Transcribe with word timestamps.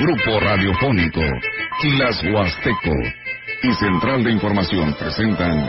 Grupo 0.00 0.38
Radiofónico, 0.38 1.22
Quilas 1.80 2.22
Huasteco 2.22 2.94
y 3.64 3.72
Central 3.74 4.22
de 4.22 4.30
Información 4.30 4.94
presentan 4.94 5.68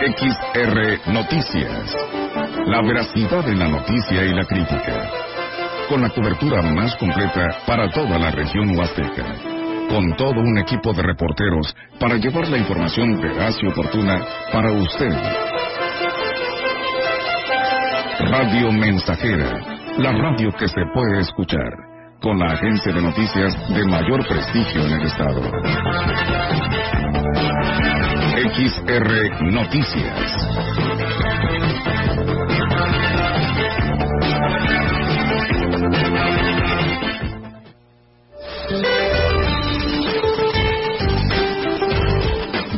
XR 0.00 1.12
Noticias. 1.12 1.96
La 2.66 2.80
veracidad 2.80 3.46
en 3.50 3.58
la 3.58 3.68
noticia 3.68 4.24
y 4.24 4.34
la 4.34 4.44
crítica. 4.46 5.10
Con 5.90 6.00
la 6.00 6.08
cobertura 6.08 6.62
más 6.62 6.96
completa 6.96 7.46
para 7.66 7.90
toda 7.90 8.18
la 8.18 8.30
región 8.30 8.74
huasteca. 8.74 9.26
Con 9.90 10.16
todo 10.16 10.40
un 10.40 10.56
equipo 10.58 10.94
de 10.94 11.02
reporteros 11.02 11.76
para 12.00 12.16
llevar 12.16 12.48
la 12.48 12.56
información 12.56 13.20
veraz 13.20 13.56
y 13.62 13.66
oportuna 13.66 14.24
para 14.50 14.72
usted. 14.72 15.12
Radio 18.20 18.72
Mensajera, 18.72 19.71
la 19.98 20.12
radio 20.12 20.50
que 20.52 20.68
se 20.68 20.86
puede 20.94 21.20
escuchar, 21.20 21.70
con 22.20 22.38
la 22.38 22.52
agencia 22.52 22.92
de 22.92 23.02
noticias 23.02 23.68
de 23.68 23.84
mayor 23.84 24.26
prestigio 24.26 24.86
en 24.86 24.92
el 24.92 25.02
estado. 25.02 25.42
XR 28.54 29.42
Noticias. 29.52 30.82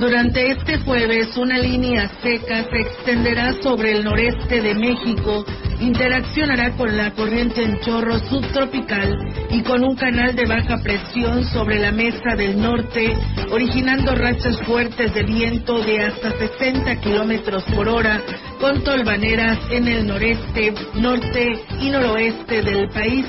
Durante 0.00 0.50
este 0.50 0.78
jueves, 0.80 1.36
una 1.36 1.58
línea 1.58 2.08
seca 2.22 2.64
se 2.64 2.80
extenderá 2.80 3.54
sobre 3.62 3.92
el 3.92 4.04
noreste 4.04 4.60
de 4.60 4.74
México, 4.74 5.44
interaccionará 5.84 6.76
con 6.76 6.96
la 6.96 7.10
corriente 7.12 7.62
en 7.62 7.78
chorro 7.80 8.18
subtropical 8.18 9.14
y 9.50 9.62
con 9.62 9.84
un 9.84 9.94
canal 9.94 10.34
de 10.34 10.46
baja 10.46 10.78
presión 10.82 11.44
sobre 11.44 11.78
la 11.78 11.92
mesa 11.92 12.34
del 12.36 12.60
norte, 12.60 13.14
originando 13.50 14.14
rachas 14.14 14.60
fuertes 14.62 15.12
de 15.12 15.22
viento 15.24 15.82
de 15.82 16.00
hasta 16.00 16.30
60 16.30 17.00
kilómetros 17.00 17.64
por 17.74 17.88
hora, 17.88 18.20
con 18.60 18.82
tolvaneras 18.82 19.58
en 19.70 19.86
el 19.88 20.06
noreste, 20.06 20.72
norte 20.94 21.52
y 21.80 21.90
noroeste 21.90 22.62
del 22.62 22.88
país 22.88 23.26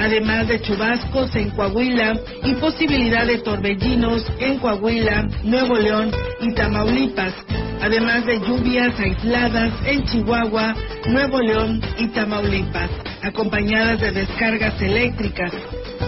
además 0.00 0.46
de 0.46 0.60
chubascos 0.60 1.34
en 1.34 1.50
Coahuila 1.50 2.14
y 2.44 2.54
posibilidad 2.54 3.26
de 3.26 3.38
torbellinos 3.38 4.24
en 4.38 4.58
Coahuila, 4.58 5.26
Nuevo 5.42 5.74
León 5.74 6.12
y 6.40 6.54
Tamaulipas, 6.54 7.34
además 7.80 8.26
de 8.26 8.40
lluvias 8.40 8.98
aisladas 8.98 9.72
en 9.84 10.04
Chihuahua, 10.04 10.74
Nuevo 11.08 11.40
León 11.40 11.80
y 11.98 12.08
Tamaulipas, 12.08 12.90
acompañadas 13.22 14.00
de 14.00 14.12
descargas 14.12 14.80
eléctricas. 14.80 15.52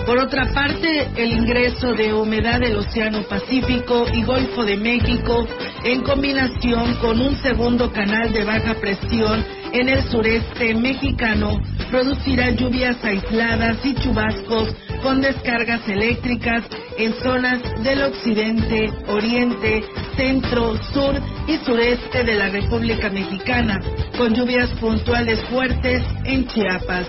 Por 0.06 0.18
otra 0.18 0.46
parte, 0.52 1.08
el 1.16 1.32
ingreso 1.32 1.92
de 1.92 2.12
humedad 2.12 2.60
del 2.60 2.76
Océano 2.76 3.22
Pacífico 3.22 4.06
y 4.12 4.22
Golfo 4.22 4.64
de 4.64 4.76
México, 4.76 5.46
en 5.84 6.02
combinación 6.02 6.94
con 6.96 7.20
un 7.20 7.36
segundo 7.36 7.92
canal 7.92 8.32
de 8.32 8.44
baja 8.44 8.74
presión 8.74 9.44
en 9.72 9.88
el 9.88 10.02
sureste 10.10 10.74
mexicano, 10.74 11.60
producirá 11.90 12.50
lluvias 12.50 12.96
aisladas 13.04 13.78
y 13.84 13.94
chubascos 13.94 14.74
con 15.02 15.20
descargas 15.20 15.86
eléctricas 15.88 16.64
en 16.98 17.14
zonas 17.14 17.60
del 17.82 18.02
occidente, 18.02 18.90
oriente, 19.08 19.82
centro, 20.16 20.76
sur 20.92 21.14
y 21.46 21.56
sureste 21.64 22.24
de 22.24 22.34
la 22.34 22.48
República 22.50 23.10
Mexicana, 23.10 23.80
con 24.16 24.34
lluvias 24.34 24.70
puntuales 24.80 25.40
fuertes 25.50 26.02
en 26.24 26.46
Chiapas. 26.46 27.06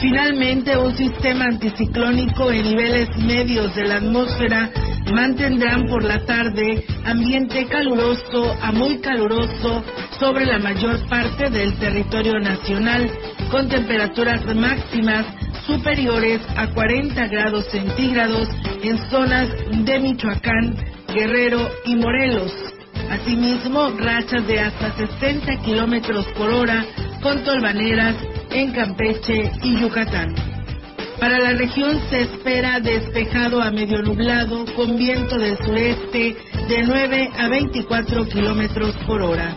Finalmente, 0.00 0.76
un 0.76 0.94
sistema 0.94 1.46
anticiclónico 1.46 2.50
en 2.50 2.62
niveles 2.62 3.08
medios 3.16 3.74
de 3.74 3.86
la 3.86 3.96
atmósfera 3.96 4.70
mantendrán 5.12 5.86
por 5.86 6.04
la 6.04 6.24
tarde 6.26 6.84
ambiente 7.04 7.66
caluroso 7.66 8.54
a 8.60 8.72
muy 8.72 8.98
caluroso 8.98 9.82
sobre 10.18 10.46
la 10.46 10.58
mayor 10.58 10.98
parte 11.08 11.48
del 11.48 11.74
territorio 11.74 12.38
nacional, 12.40 13.10
con 13.50 13.68
temperaturas 13.68 14.44
máximas 14.54 15.26
superiores 15.66 16.40
a 16.56 16.68
40 16.68 17.26
grados 17.28 17.66
centígrados 17.70 18.48
en 18.82 18.98
zonas 19.10 19.48
de 19.70 19.98
Michoacán, 20.00 20.76
Guerrero 21.12 21.68
y 21.84 21.96
Morelos. 21.96 22.52
Asimismo, 23.10 23.90
rachas 23.98 24.46
de 24.46 24.60
hasta 24.60 24.92
60 24.96 25.62
kilómetros 25.62 26.26
por 26.36 26.50
hora 26.50 26.84
con 27.22 27.42
tolvaneras 27.44 28.16
en 28.50 28.72
Campeche 28.72 29.50
y 29.62 29.80
Yucatán. 29.80 30.34
Para 31.18 31.38
la 31.38 31.52
región 31.52 31.98
se 32.10 32.22
espera 32.22 32.78
despejado 32.80 33.62
a 33.62 33.70
medio 33.70 34.02
nublado 34.02 34.64
con 34.74 34.96
viento 34.96 35.38
del 35.38 35.56
sureste 35.58 36.36
de 36.68 36.82
9 36.82 37.30
a 37.38 37.48
24 37.48 38.28
kilómetros 38.28 38.94
por 39.06 39.22
hora. 39.22 39.56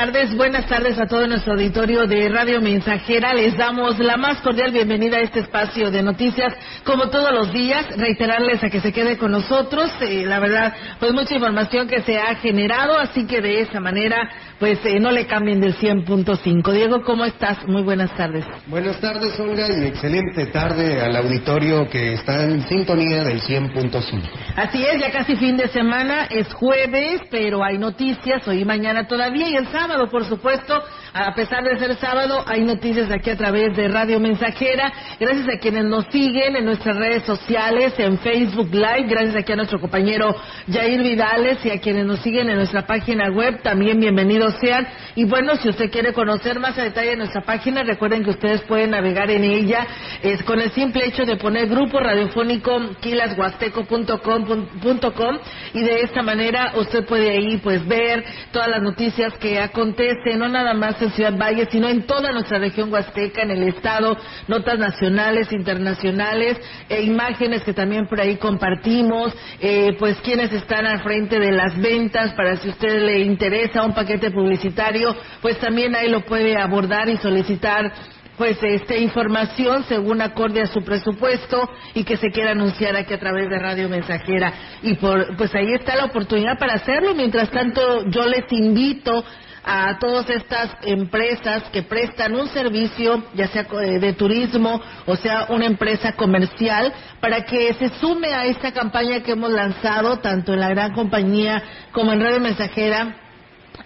Tardes, 0.00 0.34
buenas 0.34 0.66
tardes 0.66 0.98
a 0.98 1.06
todo 1.06 1.26
nuestro 1.26 1.52
auditorio 1.52 2.06
de 2.06 2.30
Radio 2.30 2.58
Mensajera. 2.62 3.34
Les 3.34 3.54
damos 3.54 3.98
la 3.98 4.16
más 4.16 4.40
cordial 4.40 4.70
bienvenida 4.70 5.18
a 5.18 5.20
este 5.20 5.40
espacio 5.40 5.90
de 5.90 6.02
noticias, 6.02 6.54
como 6.84 7.10
todos 7.10 7.30
los 7.32 7.52
días. 7.52 7.84
Reiterarles 7.98 8.64
a 8.64 8.70
que 8.70 8.80
se 8.80 8.94
quede 8.94 9.18
con 9.18 9.30
nosotros. 9.30 9.92
Eh, 10.00 10.24
la 10.24 10.38
verdad, 10.38 10.72
pues 10.98 11.12
mucha 11.12 11.34
información 11.34 11.86
que 11.86 12.00
se 12.00 12.16
ha 12.16 12.34
generado, 12.36 12.98
así 12.98 13.26
que 13.26 13.42
de 13.42 13.60
esa 13.60 13.78
manera 13.78 14.26
pues 14.60 14.78
eh, 14.84 15.00
no 15.00 15.10
le 15.10 15.26
cambien 15.26 15.58
del 15.58 15.74
100.5. 15.74 16.72
Diego, 16.72 17.02
¿cómo 17.02 17.24
estás? 17.24 17.66
Muy 17.66 17.82
buenas 17.82 18.14
tardes. 18.14 18.44
Buenas 18.66 19.00
tardes, 19.00 19.40
Olga, 19.40 19.66
y 19.66 19.86
excelente 19.86 20.46
tarde 20.46 21.00
al 21.00 21.16
auditorio 21.16 21.88
que 21.88 22.12
está 22.12 22.44
en 22.44 22.68
sintonía 22.68 23.24
del 23.24 23.40
100.5. 23.40 24.20
Así 24.56 24.84
es, 24.84 25.00
ya 25.00 25.10
casi 25.10 25.34
fin 25.36 25.56
de 25.56 25.66
semana, 25.68 26.26
es 26.26 26.52
jueves, 26.52 27.22
pero 27.30 27.64
hay 27.64 27.78
noticias 27.78 28.46
hoy 28.46 28.60
y 28.60 28.64
mañana 28.66 29.08
todavía, 29.08 29.48
y 29.48 29.56
el 29.56 29.66
sábado, 29.68 30.10
por 30.10 30.26
supuesto, 30.26 30.78
a 31.12 31.34
pesar 31.34 31.64
de 31.64 31.78
ser 31.78 31.96
sábado, 31.96 32.44
hay 32.46 32.62
noticias 32.62 33.10
aquí 33.10 33.30
a 33.30 33.36
través 33.36 33.76
de 33.76 33.88
Radio 33.88 34.20
Mensajera. 34.20 34.92
Gracias 35.18 35.48
a 35.48 35.58
quienes 35.58 35.84
nos 35.84 36.06
siguen 36.06 36.56
en 36.56 36.64
nuestras 36.64 36.96
redes 36.96 37.24
sociales, 37.24 37.94
en 37.98 38.18
Facebook 38.18 38.72
Live, 38.72 39.06
gracias 39.08 39.36
aquí 39.36 39.52
a 39.52 39.56
nuestro 39.56 39.80
compañero 39.80 40.34
Jair 40.70 41.02
Vidales 41.02 41.64
y 41.64 41.70
a 41.70 41.80
quienes 41.80 42.06
nos 42.06 42.20
siguen 42.20 42.48
en 42.48 42.56
nuestra 42.56 42.86
página 42.86 43.28
web, 43.30 43.60
también 43.62 43.98
bienvenidos 43.98 44.54
sean. 44.60 44.86
Y 45.16 45.24
bueno, 45.24 45.56
si 45.56 45.68
usted 45.68 45.90
quiere 45.90 46.12
conocer 46.12 46.60
más 46.60 46.78
a 46.78 46.82
detalle 46.82 47.16
nuestra 47.16 47.42
página, 47.42 47.82
recuerden 47.82 48.22
que 48.22 48.30
ustedes 48.30 48.60
pueden 48.62 48.90
navegar 48.90 49.30
en 49.30 49.44
ella 49.44 49.86
es 50.22 50.42
con 50.44 50.60
el 50.60 50.70
simple 50.72 51.06
hecho 51.06 51.24
de 51.24 51.36
poner 51.36 51.68
grupo 51.68 51.98
radiofónico 51.98 52.78
quilashuasteco.com 53.00 55.38
y 55.74 55.80
de 55.80 56.00
esta 56.02 56.22
manera 56.22 56.72
usted 56.76 57.04
puede 57.04 57.30
ahí 57.30 57.56
pues 57.58 57.86
ver 57.86 58.24
todas 58.52 58.68
las 58.68 58.82
noticias 58.82 59.34
que 59.38 59.58
acontecen, 59.58 60.38
no 60.38 60.48
nada 60.48 60.74
más 60.74 60.99
en 61.02 61.12
Ciudad 61.12 61.36
Valle, 61.36 61.68
sino 61.70 61.88
en 61.88 62.06
toda 62.06 62.32
nuestra 62.32 62.58
región 62.58 62.92
huasteca, 62.92 63.42
en 63.42 63.50
el 63.50 63.62
estado, 63.64 64.16
notas 64.48 64.78
nacionales, 64.78 65.52
internacionales, 65.52 66.58
e 66.88 67.02
imágenes 67.02 67.62
que 67.62 67.72
también 67.72 68.06
por 68.06 68.20
ahí 68.20 68.36
compartimos, 68.36 69.34
eh, 69.60 69.96
pues 69.98 70.16
quienes 70.18 70.52
están 70.52 70.86
al 70.86 71.02
frente 71.02 71.38
de 71.38 71.52
las 71.52 71.78
ventas, 71.80 72.32
para 72.34 72.56
si 72.56 72.68
a 72.68 72.72
usted 72.72 73.02
le 73.02 73.20
interesa 73.20 73.84
un 73.84 73.94
paquete 73.94 74.30
publicitario, 74.30 75.14
pues 75.40 75.58
también 75.58 75.94
ahí 75.94 76.08
lo 76.08 76.20
puede 76.22 76.56
abordar 76.56 77.08
y 77.08 77.16
solicitar 77.18 77.92
pues 78.40 78.56
esta 78.62 78.96
información 78.96 79.84
según 79.84 80.22
acorde 80.22 80.62
a 80.62 80.66
su 80.66 80.82
presupuesto 80.82 81.68
y 81.92 82.04
que 82.04 82.16
se 82.16 82.30
quiera 82.30 82.52
anunciar 82.52 82.96
aquí 82.96 83.12
a 83.12 83.20
través 83.20 83.50
de 83.50 83.58
Radio 83.58 83.86
Mensajera. 83.90 84.54
Y 84.82 84.94
por 84.94 85.36
pues 85.36 85.54
ahí 85.54 85.70
está 85.74 85.94
la 85.94 86.06
oportunidad 86.06 86.58
para 86.58 86.72
hacerlo. 86.72 87.14
Mientras 87.14 87.50
tanto 87.50 88.08
yo 88.08 88.26
les 88.26 88.50
invito 88.50 89.22
a 89.64 89.98
todas 89.98 90.28
estas 90.30 90.70
empresas 90.82 91.64
que 91.72 91.82
prestan 91.82 92.34
un 92.34 92.48
servicio, 92.48 93.22
ya 93.34 93.48
sea 93.48 93.66
eh, 93.82 93.98
de 93.98 94.12
turismo 94.14 94.80
o 95.06 95.16
sea 95.16 95.46
una 95.50 95.66
empresa 95.66 96.12
comercial, 96.12 96.92
para 97.20 97.44
que 97.44 97.74
se 97.74 97.88
sume 98.00 98.32
a 98.32 98.46
esta 98.46 98.72
campaña 98.72 99.20
que 99.20 99.32
hemos 99.32 99.50
lanzado 99.50 100.18
tanto 100.18 100.54
en 100.54 100.60
la 100.60 100.70
gran 100.70 100.92
compañía 100.92 101.62
como 101.92 102.12
en 102.12 102.20
Radio 102.20 102.40
Mensajera 102.40 103.29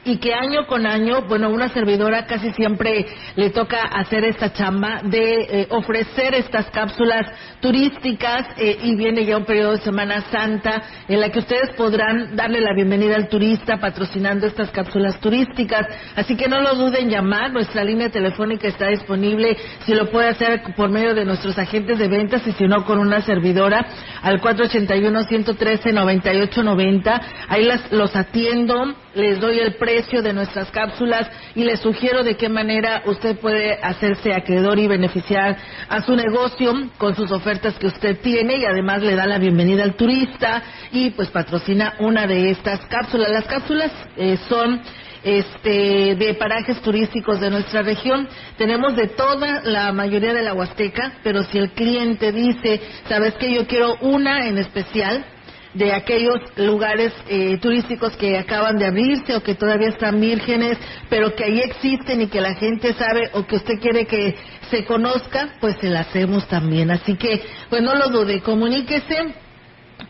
y 0.04 0.18
que 0.18 0.34
año 0.34 0.66
con 0.66 0.86
año, 0.86 1.22
bueno, 1.22 1.48
una 1.50 1.70
servidora 1.70 2.26
casi 2.26 2.52
siempre 2.52 3.06
le 3.36 3.50
toca 3.50 3.82
hacer 3.82 4.24
esta 4.24 4.52
chamba 4.52 5.00
de 5.02 5.42
eh, 5.42 5.66
ofrecer 5.70 6.34
estas 6.34 6.66
cápsulas 6.70 7.26
turísticas 7.60 8.46
eh, 8.58 8.76
y 8.82 8.96
viene 8.96 9.24
ya 9.24 9.38
un 9.38 9.44
periodo 9.44 9.72
de 9.72 9.78
Semana 9.78 10.20
Santa 10.30 10.82
en 11.08 11.20
la 11.20 11.30
que 11.30 11.38
ustedes 11.38 11.70
podrán 11.76 12.36
darle 12.36 12.60
la 12.60 12.74
bienvenida 12.74 13.16
al 13.16 13.28
turista 13.28 13.78
patrocinando 13.78 14.46
estas 14.46 14.70
cápsulas 14.70 15.18
turísticas. 15.20 15.86
Así 16.16 16.36
que 16.36 16.48
no 16.48 16.60
lo 16.60 16.74
duden 16.74 17.08
llamar, 17.08 17.50
nuestra 17.52 17.82
línea 17.82 18.10
telefónica 18.10 18.68
está 18.68 18.88
disponible, 18.88 19.56
si 19.86 19.94
lo 19.94 20.10
puede 20.10 20.28
hacer 20.28 20.62
por 20.76 20.90
medio 20.90 21.14
de 21.14 21.24
nuestros 21.24 21.56
agentes 21.58 21.98
de 21.98 22.08
ventas 22.08 22.46
y 22.46 22.52
si 22.52 22.66
no 22.66 22.84
con 22.84 22.98
una 22.98 23.22
servidora 23.22 23.86
al 24.22 24.42
481-113-9890. 24.42 27.20
Ahí 27.48 27.64
las, 27.64 27.90
los 27.90 28.14
atiendo, 28.14 28.94
les 29.14 29.40
doy 29.40 29.58
el 29.58 29.74
precio 29.74 30.22
de 30.22 30.32
nuestras 30.32 30.70
cápsulas 30.70 31.28
y 31.54 31.64
les 31.64 31.80
sugiero 31.80 32.22
de 32.22 32.36
qué 32.36 32.48
manera 32.48 33.02
usted 33.06 33.38
puede 33.38 33.78
hacerse 33.82 34.32
acreedor 34.32 34.78
y 34.78 34.86
beneficiar 34.86 35.56
a 35.88 36.02
su 36.02 36.14
negocio 36.16 36.72
con 36.98 37.14
sus 37.14 37.30
ofertas 37.30 37.74
que 37.78 37.86
usted 37.86 38.20
tiene 38.20 38.56
y 38.56 38.64
además 38.64 39.02
le 39.02 39.14
da 39.14 39.26
la 39.26 39.38
bienvenida 39.38 39.84
al 39.84 39.94
turista 39.94 40.62
y 40.92 41.10
pues 41.10 41.28
patrocina 41.30 41.94
una 41.98 42.26
de 42.26 42.50
estas 42.50 42.80
cápsulas. 42.86 43.30
Las 43.30 43.44
cápsulas 43.44 43.90
eh, 44.16 44.36
son 44.48 44.80
este, 45.24 46.14
de 46.16 46.34
parajes 46.34 46.80
turísticos 46.82 47.40
de 47.40 47.50
nuestra 47.50 47.82
región. 47.82 48.28
Tenemos 48.58 48.94
de 48.94 49.08
toda 49.08 49.62
la 49.62 49.92
mayoría 49.92 50.34
de 50.34 50.42
la 50.42 50.54
Huasteca, 50.54 51.14
pero 51.22 51.42
si 51.44 51.58
el 51.58 51.70
cliente 51.70 52.30
dice, 52.30 52.80
sabes 53.08 53.34
que 53.34 53.52
yo 53.52 53.66
quiero 53.66 53.96
una 54.02 54.46
en 54.46 54.58
especial, 54.58 55.24
de 55.74 55.92
aquellos 55.92 56.40
lugares 56.56 57.12
eh, 57.28 57.58
turísticos 57.58 58.16
que 58.16 58.38
acaban 58.38 58.78
de 58.78 58.86
abrirse 58.86 59.34
o 59.34 59.42
que 59.42 59.54
todavía 59.54 59.88
están 59.88 60.20
vírgenes, 60.20 60.78
pero 61.10 61.34
que 61.34 61.44
ahí 61.44 61.60
existen 61.60 62.22
y 62.22 62.28
que 62.28 62.40
la 62.40 62.54
gente 62.54 62.94
sabe 62.94 63.30
o 63.34 63.46
que 63.46 63.56
usted 63.56 63.80
quiere 63.80 64.06
que 64.06 64.36
se 64.70 64.84
conozca, 64.84 65.54
pues 65.60 65.76
se 65.80 65.90
la 65.90 66.00
hacemos 66.00 66.46
también. 66.48 66.90
Así 66.90 67.16
que, 67.16 67.42
pues 67.68 67.82
no 67.82 67.94
lo 67.94 68.08
dude, 68.08 68.40
comuníquese 68.40 69.43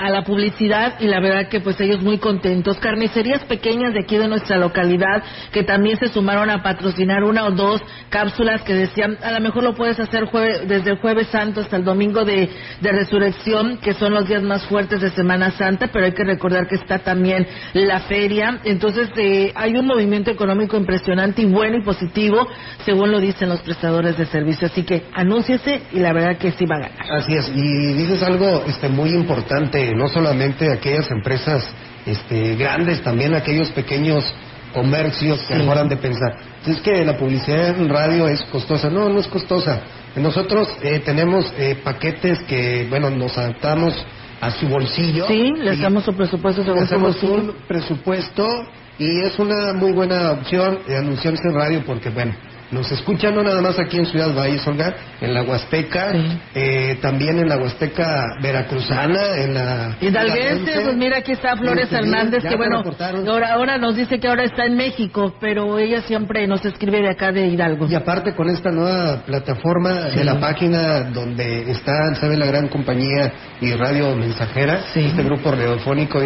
a 0.00 0.08
la 0.08 0.24
publicidad 0.24 0.98
y 0.98 1.06
la 1.06 1.20
verdad 1.20 1.48
que 1.48 1.60
pues 1.60 1.78
ellos 1.80 2.02
muy 2.02 2.18
contentos. 2.18 2.78
Carnicerías 2.78 3.44
pequeñas 3.44 3.92
de 3.92 4.00
aquí 4.00 4.16
de 4.16 4.28
nuestra 4.28 4.56
localidad 4.56 5.22
que 5.52 5.62
también 5.62 5.98
se 5.98 6.08
sumaron 6.08 6.48
a 6.48 6.62
patrocinar 6.62 7.22
una 7.22 7.44
o 7.44 7.50
dos 7.50 7.82
cápsulas 8.08 8.62
que 8.62 8.74
decían 8.74 9.18
a 9.22 9.30
lo 9.32 9.40
mejor 9.40 9.62
lo 9.62 9.74
puedes 9.74 10.00
hacer 10.00 10.28
desde 10.66 10.90
el 10.90 10.98
jueves 10.98 11.28
santo 11.28 11.60
hasta 11.60 11.76
el 11.76 11.84
domingo 11.84 12.24
de, 12.24 12.48
resurrección 12.80 13.78
que 13.78 13.94
son 13.94 14.14
los 14.14 14.26
días 14.26 14.42
más 14.42 14.64
fuertes 14.66 15.00
de 15.00 15.10
Semana 15.10 15.50
Santa 15.52 15.88
pero 15.92 16.06
hay 16.06 16.12
que 16.12 16.24
recordar 16.24 16.66
que 16.66 16.74
está 16.74 16.98
también 16.98 17.46
la 17.72 18.00
feria 18.00 18.60
entonces 18.64 19.08
eh, 19.16 19.52
hay 19.54 19.74
un 19.74 19.86
movimiento 19.86 20.30
económico 20.30 20.76
impresionante 20.76 21.42
y 21.42 21.46
bueno 21.46 21.76
y 21.78 21.82
positivo 21.82 22.48
según 22.84 23.12
lo 23.12 23.20
dicen 23.20 23.48
los 23.48 23.60
prestadores 23.60 24.16
de 24.16 24.26
servicio 24.26 24.66
así 24.66 24.82
que 24.82 25.04
anúnciese 25.14 25.82
y 25.92 26.00
la 26.00 26.12
verdad 26.12 26.36
que 26.36 26.52
sí 26.52 26.66
va 26.66 26.76
a 26.76 26.80
ganar. 26.80 27.12
Así 27.12 27.34
es 27.34 27.50
y 27.54 27.94
dices 27.94 28.22
algo 28.22 28.64
este 28.66 28.88
muy 28.88 29.10
importante 29.10 29.89
no 29.94 30.08
solamente 30.08 30.72
aquellas 30.72 31.10
empresas 31.10 31.64
este, 32.06 32.56
grandes, 32.56 33.02
también 33.02 33.34
aquellos 33.34 33.70
pequeños 33.70 34.24
comercios 34.72 35.40
que 35.48 35.54
mejoran 35.56 35.88
de 35.88 35.96
pensar. 35.96 36.36
Es 36.66 36.80
que 36.80 37.04
la 37.04 37.16
publicidad 37.16 37.78
en 37.78 37.88
radio 37.88 38.28
es 38.28 38.42
costosa. 38.44 38.88
No, 38.90 39.08
no 39.08 39.20
es 39.20 39.26
costosa. 39.26 39.80
Nosotros 40.16 40.68
eh, 40.82 41.00
tenemos 41.04 41.52
eh, 41.58 41.76
paquetes 41.82 42.40
que, 42.42 42.86
bueno, 42.88 43.10
nos 43.10 43.36
adaptamos 43.38 43.94
a 44.40 44.50
su 44.50 44.68
bolsillo. 44.68 45.26
Sí, 45.26 45.52
le 45.56 45.76
damos 45.76 46.04
su 46.04 46.14
presupuesto 46.14 46.64
sobre 46.64 46.80
un 47.32 47.54
presupuesto 47.68 48.48
y 48.98 49.22
es 49.22 49.38
una 49.38 49.72
muy 49.72 49.92
buena 49.92 50.32
opción 50.32 50.80
anunciarse 50.88 51.42
en 51.48 51.54
radio 51.54 51.82
porque, 51.86 52.10
bueno, 52.10 52.34
nos 52.70 52.90
escuchan 52.92 53.34
no 53.34 53.42
nada 53.42 53.60
más 53.60 53.78
aquí 53.78 53.98
en 53.98 54.06
Ciudad 54.06 54.34
Valles, 54.34 54.66
Olga, 54.66 54.94
en 55.20 55.34
la 55.34 55.42
Huasteca, 55.42 56.12
eh, 56.54 56.98
también 57.02 57.38
en 57.38 57.48
la 57.48 57.56
Huasteca 57.56 58.36
veracruzana, 58.40 59.36
en 59.38 59.54
la... 59.54 59.96
Hidalguense, 60.00 60.80
pues 60.82 60.96
mira, 60.96 61.18
aquí 61.18 61.32
está 61.32 61.56
Flores 61.56 61.92
Hernández, 61.92 62.42
que 62.42 62.56
bueno, 62.56 62.82
ahora, 63.28 63.52
ahora 63.54 63.78
nos 63.78 63.96
dice 63.96 64.20
que 64.20 64.28
ahora 64.28 64.44
está 64.44 64.66
en 64.66 64.76
México, 64.76 65.34
pero 65.40 65.78
ella 65.78 66.02
siempre 66.02 66.46
nos 66.46 66.64
escribe 66.64 67.00
de 67.00 67.10
acá 67.10 67.32
de 67.32 67.48
Hidalgo. 67.48 67.86
Y 67.88 67.94
aparte 67.94 68.34
con 68.34 68.48
esta 68.48 68.70
nueva 68.70 69.22
plataforma 69.24 69.92
de 70.10 70.24
la 70.24 70.38
página 70.38 71.02
donde 71.10 71.70
está, 71.70 72.14
sabe, 72.14 72.36
la 72.36 72.46
gran 72.46 72.68
compañía 72.68 73.32
y 73.60 73.72
radio 73.72 74.14
mensajera, 74.14 74.84
este 74.94 75.22
grupo 75.22 75.50
radiofónico, 75.50 76.20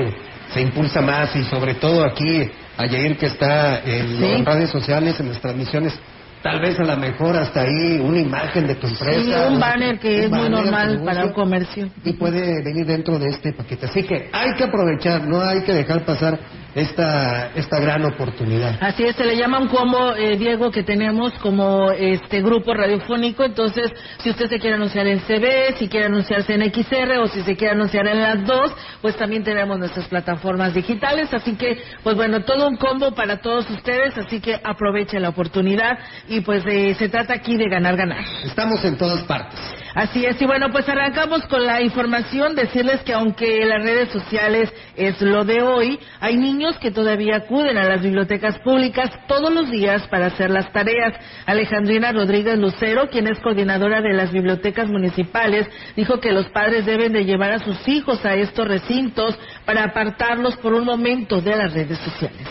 se 0.52 0.60
impulsa 0.60 1.00
más 1.00 1.34
y 1.34 1.44
sobre 1.44 1.74
todo 1.74 2.04
aquí, 2.04 2.48
a 2.76 2.86
Yair 2.86 3.16
que 3.16 3.26
está 3.26 3.80
en 3.80 4.20
las 4.20 4.44
redes 4.44 4.70
sociales, 4.70 5.18
en 5.18 5.28
las 5.28 5.40
transmisiones, 5.40 5.98
tal 6.44 6.60
vez 6.60 6.78
a 6.78 6.84
lo 6.84 6.96
mejor 6.98 7.34
hasta 7.38 7.62
ahí 7.62 7.98
una 7.98 8.20
imagen 8.20 8.66
de 8.66 8.74
tu 8.74 8.86
empresa. 8.86 9.48
un 9.48 9.58
banner 9.58 9.98
que 9.98 10.24
es 10.24 10.30
muy 10.30 10.50
normal 10.50 11.00
para 11.02 11.24
un 11.24 11.32
comercio. 11.32 11.88
Y 12.04 12.12
puede 12.12 12.62
venir 12.62 12.84
dentro 12.84 13.18
de 13.18 13.30
este 13.30 13.54
paquete. 13.54 13.86
Así 13.86 14.02
que 14.02 14.28
hay 14.30 14.54
que 14.54 14.64
aprovechar, 14.64 15.26
no 15.26 15.40
hay 15.40 15.62
que 15.62 15.72
dejar 15.72 16.04
pasar 16.04 16.38
esta, 16.74 17.52
esta 17.54 17.78
gran 17.80 18.04
oportunidad. 18.04 18.76
Así 18.80 19.04
es, 19.04 19.16
se 19.16 19.24
le 19.24 19.36
llama 19.36 19.58
un 19.58 19.68
combo, 19.68 20.14
eh, 20.14 20.36
Diego, 20.36 20.70
que 20.70 20.82
tenemos 20.82 21.32
como 21.34 21.90
este 21.92 22.42
grupo 22.42 22.74
radiofónico. 22.74 23.44
Entonces, 23.44 23.92
si 24.18 24.30
usted 24.30 24.48
se 24.48 24.58
quiere 24.58 24.76
anunciar 24.76 25.06
en 25.06 25.20
CB, 25.20 25.76
si 25.78 25.88
quiere 25.88 26.06
anunciarse 26.06 26.54
en 26.54 26.62
XR 26.72 27.18
o 27.18 27.28
si 27.28 27.42
se 27.42 27.56
quiere 27.56 27.74
anunciar 27.74 28.06
en 28.06 28.20
las 28.20 28.44
dos, 28.44 28.72
pues 29.00 29.16
también 29.16 29.44
tenemos 29.44 29.78
nuestras 29.78 30.08
plataformas 30.08 30.74
digitales. 30.74 31.32
Así 31.32 31.54
que, 31.56 31.78
pues 32.02 32.16
bueno, 32.16 32.40
todo 32.44 32.68
un 32.68 32.76
combo 32.76 33.14
para 33.14 33.40
todos 33.40 33.68
ustedes. 33.70 34.16
Así 34.18 34.40
que 34.40 34.60
aproveche 34.62 35.20
la 35.20 35.28
oportunidad 35.28 35.98
y 36.28 36.40
pues 36.40 36.64
eh, 36.66 36.94
se 36.98 37.08
trata 37.08 37.34
aquí 37.34 37.56
de 37.56 37.68
ganar, 37.68 37.96
ganar. 37.96 38.24
Estamos 38.44 38.84
en 38.84 38.96
todas 38.96 39.22
partes. 39.24 39.83
Así 39.94 40.26
es, 40.26 40.42
y 40.42 40.44
bueno, 40.44 40.70
pues 40.72 40.88
arrancamos 40.88 41.42
con 41.46 41.64
la 41.64 41.80
información, 41.80 42.56
decirles 42.56 43.02
que 43.02 43.12
aunque 43.12 43.64
las 43.64 43.80
redes 43.80 44.10
sociales 44.10 44.72
es 44.96 45.20
lo 45.20 45.44
de 45.44 45.62
hoy, 45.62 46.00
hay 46.18 46.36
niños 46.36 46.76
que 46.78 46.90
todavía 46.90 47.36
acuden 47.36 47.78
a 47.78 47.84
las 47.84 48.02
bibliotecas 48.02 48.58
públicas 48.58 49.08
todos 49.28 49.54
los 49.54 49.70
días 49.70 50.04
para 50.08 50.26
hacer 50.26 50.50
las 50.50 50.72
tareas. 50.72 51.14
Alejandrina 51.46 52.10
Rodríguez 52.10 52.58
Lucero, 52.58 53.08
quien 53.08 53.28
es 53.28 53.38
coordinadora 53.38 54.00
de 54.00 54.14
las 54.14 54.32
bibliotecas 54.32 54.88
municipales, 54.88 55.68
dijo 55.94 56.18
que 56.18 56.32
los 56.32 56.46
padres 56.46 56.86
deben 56.86 57.12
de 57.12 57.24
llevar 57.24 57.52
a 57.52 57.60
sus 57.60 57.86
hijos 57.86 58.24
a 58.24 58.34
estos 58.34 58.66
recintos 58.66 59.38
para 59.64 59.84
apartarlos 59.84 60.56
por 60.56 60.74
un 60.74 60.84
momento 60.84 61.40
de 61.40 61.54
las 61.54 61.72
redes 61.72 61.98
sociales 61.98 62.48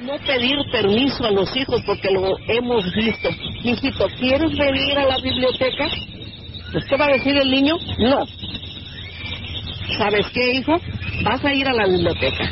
no 0.00 0.18
pedir 0.26 0.58
permiso 0.72 1.24
a 1.24 1.30
los 1.30 1.56
hijos 1.56 1.80
porque 1.86 2.10
lo 2.10 2.36
hemos 2.48 2.92
visto. 2.92 3.28
Hijito, 3.62 4.08
¿quieres 4.18 4.50
venir 4.58 4.98
a 4.98 5.06
la 5.06 5.16
biblioteca? 5.18 5.86
¿Pues 6.72 6.84
qué 6.86 6.96
va 6.96 7.06
a 7.06 7.12
decir 7.12 7.36
el 7.36 7.50
niño? 7.50 7.76
No. 7.98 8.26
¿Sabes 9.98 10.26
qué, 10.32 10.54
hijo? 10.54 10.80
Vas 11.22 11.44
a 11.44 11.52
ir 11.52 11.68
a 11.68 11.72
la 11.72 11.86
biblioteca. 11.86 12.50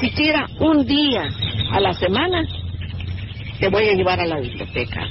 Siquiera 0.00 0.46
un 0.60 0.86
día 0.86 1.28
a 1.72 1.80
la 1.80 1.92
semana 1.94 2.46
te 3.58 3.68
voy 3.68 3.88
a 3.88 3.94
llevar 3.94 4.20
a 4.20 4.26
la 4.26 4.40
biblioteca. 4.40 5.06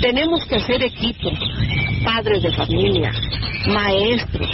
Tenemos 0.00 0.44
que 0.46 0.56
hacer 0.56 0.82
equipo, 0.82 1.30
padres 2.04 2.42
de 2.42 2.52
familia, 2.52 3.12
maestros 3.66 4.50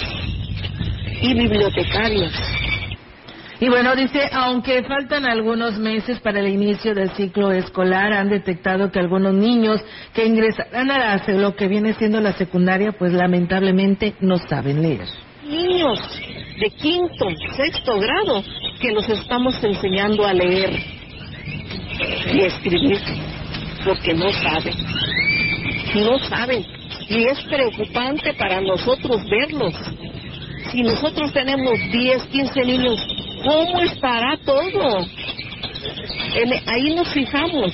y 1.23 1.35
bibliotecarios 1.35 2.33
y 3.59 3.69
bueno, 3.71 3.97
dice, 3.97 4.21
aunque 4.33 4.83
faltan 4.83 5.25
algunos 5.25 5.79
meses 5.79 6.21
para 6.21 6.41
el 6.41 6.49
inicio 6.49 6.95
del 6.95 7.11
ciclo 7.13 7.53
escolar, 7.53 8.13
han 8.13 8.29
detectado 8.29 8.93
que 8.93 8.99
algunos 8.99 9.33
niños 9.33 9.81
que 10.13 10.27
ingresarán 10.27 10.91
a 10.91 11.23
lo 11.29 11.57
que 11.57 11.67
viene 11.67 11.95
siendo 11.95 12.21
la 12.21 12.35
secundaria, 12.35 12.93
pues 12.93 13.15
lamentablemente 13.15 14.15
no 14.21 14.37
saben 14.37 14.83
leer. 14.83 15.07
Niños 15.49 15.99
de 16.61 16.71
quinto, 16.71 17.29
sexto 17.57 17.99
grado, 17.99 18.45
que 18.79 18.93
los 18.93 19.09
estamos 19.09 19.63
enseñando 19.65 20.27
a 20.27 20.35
leer 20.35 20.79
y 22.35 22.41
escribir, 22.41 22.99
porque 23.87 24.13
no 24.13 24.31
saben. 24.33 24.75
No 25.95 26.19
saben. 26.19 26.63
Y 27.09 27.25
es 27.25 27.41
preocupante 27.45 28.35
para 28.35 28.61
nosotros 28.61 29.23
verlos. 29.31 29.75
Si 30.71 30.83
nosotros 30.83 31.33
tenemos 31.33 31.79
10, 31.91 32.25
15 32.25 32.61
niños 32.65 33.16
¿Cómo 33.47 33.81
estará 33.83 34.37
todo? 34.45 35.07
ahí 36.67 36.95
nos 36.95 37.13
fijamos. 37.13 37.73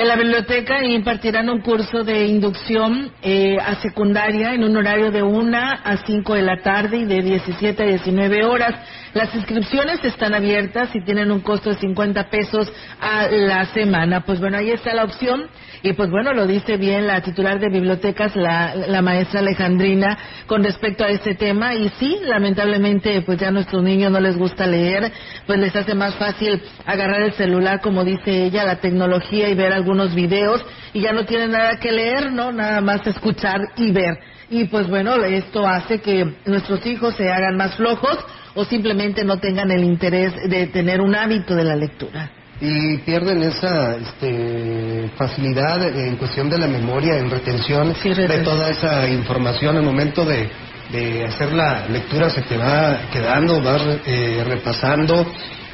En 0.00 0.08
la 0.08 0.16
biblioteca 0.16 0.82
impartirán 0.82 1.50
un 1.50 1.60
curso 1.60 2.04
de 2.04 2.24
inducción 2.24 3.12
eh, 3.20 3.58
a 3.58 3.74
secundaria 3.82 4.54
en 4.54 4.64
un 4.64 4.74
horario 4.74 5.10
de 5.10 5.22
1 5.22 5.58
a 5.58 5.94
5 6.06 6.34
de 6.36 6.42
la 6.42 6.62
tarde 6.62 6.96
y 6.96 7.04
de 7.04 7.20
17 7.20 7.82
a 7.82 7.86
19 7.86 8.46
horas. 8.46 8.76
Las 9.12 9.34
inscripciones 9.34 10.02
están 10.02 10.32
abiertas 10.32 10.88
y 10.94 11.04
tienen 11.04 11.30
un 11.30 11.40
costo 11.40 11.68
de 11.68 11.76
50 11.76 12.30
pesos 12.30 12.72
a 12.98 13.26
la 13.28 13.66
semana. 13.74 14.24
Pues 14.24 14.40
bueno, 14.40 14.56
ahí 14.56 14.70
está 14.70 14.94
la 14.94 15.04
opción 15.04 15.50
y 15.82 15.92
pues 15.94 16.10
bueno, 16.10 16.32
lo 16.32 16.46
dice 16.46 16.76
bien 16.76 17.06
la 17.06 17.20
titular 17.20 17.58
de 17.58 17.68
bibliotecas, 17.68 18.36
la, 18.36 18.74
la 18.74 19.02
maestra 19.02 19.40
Alejandrina, 19.40 20.16
con 20.46 20.62
respecto 20.62 21.04
a 21.04 21.08
este 21.08 21.34
tema. 21.34 21.74
Y 21.74 21.88
sí, 21.98 22.18
lamentablemente, 22.22 23.20
pues 23.22 23.38
ya 23.38 23.48
a 23.48 23.50
nuestros 23.50 23.82
niños 23.82 24.12
no 24.12 24.20
les 24.20 24.36
gusta 24.36 24.66
leer, 24.66 25.10
pues 25.46 25.58
les 25.58 25.74
hace 25.74 25.94
más 25.94 26.14
fácil 26.14 26.62
agarrar 26.86 27.22
el 27.22 27.32
celular, 27.32 27.80
como 27.80 28.04
dice 28.04 28.44
ella, 28.44 28.64
la 28.64 28.76
tecnología 28.76 29.48
y 29.48 29.54
ver 29.54 29.72
algunos 29.90 30.14
videos 30.14 30.64
y 30.92 31.00
ya 31.00 31.12
no 31.12 31.24
tienen 31.24 31.50
nada 31.50 31.78
que 31.80 31.90
leer, 31.90 32.32
¿no? 32.32 32.52
Nada 32.52 32.80
más 32.80 33.04
escuchar 33.06 33.60
y 33.76 33.90
ver. 33.90 34.14
Y 34.48 34.64
pues 34.64 34.88
bueno, 34.88 35.16
esto 35.16 35.66
hace 35.66 36.00
que 36.00 36.24
nuestros 36.46 36.84
hijos 36.86 37.14
se 37.16 37.28
hagan 37.28 37.56
más 37.56 37.74
flojos 37.74 38.16
o 38.54 38.64
simplemente 38.64 39.24
no 39.24 39.38
tengan 39.38 39.70
el 39.70 39.82
interés 39.82 40.32
de 40.48 40.68
tener 40.68 41.00
un 41.00 41.14
hábito 41.14 41.54
de 41.54 41.64
la 41.64 41.76
lectura 41.76 42.30
y 42.62 42.98
pierden 42.98 43.42
esa 43.42 43.96
este, 43.96 45.10
facilidad 45.16 45.82
en 45.96 46.16
cuestión 46.16 46.50
de 46.50 46.58
la 46.58 46.66
memoria, 46.66 47.16
en 47.16 47.30
retención 47.30 47.94
de 48.04 48.38
toda 48.44 48.68
esa 48.68 49.08
información. 49.08 49.78
Al 49.78 49.82
momento 49.82 50.26
de, 50.26 50.46
de, 50.92 51.24
hacer 51.24 51.54
la 51.54 51.88
lectura 51.88 52.28
se 52.28 52.42
te 52.42 52.58
va 52.58 53.08
quedando, 53.10 53.62
vas 53.62 53.82
eh, 54.04 54.44
repasando, 54.46 55.26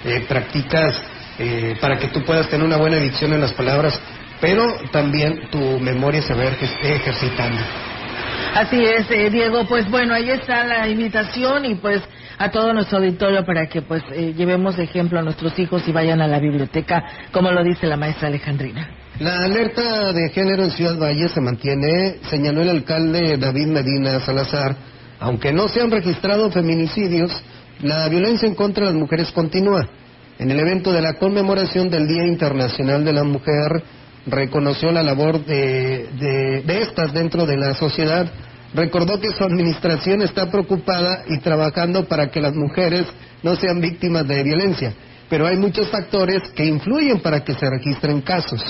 eh, 0.04 0.25
practicas 0.28 1.02
eh, 1.38 1.76
para 1.81 1.99
que 1.99 2.09
tú 2.09 2.23
puedas 2.25 2.49
tener 2.49 2.66
una 2.66 2.76
buena 2.76 2.97
edición 2.99 3.33
en 3.33 3.40
las 3.40 3.52
palabras, 3.52 3.99
pero 4.40 4.64
también 4.90 5.49
tu 5.50 5.81
memoria 5.81 6.23
se 6.23 6.35
va 6.35 6.45
ejercitando. 6.45 7.61
Así 8.55 8.83
es, 8.83 9.33
Diego. 9.33 9.66
Pues 9.66 9.90
bueno, 9.90 10.14
ahí 10.14 10.31
está 10.31 10.64
la 10.64 10.88
invitación 10.88 11.64
y 11.66 11.75
pues 11.75 12.02
a 12.38 12.50
todo 12.50 12.73
nuestro 12.73 12.99
auditorio 12.99 13.45
para 13.45 13.66
que 13.66 13.83
pues 13.83 14.02
eh, 14.12 14.35
llevemos 14.37 14.78
ejemplo 14.78 15.19
a 15.19 15.23
nuestros 15.23 15.59
hijos 15.59 15.87
y 15.87 15.93
vayan 15.93 16.21
a 16.21 16.26
la 16.26 16.38
biblioteca, 16.38 17.05
como 17.33 17.50
lo 17.50 17.62
dice 17.62 17.87
la 17.87 17.97
maestra 17.97 18.28
Alejandrina. 18.28 18.88
La 19.19 19.45
alerta 19.45 20.12
de 20.12 20.28
género 20.31 20.64
en 20.64 20.71
Ciudad 20.71 20.99
Valle 20.99 21.28
se 21.28 21.40
mantiene, 21.40 22.19
señaló 22.28 22.62
el 22.62 22.69
alcalde 22.69 23.38
David 23.38 23.66
Medina 23.66 24.21
Salazar. 24.21 24.76
Aunque 25.19 25.52
no 25.52 25.69
se 25.69 25.81
han 25.81 25.90
registrado 25.90 26.50
feminicidios, 26.50 27.33
la 27.81 28.07
violencia 28.09 28.47
en 28.47 28.55
contra 28.55 28.87
de 28.87 28.93
las 28.93 29.00
mujeres 29.00 29.31
continúa. 29.33 29.88
En 30.38 30.50
el 30.50 30.61
evento 30.61 30.93
de 30.93 31.00
la 31.00 31.14
conmemoración 31.14 31.88
del 31.88 32.07
Día 32.07 32.26
Internacional 32.26 33.05
de 33.05 33.12
la 33.12 33.25
Mujer, 33.25 33.83
reconoció 34.26 34.93
la 34.93 35.02
labor 35.02 35.45
de, 35.45 36.62
estas 36.83 37.12
dentro 37.12 37.47
de 37.47 37.57
la 37.57 37.75
sociedad 37.75 38.31
recordó 38.75 39.19
que 39.19 39.31
su 39.31 39.45
administración 39.45 40.21
está 40.21 40.50
preocupada 40.50 41.23
y 41.28 41.38
trabajando 41.38 42.05
para 42.07 42.31
que 42.31 42.40
las 42.40 42.55
mujeres 42.55 43.07
no 43.43 43.57
sean 43.57 43.81
víctimas 43.81 44.26
de 44.28 44.43
violencia, 44.43 44.93
pero 45.31 45.47
hay 45.47 45.57
muchos 45.57 45.88
factores 45.88 46.43
que 46.55 46.66
influyen 46.66 47.21
para 47.21 47.43
que 47.43 47.55
se 47.55 47.71
registren 47.71 48.21
casos. 48.21 48.62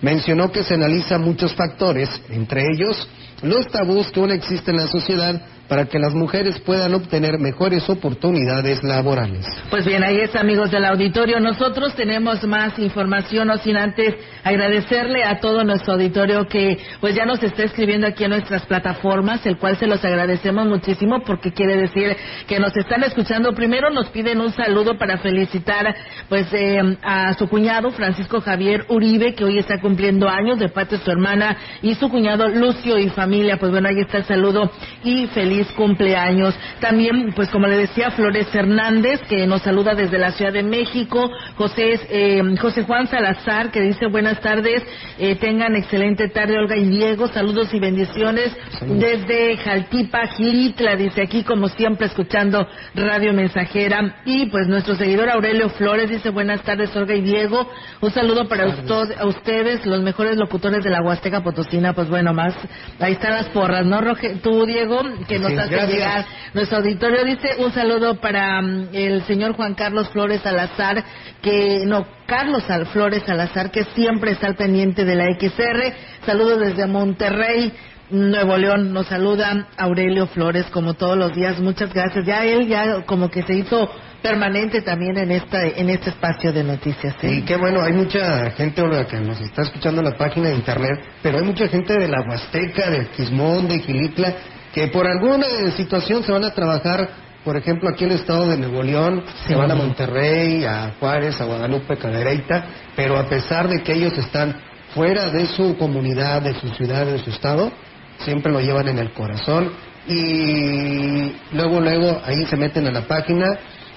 Mencionó 0.00 0.52
que 0.52 0.62
se 0.62 0.74
analizan 0.74 1.22
muchos 1.22 1.54
factores, 1.54 2.08
entre 2.28 2.62
ellos 2.72 3.08
los 3.42 3.66
tabús 3.68 4.10
que 4.10 4.20
aún 4.20 4.32
existen 4.32 4.74
en 4.74 4.82
la 4.82 4.88
sociedad 4.88 5.42
para 5.68 5.84
que 5.84 5.98
las 5.98 6.14
mujeres 6.14 6.58
puedan 6.60 6.94
obtener 6.94 7.38
mejores 7.38 7.88
oportunidades 7.90 8.82
laborales. 8.82 9.46
Pues 9.70 9.84
bien, 9.84 10.02
ahí 10.02 10.18
está, 10.20 10.40
amigos 10.40 10.70
del 10.70 10.84
auditorio. 10.86 11.38
Nosotros 11.40 11.94
tenemos 11.94 12.42
más 12.44 12.78
información, 12.78 13.48
no 13.48 13.58
sin 13.58 13.76
antes 13.76 14.14
agradecerle 14.42 15.24
a 15.24 15.40
todo 15.40 15.64
nuestro 15.64 15.94
auditorio 15.94 16.46
que 16.46 16.78
pues 17.00 17.14
ya 17.14 17.26
nos 17.26 17.42
está 17.42 17.64
escribiendo 17.64 18.06
aquí 18.06 18.24
en 18.24 18.30
nuestras 18.30 18.64
plataformas, 18.64 19.44
el 19.44 19.58
cual 19.58 19.76
se 19.76 19.86
los 19.86 20.02
agradecemos 20.02 20.66
muchísimo 20.66 21.20
porque 21.20 21.52
quiere 21.52 21.76
decir 21.76 22.16
que 22.46 22.58
nos 22.58 22.74
están 22.74 23.04
escuchando. 23.04 23.52
Primero 23.52 23.90
nos 23.90 24.08
piden 24.08 24.40
un 24.40 24.52
saludo 24.52 24.96
para 24.96 25.18
felicitar 25.18 25.94
pues 26.30 26.46
eh, 26.52 26.80
a 27.02 27.34
su 27.34 27.46
cuñado 27.46 27.90
Francisco 27.90 28.40
Javier 28.40 28.86
Uribe, 28.88 29.34
que 29.34 29.44
hoy 29.44 29.58
está 29.58 29.78
cumpliendo 29.80 30.28
años 30.28 30.58
de 30.58 30.70
parte 30.70 30.96
de 30.96 31.04
su 31.04 31.10
hermana 31.10 31.58
y 31.82 31.94
su 31.94 32.08
cuñado 32.08 32.48
Lucio 32.48 32.96
y 32.96 33.10
familia. 33.10 33.27
Pues 33.28 33.70
bueno, 33.70 33.88
ahí 33.88 34.00
está 34.00 34.18
el 34.18 34.24
saludo 34.24 34.70
y 35.04 35.26
feliz 35.28 35.70
cumpleaños. 35.72 36.54
También, 36.80 37.32
pues 37.36 37.50
como 37.50 37.66
le 37.66 37.76
decía, 37.76 38.10
Flores 38.10 38.46
Hernández, 38.54 39.20
que 39.28 39.46
nos 39.46 39.62
saluda 39.62 39.94
desde 39.94 40.18
la 40.18 40.32
Ciudad 40.32 40.52
de 40.52 40.62
México. 40.62 41.30
José, 41.56 42.00
eh, 42.08 42.42
José 42.58 42.84
Juan 42.84 43.06
Salazar, 43.06 43.70
que 43.70 43.82
dice 43.82 44.06
buenas 44.06 44.40
tardes, 44.40 44.82
eh, 45.18 45.36
tengan 45.36 45.76
excelente 45.76 46.28
tarde, 46.28 46.58
Olga 46.58 46.76
y 46.76 46.88
Diego. 46.88 47.28
Saludos 47.28 47.72
y 47.74 47.78
bendiciones 47.78 48.56
desde 48.80 49.58
Jaltipa, 49.58 50.26
Gilitla, 50.28 50.96
dice 50.96 51.22
aquí, 51.22 51.44
como 51.44 51.68
siempre, 51.68 52.06
escuchando 52.06 52.66
Radio 52.94 53.34
Mensajera. 53.34 54.22
Y 54.24 54.46
pues 54.46 54.68
nuestro 54.68 54.94
seguidor 54.96 55.28
Aurelio 55.28 55.68
Flores 55.70 56.08
dice 56.08 56.30
buenas 56.30 56.62
tardes, 56.62 56.96
Olga 56.96 57.14
y 57.14 57.20
Diego. 57.20 57.70
Un 58.00 58.10
saludo 58.10 58.48
para 58.48 58.64
a 58.64 59.26
ustedes, 59.26 59.84
los 59.84 60.00
mejores 60.00 60.36
locutores 60.36 60.82
de 60.82 60.90
la 60.90 61.02
Huasteca 61.02 61.42
Potosina. 61.42 61.92
Pues 61.92 62.08
bueno, 62.08 62.32
más, 62.32 62.54
ahí 63.00 63.17
están 63.18 63.32
las 63.32 63.48
porras, 63.48 63.84
¿no, 63.84 64.00
Roge? 64.00 64.36
Tú, 64.36 64.64
Diego, 64.64 65.02
que 65.26 65.38
nos 65.38 65.52
nos 65.52 65.64
hace 65.64 65.86
llegar 65.88 66.24
nuestro 66.54 66.78
auditorio. 66.78 67.24
Dice 67.24 67.56
un 67.58 67.72
saludo 67.72 68.20
para 68.20 68.62
mm, 68.62 68.88
el 68.92 69.22
señor 69.24 69.54
Juan 69.54 69.74
Carlos 69.74 70.08
Flores 70.10 70.40
Salazar, 70.42 71.04
que 71.42 71.82
no, 71.84 72.06
Carlos 72.26 72.64
Flores 72.92 73.24
Salazar, 73.26 73.70
que 73.70 73.84
siempre 73.94 74.32
está 74.32 74.46
al 74.46 74.54
pendiente 74.54 75.04
de 75.04 75.16
la 75.16 75.26
XR. 75.34 75.94
Saludos 76.24 76.60
desde 76.60 76.86
Monterrey. 76.86 77.72
Nuevo 78.10 78.56
León 78.56 78.92
nos 78.92 79.06
saluda 79.08 79.66
Aurelio 79.76 80.28
Flores 80.28 80.64
como 80.70 80.94
todos 80.94 81.18
los 81.18 81.34
días. 81.34 81.58
Muchas 81.60 81.92
gracias. 81.92 82.24
Ya 82.24 82.44
él 82.44 82.68
ya 82.68 83.02
como 83.04 83.30
que 83.30 83.42
se 83.42 83.54
hizo 83.54 83.90
permanente 84.22 84.82
también 84.82 85.16
en 85.18 85.30
esta 85.30 85.66
en 85.66 85.90
este 85.90 86.10
espacio 86.10 86.52
de 86.52 86.64
noticias. 86.64 87.14
Y 87.22 87.42
qué 87.42 87.56
bueno, 87.56 87.82
hay 87.82 87.92
mucha 87.92 88.50
gente 88.52 88.82
que 89.08 89.20
nos 89.20 89.40
está 89.40 89.62
escuchando 89.62 90.00
en 90.00 90.10
la 90.10 90.16
página 90.16 90.48
de 90.48 90.56
internet, 90.56 91.00
pero 91.22 91.38
hay 91.38 91.44
mucha 91.44 91.68
gente 91.68 91.94
de 91.94 92.08
la 92.08 92.22
Huasteca, 92.22 92.90
del 92.90 93.08
Quismón, 93.08 93.68
de 93.68 93.78
Gilitla, 93.80 94.34
que 94.72 94.88
por 94.88 95.06
alguna 95.06 95.46
situación 95.76 96.22
se 96.24 96.32
van 96.32 96.44
a 96.44 96.52
trabajar, 96.52 97.08
por 97.44 97.56
ejemplo, 97.56 97.88
aquí 97.88 98.04
en 98.04 98.10
el 98.10 98.18
estado 98.18 98.48
de 98.48 98.56
Nuevo 98.56 98.82
León, 98.82 99.22
se 99.46 99.54
van 99.54 99.70
a 99.70 99.74
Monterrey, 99.74 100.64
a 100.64 100.92
Juárez, 100.98 101.40
a 101.40 101.44
Guadalupe, 101.44 101.96
Cadereyta, 101.96 102.66
pero 102.96 103.18
a 103.18 103.28
pesar 103.28 103.68
de 103.68 103.82
que 103.82 103.92
ellos 103.92 104.16
están 104.18 104.56
fuera 104.94 105.30
de 105.30 105.46
su 105.46 105.76
comunidad, 105.76 106.42
de 106.42 106.54
su 106.54 106.68
ciudad, 106.70 107.06
de 107.06 107.18
su 107.18 107.30
estado, 107.30 107.70
siempre 108.18 108.50
lo 108.50 108.60
llevan 108.60 108.88
en 108.88 108.98
el 108.98 109.12
corazón 109.12 109.70
y 110.08 111.34
luego, 111.52 111.80
luego 111.80 112.20
ahí 112.24 112.46
se 112.46 112.56
meten 112.56 112.86
a 112.86 112.90
la 112.90 113.02
página 113.02 113.46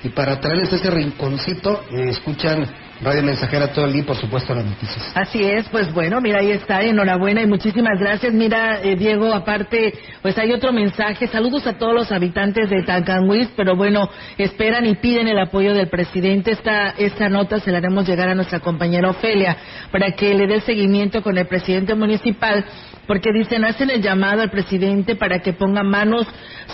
y 0.03 0.09
para 0.09 0.39
traerles 0.39 0.73
ese 0.73 0.89
rinconcito, 0.89 1.85
eh, 1.91 2.09
escuchan 2.09 2.65
Radio 3.03 3.23
Mensajera 3.23 3.73
todo 3.73 3.85
el 3.85 3.93
día, 3.93 4.05
por 4.05 4.15
supuesto, 4.15 4.53
las 4.53 4.63
noticias. 4.63 5.11
Así 5.15 5.43
es, 5.43 5.67
pues 5.69 5.91
bueno, 5.91 6.21
mira, 6.21 6.39
ahí 6.39 6.51
está, 6.51 6.81
enhorabuena 6.81 7.41
y 7.41 7.47
muchísimas 7.47 7.99
gracias. 7.99 8.31
Mira, 8.31 8.79
eh, 8.83 8.95
Diego, 8.95 9.33
aparte, 9.33 9.93
pues 10.21 10.37
hay 10.37 10.51
otro 10.51 10.71
mensaje. 10.71 11.27
Saludos 11.27 11.65
a 11.65 11.79
todos 11.79 11.95
los 11.95 12.11
habitantes 12.11 12.69
de 12.69 12.83
Tancanhuiz, 12.83 13.49
pero 13.55 13.75
bueno, 13.75 14.07
esperan 14.37 14.85
y 14.85 14.95
piden 14.95 15.27
el 15.27 15.39
apoyo 15.39 15.73
del 15.73 15.89
presidente. 15.89 16.51
Esta, 16.51 16.89
esta 16.91 17.27
nota 17.27 17.59
se 17.59 17.71
la 17.71 17.79
haremos 17.79 18.07
llegar 18.07 18.29
a 18.29 18.35
nuestra 18.35 18.59
compañera 18.59 19.09
Ofelia 19.09 19.57
para 19.91 20.11
que 20.11 20.35
le 20.35 20.45
dé 20.45 20.61
seguimiento 20.61 21.23
con 21.23 21.37
el 21.39 21.47
presidente 21.47 21.95
municipal 21.95 22.63
porque 23.07 23.33
dicen, 23.33 23.65
hacen 23.65 23.89
el 23.89 24.01
llamado 24.01 24.41
al 24.41 24.49
presidente 24.49 25.15
para 25.15 25.39
que 25.39 25.51
ponga 25.51 25.83
manos 25.83 26.25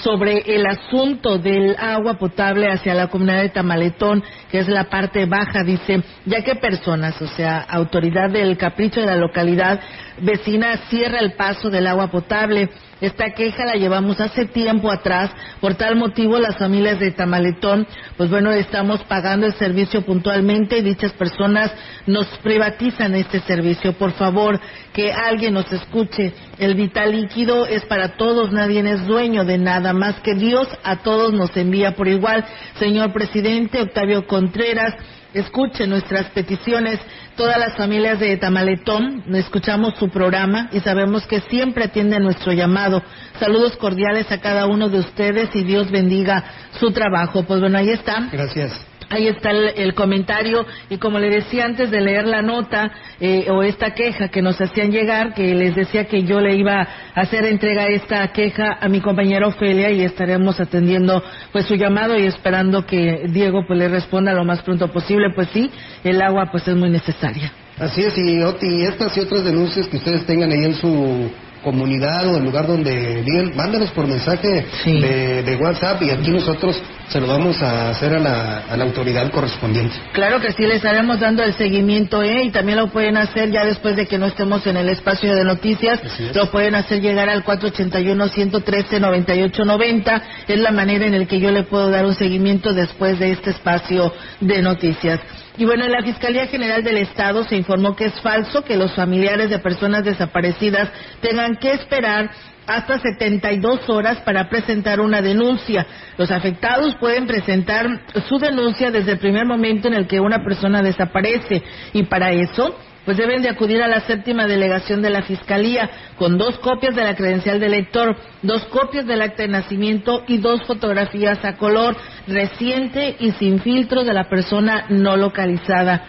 sobre 0.03 0.43
el 0.45 0.67
asunto 0.67 1.39
del 1.39 1.75
agua 1.79 2.19
potable 2.19 2.67
hacia 2.71 2.93
la 2.93 3.07
comunidad 3.07 3.41
de 3.41 3.49
Tamaletón, 3.49 4.23
que 4.51 4.59
es 4.59 4.67
la 4.67 4.83
parte 4.83 5.25
baja, 5.25 5.63
dice, 5.63 6.03
ya 6.25 6.41
que 6.41 6.55
personas, 6.55 7.21
o 7.21 7.27
sea, 7.27 7.59
autoridad 7.59 8.29
del 8.29 8.57
capricho 8.57 8.99
de 8.99 9.07
la 9.07 9.15
localidad 9.17 9.79
vecina 10.21 10.77
cierra 10.89 11.19
el 11.19 11.33
paso 11.33 11.69
del 11.69 11.87
agua 11.87 12.09
potable. 12.09 12.69
Esta 12.99 13.31
queja 13.31 13.63
la 13.63 13.75
llevamos 13.75 14.19
hace 14.19 14.45
tiempo 14.45 14.91
atrás. 14.91 15.29
Por 15.61 15.75
tal 15.75 15.95
motivo, 15.95 16.39
las 16.39 16.57
familias 16.57 16.99
de 16.99 17.11
Tamaletón, 17.11 17.85
pues 18.17 18.29
bueno, 18.29 18.51
estamos 18.51 19.03
pagando 19.03 19.45
el 19.45 19.53
servicio 19.53 20.01
puntualmente 20.01 20.79
y 20.79 20.81
dichas 20.81 21.13
personas 21.13 21.71
nos 22.07 22.25
privatizan 22.39 23.13
este 23.13 23.39
servicio. 23.41 23.93
Por 23.93 24.13
favor, 24.13 24.59
que 24.93 25.13
alguien 25.13 25.53
nos 25.53 25.71
escuche. 25.71 26.33
El 26.57 26.73
vital 26.73 27.11
líquido 27.11 27.67
es 27.67 27.85
para 27.85 28.17
todos, 28.17 28.51
nadie 28.51 28.79
es 28.89 29.05
dueño 29.05 29.45
de 29.45 29.59
nada 29.59 29.93
más 29.93 30.19
que 30.21 30.33
Dios 30.33 30.67
a 30.83 30.97
todos 30.97 31.33
nos 31.33 31.55
envía 31.55 31.95
por 31.95 32.07
igual. 32.07 32.43
Señor 32.79 33.13
presidente 33.13 33.81
Octavio 33.81 34.25
Contreras, 34.25 34.95
escuche 35.39 35.87
nuestras 35.87 36.27
peticiones. 36.31 36.99
Todas 37.35 37.57
las 37.57 37.75
familias 37.75 38.19
de 38.19 38.37
Tamaletón 38.37 39.23
escuchamos 39.35 39.95
su 39.99 40.09
programa 40.09 40.69
y 40.71 40.79
sabemos 40.79 41.25
que 41.27 41.41
siempre 41.41 41.85
atiende 41.85 42.19
nuestro 42.19 42.51
llamado. 42.53 43.03
Saludos 43.39 43.75
cordiales 43.77 44.31
a 44.31 44.39
cada 44.39 44.65
uno 44.65 44.89
de 44.89 44.99
ustedes 44.99 45.55
y 45.55 45.63
Dios 45.63 45.91
bendiga 45.91 46.43
su 46.79 46.91
trabajo. 46.91 47.43
Pues 47.43 47.59
bueno, 47.59 47.77
ahí 47.77 47.89
está. 47.89 48.29
Gracias. 48.31 48.86
Ahí 49.09 49.27
está 49.27 49.51
el, 49.51 49.93
comentario 49.93 50.65
y 50.89 50.97
como 50.97 51.17
le 51.17 51.29
decía 51.29 51.65
antes 51.65 51.89
de 51.89 52.01
leer 52.01 52.25
la 52.27 52.41
nota 52.41 52.91
eh, 53.21 53.47
o 53.49 53.63
esta 53.63 53.93
queja 53.93 54.27
que 54.27 54.41
nos 54.41 54.59
hacían 54.59 54.91
llegar, 54.91 55.33
que 55.33 55.55
les 55.55 55.75
decía 55.75 56.05
que 56.05 56.23
yo 56.23 56.41
le 56.41 56.55
iba 56.55 56.81
a 56.81 57.21
hacer 57.21 57.45
entrega 57.45 57.87
esta 57.87 58.27
queja 58.33 58.77
a 58.81 58.89
mi 58.89 58.99
compañera 58.99 59.47
Ofelia 59.47 59.91
y 59.91 60.01
estaremos 60.01 60.59
atendiendo 60.59 61.23
pues 61.53 61.65
su 61.65 61.75
llamado 61.75 62.17
y 62.17 62.25
esperando 62.25 62.85
que 62.85 63.27
Diego 63.29 63.65
pues 63.65 63.79
le 63.79 63.87
responda 63.87 64.33
lo 64.33 64.43
más 64.43 64.61
pronto 64.61 64.89
posible. 64.89 65.29
Pues 65.33 65.47
sí, 65.53 65.71
el 66.03 66.21
agua 66.21 66.49
pues 66.51 66.67
es 66.67 66.75
muy 66.75 66.89
necesaria. 66.89 67.51
Así 67.79 68.01
es, 68.01 68.17
y 68.17 68.41
Oti, 68.41 68.83
estas 68.83 69.15
y 69.15 69.21
otras 69.21 69.45
denuncias 69.45 69.87
que 69.87 69.97
ustedes 69.97 70.25
tengan 70.25 70.51
ahí 70.51 70.65
en 70.65 70.73
su 70.73 71.31
comunidad 71.63 72.27
o 72.27 72.37
el 72.37 72.43
lugar 72.43 72.67
donde 72.67 73.21
viven, 73.21 73.55
mándanos 73.55 73.91
por 73.91 74.07
mensaje 74.07 74.65
de, 74.85 75.57
WhatsApp 75.59 76.01
y 76.03 76.11
aquí 76.11 76.29
nosotros 76.29 76.81
se 77.09 77.19
lo 77.19 77.27
vamos 77.27 77.61
a 77.61 77.89
hacer 77.89 78.13
a 78.13 78.19
la, 78.19 78.59
a 78.69 78.77
la 78.77 78.83
autoridad 78.83 79.31
correspondiente. 79.31 79.95
Claro 80.11 80.39
que 80.39 80.51
sí, 80.51 80.65
le 80.65 80.75
estaremos 80.75 81.19
dando 81.19 81.43
el 81.43 81.55
seguimiento 81.55 82.21
¿eh? 82.21 82.43
y 82.43 82.51
también 82.51 82.77
lo 82.77 82.89
pueden 82.89 83.17
hacer 83.17 83.49
ya 83.49 83.65
después 83.65 83.95
de 83.95 84.05
que 84.05 84.17
no 84.17 84.27
estemos 84.27 84.65
en 84.67 84.77
el 84.77 84.89
espacio 84.89 85.33
de 85.33 85.43
noticias, 85.43 85.99
lo 86.35 86.51
pueden 86.51 86.75
hacer 86.75 87.01
llegar 87.01 87.29
al 87.29 87.43
481-113-9890, 87.43 90.21
es 90.47 90.59
la 90.59 90.71
manera 90.71 91.05
en 91.05 91.17
la 91.17 91.25
que 91.25 91.39
yo 91.39 91.51
le 91.51 91.63
puedo 91.63 91.89
dar 91.89 92.05
un 92.05 92.13
seguimiento 92.13 92.73
después 92.73 93.17
de 93.19 93.31
este 93.31 93.51
espacio 93.51 94.13
de 94.39 94.61
noticias. 94.61 95.19
Y 95.57 95.65
bueno, 95.65 95.85
en 95.85 95.91
la 95.91 96.03
Fiscalía 96.03 96.45
General 96.45 96.83
del 96.83 96.97
Estado 96.97 97.43
se 97.43 97.55
informó 97.55 97.95
que 97.95 98.05
es 98.05 98.21
falso 98.21 98.63
que 98.63 98.77
los 98.77 98.93
familiares 98.93 99.49
de 99.49 99.57
personas 99.57 100.03
desaparecidas 100.05 100.89
tengan 101.19 101.55
que 101.55 101.71
esperar 101.71 102.29
hasta 102.67 102.99
72 102.99 103.89
horas 103.89 104.19
para 104.19 104.49
presentar 104.49 104.99
una 104.99 105.21
denuncia. 105.21 105.87
Los 106.17 106.29
afectados 106.29 106.95
pueden 106.99 107.25
presentar 107.25 107.87
su 108.27 108.37
denuncia 108.37 108.91
desde 108.91 109.13
el 109.13 109.17
primer 109.17 109.45
momento 109.45 109.87
en 109.87 109.95
el 109.95 110.05
que 110.07 110.19
una 110.19 110.43
persona 110.43 110.83
desaparece 110.83 111.63
y 111.93 112.03
para 112.03 112.31
eso 112.33 112.75
pues 113.07 113.15
deben 113.15 113.41
de 113.41 113.47
acudir 113.47 113.81
a 113.81 113.87
la 113.87 114.01
séptima 114.01 114.47
delegación 114.47 115.01
de 115.01 115.09
la 115.09 115.21
Fiscalía 115.21 115.89
con 116.17 116.37
dos 116.37 116.59
copias 116.59 116.93
de 116.93 117.05
la 117.05 117.15
credencial 117.15 117.57
del 117.57 117.71
lector, 117.71 118.17
dos 118.41 118.65
copias 118.65 119.07
del 119.07 119.21
acta 119.21 119.43
de 119.43 119.47
nacimiento 119.47 120.25
y 120.27 120.39
dos 120.39 120.61
fotografías 120.63 121.39
a 121.45 121.55
color 121.55 121.95
reciente 122.27 123.15
y 123.21 123.31
sin 123.31 123.61
filtro 123.61 124.03
de 124.03 124.13
la 124.13 124.25
persona 124.25 124.87
no 124.89 125.15
localizada. 125.15 126.03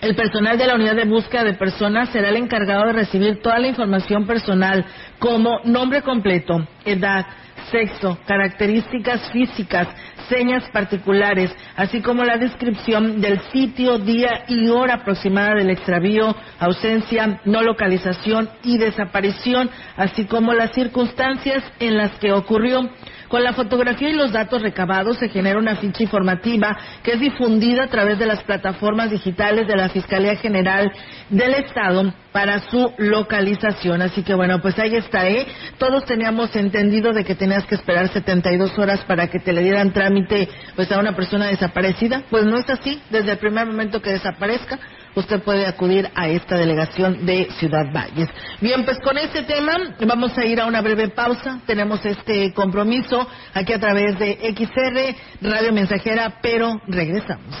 El 0.00 0.16
personal 0.16 0.56
de 0.56 0.66
la 0.66 0.76
unidad 0.76 0.96
de 0.96 1.04
búsqueda 1.04 1.44
de 1.44 1.52
personas 1.52 2.08
será 2.08 2.30
el 2.30 2.36
encargado 2.36 2.86
de 2.86 2.94
recibir 2.94 3.42
toda 3.42 3.58
la 3.58 3.68
información 3.68 4.26
personal 4.26 4.86
como 5.18 5.60
nombre 5.64 6.00
completo, 6.00 6.66
edad, 6.86 7.26
sexo, 7.70 8.18
características 8.26 9.30
físicas, 9.30 9.88
señas 10.32 10.64
particulares, 10.72 11.54
así 11.76 12.00
como 12.00 12.24
la 12.24 12.38
descripción 12.38 13.20
del 13.20 13.40
sitio, 13.52 13.98
día 13.98 14.44
y 14.48 14.68
hora 14.68 14.94
aproximada 14.94 15.56
del 15.56 15.70
extravío, 15.70 16.34
ausencia, 16.58 17.40
no 17.44 17.60
localización 17.62 18.48
y 18.62 18.78
desaparición, 18.78 19.68
así 19.96 20.24
como 20.24 20.54
las 20.54 20.72
circunstancias 20.72 21.62
en 21.80 21.98
las 21.98 22.12
que 22.12 22.32
ocurrió. 22.32 22.88
Con 23.32 23.44
la 23.44 23.54
fotografía 23.54 24.10
y 24.10 24.12
los 24.12 24.30
datos 24.30 24.60
recabados 24.60 25.16
se 25.16 25.30
genera 25.30 25.58
una 25.58 25.76
ficha 25.76 26.02
informativa 26.02 26.76
que 27.02 27.12
es 27.12 27.20
difundida 27.20 27.84
a 27.84 27.86
través 27.86 28.18
de 28.18 28.26
las 28.26 28.42
plataformas 28.42 29.10
digitales 29.10 29.66
de 29.66 29.74
la 29.74 29.88
Fiscalía 29.88 30.36
General 30.36 30.92
del 31.30 31.54
Estado 31.54 32.12
para 32.30 32.58
su 32.68 32.92
localización. 32.98 34.02
Así 34.02 34.22
que 34.22 34.34
bueno, 34.34 34.60
pues 34.60 34.78
ahí 34.78 34.96
está, 34.96 35.26
¿eh? 35.30 35.46
Todos 35.78 36.04
teníamos 36.04 36.54
entendido 36.54 37.14
de 37.14 37.24
que 37.24 37.34
tenías 37.34 37.64
que 37.64 37.76
esperar 37.76 38.08
72 38.08 38.78
horas 38.78 39.00
para 39.06 39.28
que 39.28 39.38
te 39.38 39.54
le 39.54 39.62
dieran 39.62 39.94
trámite 39.94 40.50
pues 40.76 40.92
a 40.92 40.98
una 40.98 41.16
persona 41.16 41.46
desaparecida. 41.46 42.24
Pues 42.28 42.44
no 42.44 42.58
es 42.58 42.68
así, 42.68 43.00
desde 43.08 43.32
el 43.32 43.38
primer 43.38 43.64
momento 43.64 44.02
que 44.02 44.10
desaparezca 44.10 44.78
usted 45.14 45.42
puede 45.42 45.66
acudir 45.66 46.10
a 46.14 46.28
esta 46.28 46.56
delegación 46.56 47.24
de 47.26 47.48
Ciudad 47.58 47.92
Valles. 47.92 48.28
Bien, 48.60 48.84
pues 48.84 48.98
con 49.00 49.18
este 49.18 49.42
tema 49.42 49.76
vamos 50.06 50.36
a 50.36 50.44
ir 50.44 50.60
a 50.60 50.66
una 50.66 50.80
breve 50.80 51.08
pausa. 51.08 51.60
Tenemos 51.66 52.04
este 52.04 52.52
compromiso 52.52 53.26
aquí 53.54 53.72
a 53.72 53.80
través 53.80 54.18
de 54.18 54.54
XR, 54.56 55.48
Radio 55.48 55.72
Mensajera, 55.72 56.38
pero 56.40 56.80
regresamos. 56.86 57.56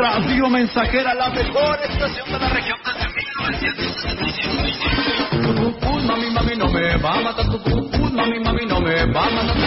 quilashuasteco.com. 0.00 0.52
mensajera, 0.52 1.14
la 1.14 1.28
mejor 1.30 1.78
estación 1.82 2.30
de 2.32 2.38
la 2.38 2.48
región 2.48 2.78
desde 2.84 3.08
1965. 3.14 6.06
Mami, 6.06 6.30
mami, 6.30 6.56
no 6.56 6.68
me 6.68 6.96
va 6.98 7.14
a 7.14 7.20
matar 7.20 7.46
tu 7.46 7.60
cucú, 7.62 8.10
mami, 8.12 8.38
mami, 8.40 8.66
no 8.66 8.80
me 8.80 9.06
va 9.12 9.26
a 9.26 9.30
matar 9.30 9.56
tu 9.56 9.60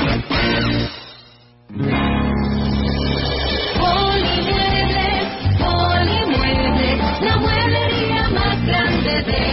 Polimuebles, 3.79 5.27
Polimuebles, 5.59 7.21
la 7.21 7.37
mueblería 7.37 8.29
más 8.29 8.65
grande 8.65 9.21
de 9.23 9.52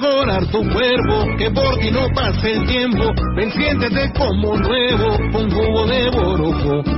Mejorar 0.00 0.46
tu 0.52 0.60
cuerpo, 0.60 1.36
que 1.36 1.50
por 1.50 1.76
ti 1.78 1.90
no 1.90 2.06
pase 2.14 2.52
el 2.52 2.66
tiempo, 2.68 3.12
ven 3.34 3.50
siéntete 3.50 4.12
como 4.16 4.56
nuevo 4.56 5.18
con 5.32 5.50
jugo 5.50 5.86
de 5.86 6.10
borojo. 6.10 6.97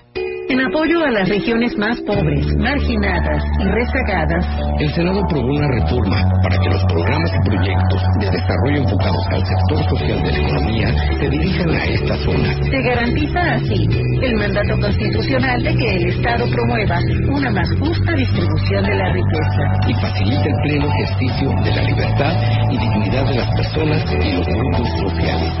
En 0.51 0.59
apoyo 0.59 0.99
a 1.05 1.11
las 1.11 1.29
regiones 1.29 1.77
más 1.77 1.97
pobres, 2.01 2.45
marginadas 2.57 3.41
y 3.57 3.63
rezagadas, 3.69 4.45
El 4.81 4.93
Senado 4.93 5.23
aprobó 5.23 5.47
una 5.47 5.67
reforma 5.79 6.29
para 6.43 6.57
que 6.59 6.69
los 6.69 6.83
programas 6.91 7.31
y 7.31 7.49
proyectos 7.49 8.01
de 8.19 8.31
desarrollo 8.31 8.77
enfocados 8.83 9.25
al 9.31 9.45
sector 9.45 9.83
social 9.87 10.23
de 10.23 10.31
la 10.31 10.37
economía 10.39 10.87
se 11.21 11.29
dirijan 11.29 11.69
a 11.69 11.85
estas 11.85 12.19
zonas. 12.25 12.57
se 12.69 12.81
garantiza 12.81 13.39
así 13.39 13.87
el 14.21 14.35
mandato 14.35 14.77
constitucional 14.81 15.63
de 15.63 15.73
que 15.73 15.95
el 15.95 16.05
Estado 16.19 16.45
promueva 16.51 16.99
una 17.31 17.49
más 17.51 17.69
justa 17.79 18.11
distribución 18.11 18.83
de 18.83 18.95
la 18.95 19.13
riqueza. 19.13 19.63
y 19.87 19.93
facilita 20.01 20.49
el 20.49 20.55
pleno 20.63 20.87
ejercicio 20.91 21.49
de 21.63 21.75
la 21.75 21.83
libertad 21.83 22.33
y 22.69 22.77
dignidad 22.77 23.25
de 23.25 23.35
las 23.35 23.55
personas 23.55 24.03
y 24.11 24.33
los 24.35 24.45
grupos 24.45 24.89
sociales. 24.99 25.53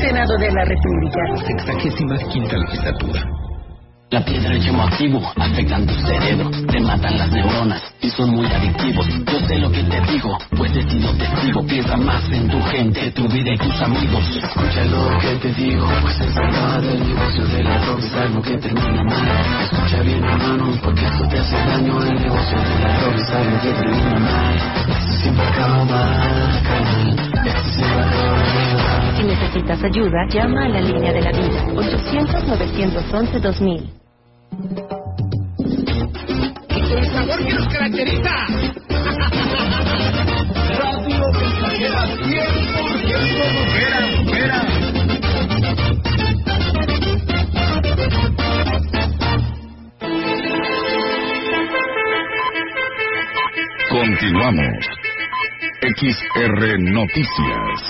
Senado 0.00 0.38
de 0.38 0.52
la 0.52 0.64
República. 0.64 1.20
Sexagésima 1.44 2.16
quinta 2.32 2.56
legislatura. 2.56 3.51
La 4.12 4.22
piedra 4.22 4.54
es 4.54 4.66
llamo 4.66 4.82
activo, 4.82 5.32
afectan 5.36 5.86
tu 5.86 5.94
cerebro, 5.94 6.50
te 6.50 6.78
matan 6.80 7.16
las 7.16 7.32
neuronas 7.32 7.80
y 8.02 8.10
son 8.10 8.28
muy 8.28 8.44
adictivos. 8.44 9.08
Yo 9.08 9.40
sé 9.48 9.58
lo 9.58 9.72
que 9.72 9.82
te 9.84 10.02
digo, 10.02 10.36
pues 10.54 10.76
he 10.76 10.86
sido 10.86 11.14
testigo. 11.14 11.66
Piensa 11.66 11.96
más 11.96 12.22
en 12.30 12.46
tu 12.46 12.62
gente, 12.64 13.10
tu 13.12 13.26
vida 13.26 13.54
y 13.54 13.56
tus 13.56 13.80
amigos. 13.80 14.36
Escucha 14.36 14.84
lo 14.84 15.18
que 15.18 15.34
te 15.36 15.50
digo, 15.54 15.88
pues 16.02 16.20
es 16.20 16.34
verdad. 16.34 16.84
El 16.84 17.08
negocio 17.08 17.46
de 17.46 17.64
la 17.64 17.78
droga 17.78 18.04
es 18.04 18.12
algo 18.12 18.42
que 18.42 18.58
termina 18.58 19.02
mal. 19.02 19.26
Escucha 19.62 20.02
bien, 20.02 20.22
hermano, 20.22 20.78
porque 20.84 21.06
esto 21.06 21.26
te 21.28 21.38
hace 21.38 21.56
daño. 21.56 22.02
El 22.02 22.20
negocio 22.20 22.58
de 22.58 22.78
la 22.84 23.00
droga 23.00 23.16
es 23.16 23.30
algo 23.30 23.62
que 23.62 23.72
termina 23.72 24.20
mal. 24.20 24.54
Esto 24.90 25.12
siempre 25.22 25.46
acaba 25.46 25.86
mal, 25.86 26.62
carnal. 26.64 27.18
Esto 27.46 27.64
siempre 27.70 28.02
acaba 28.02 28.36
mal. 28.36 29.16
Si 29.16 29.22
necesitas 29.22 29.82
ayuda, 29.82 30.26
llama 30.28 30.66
a 30.66 30.68
la 30.68 30.82
línea 30.82 31.14
de 31.14 31.22
la 31.22 31.32
vida 31.32 31.64
800-911-2000. 31.64 34.01
El 36.98 37.06
sabor 37.06 37.38
que 37.44 37.52
nos 37.54 37.68
caracteriza. 37.68 38.34
Radio 40.78 41.32
Mensajera 41.32 42.06
100% 42.06 43.52
mujer, 43.54 43.92
mujer. 44.24 44.50
Continuamos. 53.88 54.86
XR 55.82 56.78
Noticias. 56.78 57.81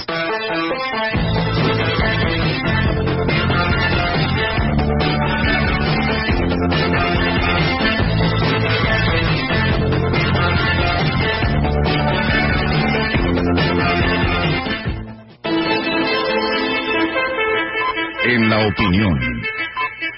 La 18.52 18.66
opinión, 18.66 19.18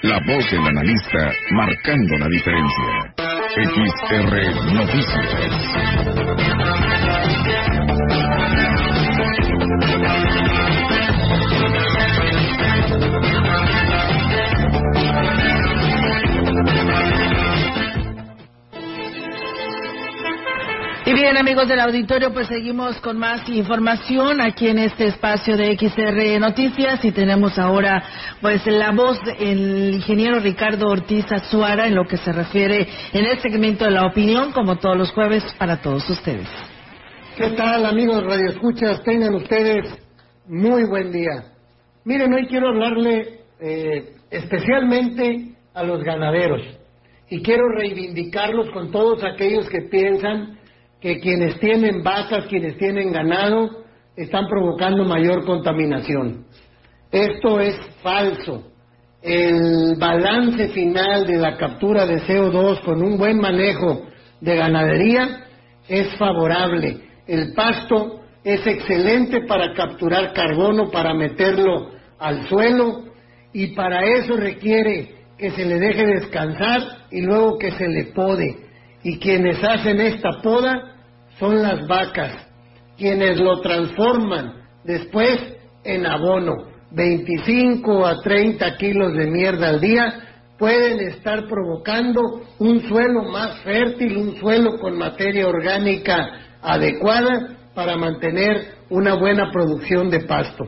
la 0.01 0.19
voz 0.19 0.51
del 0.51 0.67
analista 0.67 1.31
marcando 1.51 2.17
la 2.17 2.27
diferencia. 2.27 3.13
XR 3.55 4.73
Noticias. 4.73 5.95
Bien, 21.25 21.37
amigos 21.37 21.67
del 21.67 21.79
auditorio, 21.79 22.31
pues 22.31 22.45
seguimos 22.45 22.97
con 22.97 23.17
más 23.17 23.49
información 23.49 24.41
aquí 24.41 24.67
en 24.67 24.77
este 24.77 25.07
espacio 25.07 25.57
de 25.57 25.75
XR 25.75 26.39
Noticias 26.39 27.03
y 27.03 27.11
tenemos 27.11 27.57
ahora 27.57 28.03
pues 28.41 28.63
la 28.67 28.91
voz 28.91 29.19
del 29.23 29.95
ingeniero 29.95 30.39
Ricardo 30.39 30.85
Ortiz 30.85 31.25
Azuara 31.31 31.87
en 31.87 31.95
lo 31.95 32.05
que 32.05 32.17
se 32.17 32.31
refiere 32.31 32.87
en 33.11 33.25
el 33.25 33.39
segmento 33.39 33.85
de 33.85 33.91
la 33.91 34.05
opinión, 34.05 34.51
como 34.51 34.75
todos 34.75 34.95
los 34.95 35.11
jueves, 35.13 35.43
para 35.57 35.81
todos 35.81 36.07
ustedes. 36.07 36.47
¿Qué 37.35 37.49
tal, 37.57 37.87
amigos 37.87 38.23
radioescuchas? 38.23 39.01
Tengan 39.03 39.33
ustedes 39.33 39.97
muy 40.45 40.83
buen 40.83 41.11
día. 41.11 41.45
Miren, 42.03 42.35
hoy 42.35 42.45
quiero 42.45 42.67
hablarle 42.67 43.39
eh, 43.59 44.13
especialmente 44.29 45.55
a 45.73 45.81
los 45.81 46.03
ganaderos 46.03 46.61
y 47.31 47.41
quiero 47.41 47.63
reivindicarlos 47.69 48.69
con 48.69 48.91
todos 48.91 49.23
aquellos 49.23 49.67
que 49.69 49.81
piensan 49.89 50.59
que 51.01 51.19
quienes 51.19 51.59
tienen 51.59 52.03
vacas, 52.03 52.45
quienes 52.47 52.77
tienen 52.77 53.11
ganado, 53.11 53.85
están 54.15 54.47
provocando 54.47 55.03
mayor 55.03 55.45
contaminación. 55.45 56.45
Esto 57.11 57.59
es 57.59 57.75
falso. 58.01 58.71
El 59.21 59.95
balance 59.97 60.69
final 60.69 61.25
de 61.25 61.37
la 61.37 61.57
captura 61.57 62.05
de 62.05 62.21
CO2 62.21 62.81
con 62.81 63.01
un 63.01 63.17
buen 63.17 63.37
manejo 63.39 64.05
de 64.41 64.55
ganadería 64.55 65.45
es 65.87 66.15
favorable. 66.17 66.97
El 67.27 67.53
pasto 67.53 68.21
es 68.43 68.65
excelente 68.65 69.41
para 69.47 69.73
capturar 69.73 70.33
carbono, 70.33 70.91
para 70.91 71.13
meterlo 71.13 71.91
al 72.19 72.47
suelo 72.47 73.05
y 73.51 73.67
para 73.67 74.03
eso 74.05 74.35
requiere 74.37 75.15
que 75.37 75.51
se 75.51 75.65
le 75.65 75.79
deje 75.79 76.05
descansar 76.05 76.81
y 77.11 77.21
luego 77.21 77.57
que 77.57 77.71
se 77.71 77.87
le 77.87 78.05
pode. 78.13 78.64
Y 79.05 79.19
quienes 79.19 79.63
hacen 79.63 80.01
esta 80.01 80.41
poda 80.41 80.95
son 81.37 81.61
las 81.61 81.85
vacas, 81.87 82.33
quienes 82.97 83.39
lo 83.39 83.61
transforman 83.61 84.63
después 84.83 85.37
en 85.83 86.07
abono. 86.07 86.73
25 86.89 88.03
a 88.03 88.19
30 88.23 88.77
kilos 88.77 89.13
de 89.13 89.27
mierda 89.27 89.69
al 89.69 89.79
día 89.79 90.11
pueden 90.57 91.01
estar 91.01 91.47
provocando 91.47 92.19
un 92.57 92.81
suelo 92.87 93.25
más 93.25 93.59
fértil, 93.59 94.17
un 94.17 94.37
suelo 94.37 94.79
con 94.79 94.97
materia 94.97 95.47
orgánica 95.47 96.57
adecuada 96.63 97.57
para 97.75 97.97
mantener 97.97 98.73
una 98.89 99.13
buena 99.13 99.51
producción 99.51 100.09
de 100.09 100.21
pasto. 100.21 100.65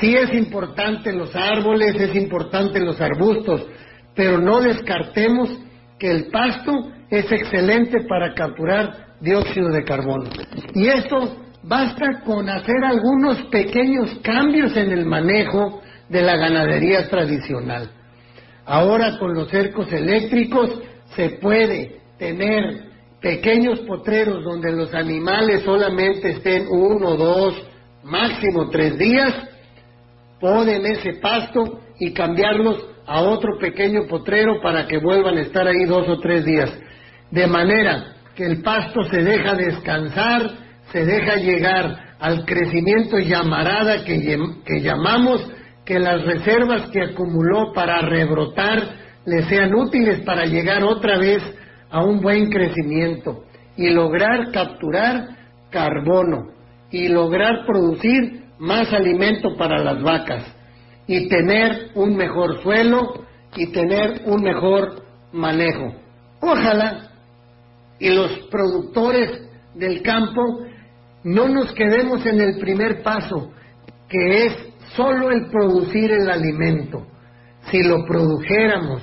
Sí 0.00 0.16
es 0.16 0.32
importante 0.32 1.12
los 1.12 1.36
árboles, 1.36 2.00
es 2.00 2.14
importante 2.14 2.80
los 2.80 2.98
arbustos, 3.02 3.66
pero 4.14 4.38
no 4.38 4.62
descartemos 4.62 5.50
que 5.98 6.10
el 6.10 6.26
pasto 6.28 6.72
es 7.10 7.30
excelente 7.30 8.04
para 8.08 8.34
capturar 8.34 9.06
dióxido 9.20 9.68
de 9.70 9.84
carbono. 9.84 10.28
Y 10.74 10.88
esto 10.88 11.36
basta 11.62 12.20
con 12.24 12.48
hacer 12.48 12.84
algunos 12.84 13.42
pequeños 13.50 14.18
cambios 14.22 14.76
en 14.76 14.92
el 14.92 15.06
manejo 15.06 15.80
de 16.08 16.22
la 16.22 16.36
ganadería 16.36 17.08
tradicional. 17.08 17.90
Ahora 18.64 19.18
con 19.18 19.34
los 19.34 19.48
cercos 19.48 19.92
eléctricos 19.92 20.80
se 21.14 21.30
puede 21.40 22.00
tener 22.18 22.86
pequeños 23.20 23.80
potreros 23.80 24.44
donde 24.44 24.72
los 24.72 24.92
animales 24.94 25.62
solamente 25.62 26.30
estén 26.30 26.66
uno, 26.68 27.16
dos, 27.16 27.54
máximo 28.04 28.68
tres 28.70 28.98
días, 28.98 29.34
ponen 30.40 30.84
ese 30.86 31.14
pasto 31.14 31.80
y 31.98 32.12
cambiarlos 32.12 32.84
a 33.06 33.20
otro 33.20 33.58
pequeño 33.58 34.06
potrero 34.08 34.60
para 34.60 34.86
que 34.86 34.98
vuelvan 34.98 35.38
a 35.38 35.42
estar 35.42 35.66
ahí 35.66 35.84
dos 35.84 36.08
o 36.08 36.18
tres 36.18 36.44
días. 36.44 36.70
De 37.30 37.46
manera 37.46 38.16
que 38.34 38.44
el 38.44 38.62
pasto 38.62 39.04
se 39.04 39.22
deja 39.22 39.54
descansar, 39.54 40.50
se 40.92 41.04
deja 41.04 41.36
llegar 41.36 42.16
al 42.18 42.44
crecimiento 42.44 43.18
llamarada 43.18 44.04
que, 44.04 44.80
llamamos, 44.80 45.46
que 45.84 45.98
las 45.98 46.24
reservas 46.24 46.90
que 46.90 47.02
acumuló 47.02 47.72
para 47.72 48.00
rebrotar 48.02 48.82
le 49.24 49.44
sean 49.44 49.74
útiles 49.74 50.20
para 50.20 50.46
llegar 50.46 50.82
otra 50.82 51.18
vez 51.18 51.42
a 51.90 52.02
un 52.02 52.20
buen 52.20 52.50
crecimiento 52.50 53.44
y 53.76 53.90
lograr 53.90 54.50
capturar 54.50 55.28
carbono 55.70 56.48
y 56.90 57.08
lograr 57.08 57.66
producir 57.66 58.44
más 58.58 58.92
alimento 58.92 59.56
para 59.56 59.82
las 59.82 60.02
vacas 60.02 60.55
y 61.06 61.28
tener 61.28 61.90
un 61.94 62.16
mejor 62.16 62.62
suelo 62.62 63.24
y 63.56 63.66
tener 63.72 64.22
un 64.26 64.42
mejor 64.42 65.02
manejo. 65.32 65.94
Ojalá 66.40 67.10
y 67.98 68.10
los 68.10 68.30
productores 68.50 69.42
del 69.74 70.02
campo 70.02 70.42
no 71.24 71.48
nos 71.48 71.72
quedemos 71.72 72.24
en 72.26 72.40
el 72.40 72.58
primer 72.58 73.02
paso, 73.02 73.50
que 74.08 74.46
es 74.46 74.52
solo 74.94 75.30
el 75.30 75.46
producir 75.50 76.12
el 76.12 76.30
alimento. 76.30 77.06
Si 77.70 77.82
lo 77.82 78.04
produjéramos, 78.06 79.02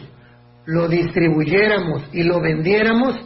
lo 0.66 0.88
distribuyéramos 0.88 2.04
y 2.14 2.24
lo 2.24 2.40
vendiéramos, 2.40 3.20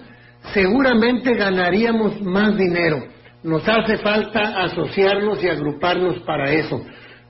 seguramente 0.54 1.36
ganaríamos 1.36 2.22
más 2.22 2.58
dinero. 2.58 3.04
Nos 3.44 3.68
hace 3.68 3.98
falta 4.00 4.64
asociarnos 4.64 5.44
y 5.44 5.48
agruparnos 5.48 6.20
para 6.22 6.52
eso. 6.52 6.82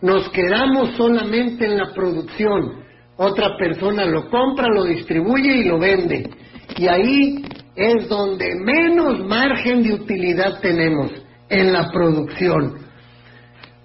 Nos 0.02 0.30
quedamos 0.30 0.96
solamente 0.96 1.66
en 1.66 1.78
la 1.78 1.94
producción. 1.94 2.86
Otra 3.18 3.58
persona 3.58 4.06
lo 4.06 4.30
compra, 4.30 4.68
lo 4.68 4.84
distribuye 4.84 5.58
y 5.58 5.64
lo 5.64 5.80
vende. 5.80 6.30
Y 6.78 6.88
ahí 6.88 7.44
es 7.76 8.08
donde 8.08 8.56
menos 8.56 9.26
margen 9.26 9.84
de 9.84 9.94
utilidad 9.94 10.60
tenemos, 10.62 11.12
en 11.50 11.74
la 11.74 11.90
producción. 11.92 12.76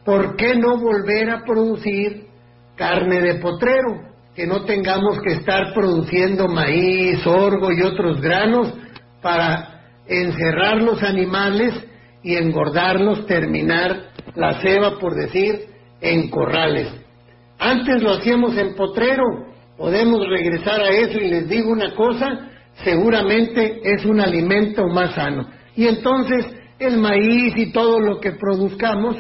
¿Por 0.05 0.37
qué 0.37 0.57
no 0.57 0.79
volver 0.79 1.31
a 1.31 1.45
producir 1.45 2.27
carne 2.77 3.21
de 3.21 3.35
potrero? 3.37 4.03
Que 4.35 4.47
no 4.47 4.65
tengamos 4.65 5.21
que 5.23 5.35
estar 5.35 5.73
produciendo 5.73 6.49
maíz, 6.49 7.21
sorgo 7.23 7.73
y 7.73 7.83
otros 7.83 8.21
granos 8.21 8.75
para 9.23 9.83
encerrar 10.07 10.83
los 10.83 11.03
animales 11.03 11.73
y 12.23 12.35
engordarlos, 12.37 13.27
terminar 13.27 14.11
la 14.35 14.61
ceba, 14.61 14.99
por 14.99 15.15
decir, 15.15 15.72
en 16.03 16.29
corrales. 16.29 16.89
Antes 17.59 18.03
lo 18.03 18.13
hacíamos 18.13 18.57
en 18.59 18.75
potrero, 18.75 19.25
podemos 19.79 20.29
regresar 20.29 20.81
a 20.83 20.91
eso 20.91 21.19
y 21.19 21.29
les 21.29 21.49
digo 21.49 21.71
una 21.71 21.95
cosa, 21.95 22.51
seguramente 22.85 23.81
es 23.85 24.05
un 24.05 24.21
alimento 24.21 24.87
más 24.89 25.15
sano. 25.15 25.49
Y 25.77 25.87
entonces 25.87 26.47
el 26.79 26.99
maíz 26.99 27.55
y 27.57 27.73
todo 27.73 28.01
lo 28.01 28.21
que 28.21 28.33
produzcamos, 28.33 29.17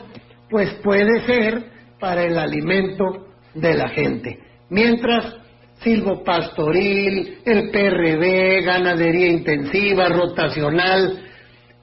pues 0.51 0.71
puede 0.83 1.25
ser 1.25 1.65
para 2.01 2.25
el 2.25 2.37
alimento 2.37 3.27
de 3.55 3.75
la 3.75 3.89
gente. 3.89 4.39
Mientras 4.69 5.37
silvopastoril, 5.83 7.39
el 7.45 7.71
PRD, 7.71 8.63
ganadería 8.63 9.29
intensiva, 9.29 10.09
rotacional, 10.09 11.23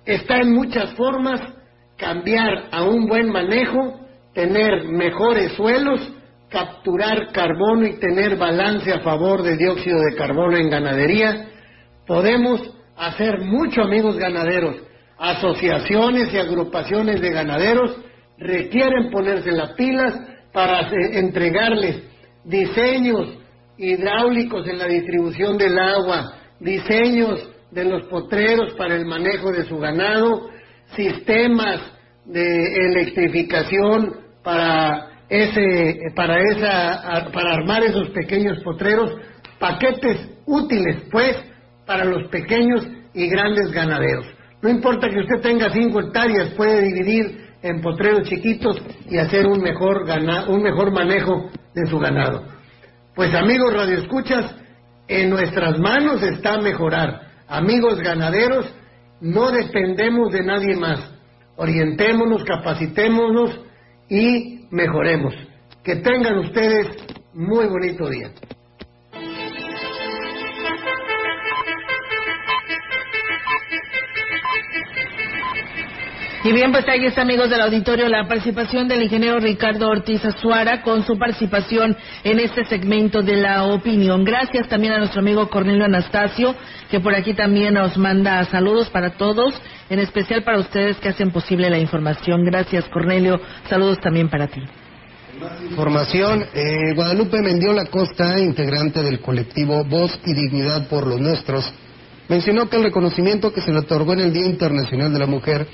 está 0.05 0.37
en 0.37 0.53
muchas 0.53 0.93
formas 0.93 1.41
cambiar 1.97 2.69
a 2.71 2.83
un 2.83 3.07
buen 3.07 3.29
manejo, 3.29 3.99
tener 4.33 4.85
mejores 4.85 5.53
suelos, 5.53 6.01
capturar 6.49 7.31
carbono 7.31 7.85
y 7.85 7.99
tener 7.99 8.37
balance 8.37 8.91
a 8.91 9.01
favor 9.01 9.43
de 9.43 9.57
dióxido 9.57 9.99
de 10.01 10.15
carbono 10.15 10.57
en 10.57 10.69
ganadería, 10.69 11.47
podemos 12.07 12.61
hacer 12.97 13.39
mucho, 13.41 13.81
amigos 13.81 14.17
ganaderos. 14.17 14.75
Asociaciones 15.17 16.33
y 16.33 16.37
agrupaciones 16.37 17.21
de 17.21 17.29
ganaderos 17.31 17.97
requieren 18.37 19.11
ponerse 19.11 19.51
las 19.51 19.73
pilas 19.73 20.13
para 20.53 20.89
entregarles 21.11 22.03
diseños 22.45 23.37
hidráulicos 23.77 24.67
en 24.67 24.77
la 24.77 24.87
distribución 24.87 25.57
del 25.57 25.77
agua, 25.77 26.33
diseños 26.59 27.49
de 27.71 27.85
los 27.85 28.03
potreros 28.07 28.73
para 28.73 28.95
el 28.95 29.05
manejo 29.05 29.51
de 29.51 29.65
su 29.65 29.77
ganado, 29.77 30.49
sistemas 30.95 31.79
de 32.29 32.75
electrificación 32.87 34.15
para 34.43 35.07
ese 35.29 35.99
para 36.15 36.39
esa 36.41 37.29
para 37.33 37.53
armar 37.55 37.83
esos 37.83 38.09
pequeños 38.09 38.63
potreros, 38.63 39.11
paquetes 39.59 40.29
útiles 40.45 41.03
pues 41.11 41.35
para 41.85 42.05
los 42.05 42.29
pequeños 42.29 42.87
y 43.13 43.27
grandes 43.27 43.71
ganaderos. 43.71 44.25
No 44.61 44.69
importa 44.69 45.09
que 45.09 45.19
usted 45.19 45.41
tenga 45.41 45.69
cinco 45.71 46.01
hectáreas, 46.01 46.49
puede 46.51 46.81
dividir 46.81 47.49
en 47.61 47.81
potreros 47.81 48.29
chiquitos 48.29 48.81
y 49.09 49.17
hacer 49.17 49.47
un 49.47 49.61
mejor, 49.61 50.05
un 50.47 50.61
mejor 50.61 50.91
manejo 50.91 51.49
de 51.73 51.85
su 51.89 51.97
ganado. 51.97 52.45
Pues 53.15 53.33
amigos 53.33 53.73
radioescuchas, 53.73 54.55
en 55.07 55.29
nuestras 55.29 55.79
manos 55.79 56.21
está 56.21 56.59
mejorar. 56.59 57.21
Amigos 57.47 57.99
ganaderos, 57.99 58.71
no 59.21 59.51
dependemos 59.51 60.31
de 60.31 60.43
nadie 60.43 60.75
más. 60.75 61.18
Orientémonos, 61.59 62.45
capacitémonos 62.45 63.59
y 64.07 64.65
mejoremos. 64.71 65.35
Que 65.83 65.97
tengan 65.97 66.37
ustedes 66.37 66.87
muy 67.33 67.67
bonito 67.67 68.09
día. 68.09 68.31
Y 76.41 76.53
bien, 76.53 76.71
pues 76.71 76.87
ahí 76.87 77.05
está, 77.05 77.23
amigos 77.23 77.49
del 77.49 77.59
auditorio, 77.59 78.07
la 78.07 78.25
participación 78.25 78.87
del 78.87 79.03
ingeniero 79.03 79.39
Ricardo 79.39 79.89
Ortiz 79.89 80.23
Azuara 80.23 80.81
con 80.81 81.05
su 81.05 81.17
participación 81.17 81.97
en 82.23 82.39
este 82.39 82.63
segmento 82.63 83.21
de 83.21 83.35
la 83.35 83.65
opinión. 83.65 84.23
Gracias 84.23 84.69
también 84.69 84.93
a 84.93 84.99
nuestro 84.99 85.19
amigo 85.19 85.49
Cornelio 85.49 85.83
Anastasio, 85.83 86.55
que 86.89 87.01
por 87.01 87.13
aquí 87.13 87.33
también 87.33 87.73
nos 87.73 87.97
manda 87.97 88.45
saludos 88.45 88.89
para 88.89 89.17
todos, 89.17 89.53
en 89.89 89.99
especial 89.99 90.43
para 90.43 90.59
ustedes 90.59 90.95
que 90.97 91.09
hacen 91.09 91.31
posible 91.31 91.69
la 91.69 91.77
información. 91.77 92.45
Gracias, 92.45 92.85
Cornelio. 92.85 93.41
Saludos 93.67 93.99
también 93.99 94.29
para 94.29 94.47
ti. 94.47 94.61
Información, 95.69 96.45
eh, 96.53 96.93
Guadalupe 96.95 97.41
Mendiola 97.41 97.85
Costa, 97.87 98.39
integrante 98.39 99.03
del 99.03 99.19
colectivo 99.19 99.83
Voz 99.83 100.17
y 100.25 100.33
Dignidad 100.33 100.87
por 100.87 101.05
los 101.05 101.19
Nuestros, 101.19 101.69
mencionó 102.29 102.69
que 102.69 102.77
el 102.77 102.83
reconocimiento 102.83 103.51
que 103.51 103.59
se 103.59 103.73
le 103.73 103.79
otorgó 103.79 104.13
en 104.13 104.21
el 104.21 104.31
Día 104.31 104.45
Internacional 104.45 105.11
de 105.11 105.19
la 105.19 105.25
Mujer 105.25 105.67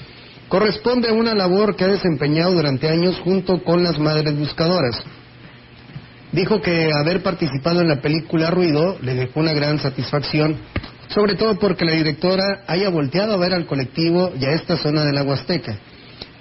corresponde 0.50 1.10
a 1.10 1.14
una 1.14 1.34
labor 1.34 1.76
que 1.76 1.84
ha 1.84 1.90
desempeñado 1.90 2.54
durante 2.54 2.88
años 2.88 3.20
junto 3.24 3.64
con 3.64 3.84
las 3.84 3.98
madres 4.00 4.38
buscadoras. 4.38 5.02
Dijo 6.32 6.62
que 6.62 6.92
haber 6.94 7.24
participado 7.24 7.82
en 7.82 7.88
la 7.88 8.02
película 8.02 8.52
Ruido 8.52 8.98
le 9.02 9.16
dejó 9.16 9.40
una 9.40 9.54
gran 9.54 9.80
satisfacción, 9.80 10.58
sobre 11.08 11.36
todo 11.36 11.58
porque 11.58 11.86
la 11.86 11.94
directora 11.94 12.64
haya 12.68 12.90
volteado 12.90 13.34
a 13.34 13.38
ver 13.38 13.54
al 13.54 13.66
colectivo 13.66 14.34
y 14.40 14.46
a 14.46 14.52
esta 14.52 14.78
zona 14.78 15.06
de 15.06 15.14
la 15.14 15.24
Huasteca. 15.24 15.78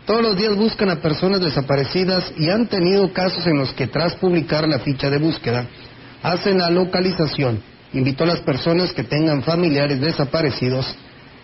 Todos 0.07 0.23
los 0.23 0.37
días 0.37 0.55
buscan 0.57 0.91
a 0.91 1.01
personas 1.01 1.41
desaparecidas 1.41 2.33
y 2.37 2.51
han 2.51 2.67
tenido 2.67 3.13
casos 3.13 3.47
en 3.47 3.57
los 3.57 3.73
que 3.73 3.87
tras 3.87 4.17
publicar 4.17 4.69
la 4.69 4.81
ficha 4.81 5.09
de 5.09 5.19
búsqueda 5.19 5.67
hacen 6.23 6.59
la 6.59 6.71
localización. 6.71 7.63
Invitó 7.93 8.25
a 8.25 8.29
las 8.29 8.41
personas 8.41 8.93
que 8.93 9.05
tengan 9.05 9.43
familiares 9.43 10.01
desaparecidos 10.01 10.87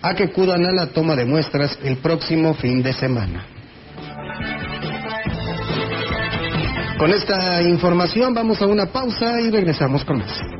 a 0.02 0.14
que 0.14 0.24
acudan 0.24 0.64
a 0.66 0.72
la 0.72 0.86
toma 0.88 1.16
de 1.16 1.24
muestras 1.24 1.78
el 1.82 1.98
próximo 1.98 2.54
fin 2.54 2.82
de 2.82 2.92
semana. 2.92 3.46
Con 6.98 7.12
esta 7.12 7.62
información 7.62 8.34
vamos 8.34 8.60
a 8.60 8.66
una 8.66 8.86
pausa 8.86 9.40
y 9.40 9.50
regresamos 9.50 10.04
con 10.04 10.18
más. 10.18 10.59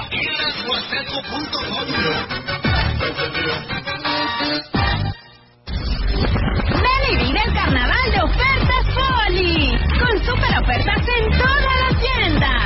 Ven 6.75 7.03
y 7.09 7.15
vive 7.23 7.41
el 7.43 7.51
carnaval 7.53 8.11
de 8.11 8.19
ofertas 8.21 8.85
Poli. 8.93 9.77
Con 9.99 10.13
super 10.23 10.53
ofertas 10.61 11.01
en 11.17 11.25
toda 11.37 11.73
la 11.75 11.89
tienda. 11.99 12.60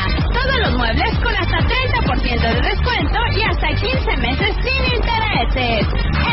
Muebles 0.85 1.17
con 1.17 1.33
hasta 1.33 1.57
30% 1.57 2.41
de 2.41 2.61
descuento 2.61 3.17
y 3.35 3.41
hasta 3.41 3.69
15 3.69 4.17
meses 4.17 4.55
sin 4.61 4.83
intereses. 4.93 5.87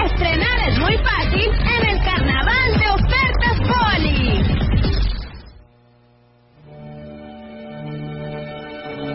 Estrenar 0.04 0.68
es 0.68 0.78
muy 0.78 0.94
fácil 0.98 1.48
en 1.48 1.88
el 1.88 1.98
carnaval 2.04 2.78
de 2.78 2.86
ofertas 2.90 3.56
Poli. 3.72 4.42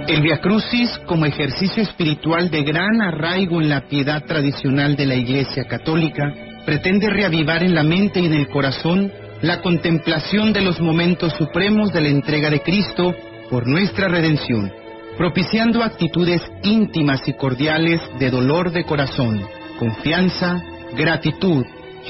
El 0.08 0.21
Via 0.23 0.41
Crucis, 0.41 0.89
como 1.06 1.28
ejercicio 1.28 1.84
espiritual 1.84 2.50
de 2.50 2.63
gran 2.63 3.00
arraigo 3.00 3.62
en 3.62 3.69
la 3.69 3.82
piedad 3.82 4.26
tradicional 4.26 4.95
de 4.95 5.06
la 5.06 5.13
Iglesia 5.13 5.65
Católica, 5.65 6.34
pretende 6.65 7.12
reavivar 7.12 7.62
en 7.62 7.76
la 7.76 7.84
mente 7.84 8.21
y 8.21 8.26
en 8.26 8.34
el 8.34 8.47
corazón 8.47 9.13
la 9.41 9.62
contemplación 9.62 10.52
de 10.52 10.62
los 10.62 10.82
momentos 10.82 11.34
supremos 11.34 11.93
de 11.93 12.02
la 12.02 12.10
entrega 12.10 12.50
de 12.50 12.62
Cristo 12.62 13.13
por 13.52 13.67
nuestra 13.67 14.08
redención, 14.08 14.73
propiciando 15.17 15.84
actitudes 15.84 16.41
íntimas 16.63 17.27
y 17.27 17.34
cordiales 17.34 17.99
de 18.19 18.30
dolor 18.30 18.71
de 18.71 18.84
corazón, 18.84 19.41
confianza, 19.80 20.62
gratitud, 20.95 21.65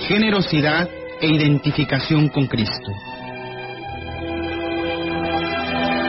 generosidad 0.08 0.90
e 1.22 1.28
identificación 1.28 2.28
con 2.28 2.48
Cristo. 2.48 2.92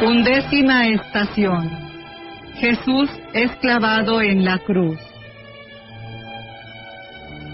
Undécima 0.05 0.89
estación. 0.89 1.71
Jesús 2.55 3.09
es 3.33 3.51
clavado 3.57 4.21
en 4.21 4.45
la 4.45 4.59
cruz. 4.59 4.99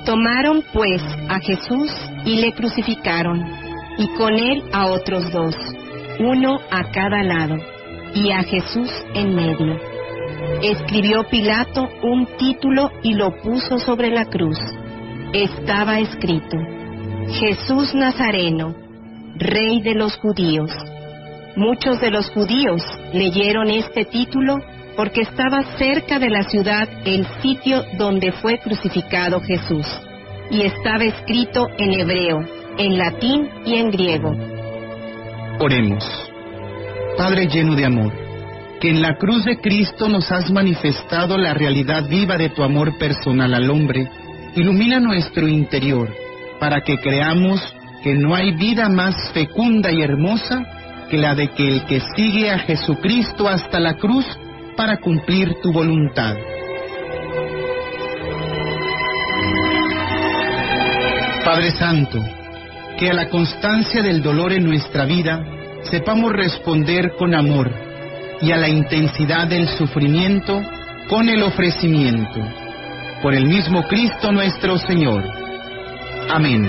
Tomaron 0.06 0.62
pues 0.72 1.02
a 1.28 1.38
Jesús 1.40 1.90
y 2.24 2.36
le 2.36 2.52
crucificaron, 2.52 3.42
y 3.98 4.08
con 4.16 4.34
él 4.34 4.62
a 4.72 4.86
otros 4.86 5.30
dos, 5.32 5.54
uno 6.18 6.58
a 6.70 6.90
cada 6.90 7.22
lado, 7.22 7.56
y 8.14 8.30
a 8.30 8.42
Jesús 8.42 8.90
en 9.14 9.34
medio. 9.34 9.78
Escribió 10.62 11.24
Pilato 11.24 11.88
un 12.02 12.26
título 12.38 12.90
y 13.02 13.14
lo 13.14 13.36
puso 13.42 13.78
sobre 13.78 14.10
la 14.10 14.26
cruz. 14.26 14.58
Estaba 15.32 15.98
escrito, 15.98 16.56
Jesús 17.28 17.94
Nazareno, 17.94 18.74
Rey 19.36 19.82
de 19.82 19.94
los 19.94 20.16
judíos. 20.18 20.70
Muchos 21.56 22.00
de 22.00 22.10
los 22.10 22.30
judíos 22.30 22.82
leyeron 23.12 23.70
este 23.70 24.04
título 24.04 24.58
porque 24.96 25.22
estaba 25.22 25.62
cerca 25.76 26.18
de 26.18 26.30
la 26.30 26.44
ciudad 26.44 26.88
el 27.04 27.26
sitio 27.42 27.84
donde 27.98 28.32
fue 28.32 28.58
crucificado 28.58 29.40
Jesús, 29.40 29.86
y 30.50 30.62
estaba 30.62 31.04
escrito 31.04 31.66
en 31.78 32.00
hebreo, 32.00 32.40
en 32.78 32.96
latín 32.98 33.48
y 33.64 33.74
en 33.74 33.90
griego. 33.90 34.32
Oremos. 35.58 36.33
Padre 37.16 37.46
lleno 37.46 37.76
de 37.76 37.84
amor, 37.84 38.12
que 38.80 38.90
en 38.90 39.00
la 39.00 39.16
cruz 39.16 39.44
de 39.44 39.60
Cristo 39.60 40.08
nos 40.08 40.32
has 40.32 40.50
manifestado 40.50 41.38
la 41.38 41.54
realidad 41.54 42.08
viva 42.08 42.36
de 42.36 42.48
tu 42.48 42.64
amor 42.64 42.98
personal 42.98 43.54
al 43.54 43.70
hombre, 43.70 44.10
ilumina 44.56 44.98
nuestro 44.98 45.46
interior 45.46 46.12
para 46.58 46.80
que 46.80 46.98
creamos 46.98 47.60
que 48.02 48.14
no 48.14 48.34
hay 48.34 48.52
vida 48.52 48.88
más 48.88 49.14
fecunda 49.32 49.92
y 49.92 50.02
hermosa 50.02 50.64
que 51.08 51.16
la 51.16 51.36
de 51.36 51.48
que 51.48 51.68
el 51.68 51.84
que 51.84 52.00
sigue 52.16 52.50
a 52.50 52.58
Jesucristo 52.58 53.48
hasta 53.48 53.78
la 53.78 53.94
cruz 53.94 54.26
para 54.76 54.96
cumplir 54.96 55.54
tu 55.62 55.72
voluntad. 55.72 56.34
Padre 61.44 61.70
Santo, 61.70 62.18
que 62.98 63.10
a 63.10 63.14
la 63.14 63.28
constancia 63.28 64.02
del 64.02 64.20
dolor 64.20 64.52
en 64.52 64.64
nuestra 64.64 65.04
vida 65.04 65.44
sepamos 65.94 66.32
responder 66.32 67.14
con 67.16 67.36
amor 67.36 67.70
y 68.40 68.50
a 68.50 68.56
la 68.56 68.68
intensidad 68.68 69.46
del 69.46 69.68
sufrimiento 69.78 70.60
con 71.08 71.28
el 71.28 71.40
ofrecimiento. 71.40 72.40
Por 73.22 73.32
el 73.32 73.46
mismo 73.46 73.84
Cristo 73.84 74.32
nuestro 74.32 74.76
Señor. 74.76 75.22
Amén. 76.28 76.68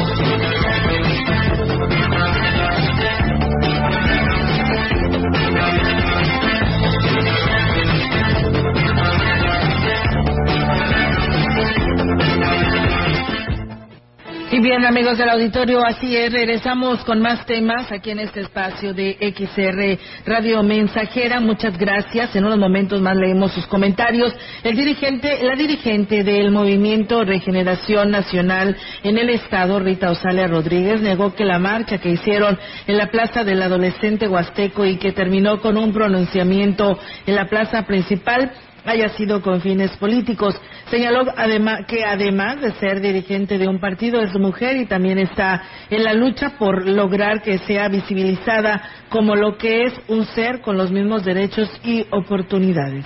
Bien, 14.61 14.85
amigos 14.85 15.17
del 15.17 15.29
auditorio, 15.29 15.83
así 15.83 16.15
es, 16.15 16.31
regresamos 16.31 17.03
con 17.03 17.19
más 17.19 17.45
temas 17.45 17.91
aquí 17.91 18.11
en 18.11 18.19
este 18.19 18.41
espacio 18.41 18.93
de 18.93 19.17
XR 19.35 19.97
Radio 20.25 20.61
Mensajera. 20.61 21.39
Muchas 21.39 21.77
gracias. 21.77 22.35
En 22.35 22.45
unos 22.45 22.59
momentos 22.59 23.01
más 23.01 23.17
leemos 23.17 23.53
sus 23.53 23.65
comentarios. 23.65 24.35
El 24.63 24.75
dirigente, 24.75 25.39
la 25.43 25.55
dirigente 25.55 26.23
del 26.23 26.51
Movimiento 26.51 27.23
Regeneración 27.23 28.11
Nacional 28.11 28.77
en 29.03 29.17
el 29.17 29.29
Estado, 29.29 29.79
Rita 29.79 30.11
Osalia 30.11 30.47
Rodríguez, 30.47 31.01
negó 31.01 31.33
que 31.33 31.45
la 31.45 31.57
marcha 31.57 31.97
que 31.97 32.09
hicieron 32.09 32.59
en 32.85 32.97
la 32.97 33.07
Plaza 33.07 33.43
del 33.43 33.61
Adolescente 33.63 34.27
Huasteco 34.27 34.85
y 34.85 34.97
que 34.97 35.11
terminó 35.11 35.59
con 35.59 35.77
un 35.77 35.91
pronunciamiento 35.91 36.99
en 37.25 37.35
la 37.35 37.45
plaza 37.45 37.83
principal 37.83 38.51
haya 38.85 39.09
sido 39.09 39.41
con 39.41 39.61
fines 39.61 39.95
políticos. 39.97 40.55
Señaló 40.89 41.21
además 41.35 41.81
que 41.87 42.03
además 42.03 42.61
de 42.61 42.71
ser 42.73 43.01
dirigente 43.01 43.57
de 43.57 43.67
un 43.67 43.79
partido 43.79 44.21
es 44.21 44.33
mujer 44.37 44.77
y 44.77 44.85
también 44.85 45.19
está 45.19 45.61
en 45.89 46.03
la 46.03 46.13
lucha 46.13 46.57
por 46.57 46.87
lograr 46.87 47.41
que 47.41 47.59
sea 47.59 47.87
visibilizada 47.87 48.81
como 49.09 49.35
lo 49.35 49.57
que 49.57 49.83
es 49.83 49.93
un 50.07 50.25
ser 50.25 50.61
con 50.61 50.77
los 50.77 50.91
mismos 50.91 51.23
derechos 51.23 51.69
y 51.83 52.05
oportunidades 52.11 53.05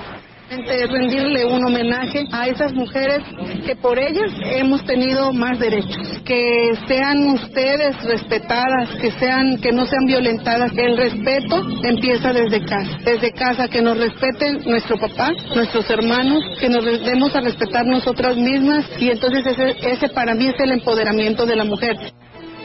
rendirle 0.50 1.46
un 1.46 1.66
homenaje 1.66 2.24
a 2.32 2.48
esas 2.48 2.74
mujeres 2.74 3.24
que 3.66 3.76
por 3.76 3.98
ellas 3.98 4.32
hemos 4.44 4.84
tenido 4.86 5.34
más 5.34 5.60
derechos, 5.60 6.22
que 6.24 6.74
sean 6.88 7.30
ustedes 7.30 8.02
respetadas, 8.04 8.90
que 9.02 9.12
sean 9.12 9.58
que 9.58 9.72
no 9.72 9.86
sean 9.86 10.06
violentadas. 10.06 10.72
El 10.78 10.98
respeto 10.98 11.66
empieza 11.84 12.34
desde 12.34 12.64
casa, 12.66 12.98
desde 13.04 13.32
casa 13.32 13.68
que 13.68 13.82
nos 13.82 13.98
respeten 13.98 14.62
nuestro 14.66 14.98
papá, 14.98 15.32
nuestros 15.56 15.90
hermanos, 15.90 16.44
que 16.60 16.70
nos 16.70 16.84
demos 16.84 17.36
a 17.36 17.42
respetar 17.42 17.86
nosotras 17.86 18.38
mismas 18.38 18.86
y 19.00 19.10
entonces 19.10 19.46
ese, 19.46 19.76
ese 19.90 20.10
para 20.10 20.36
mí 20.36 20.48
es 20.48 20.56
el 20.60 20.72
empoderamiento 20.72 21.46
de 21.46 21.56
la 21.56 21.66
mujer. 21.66 21.96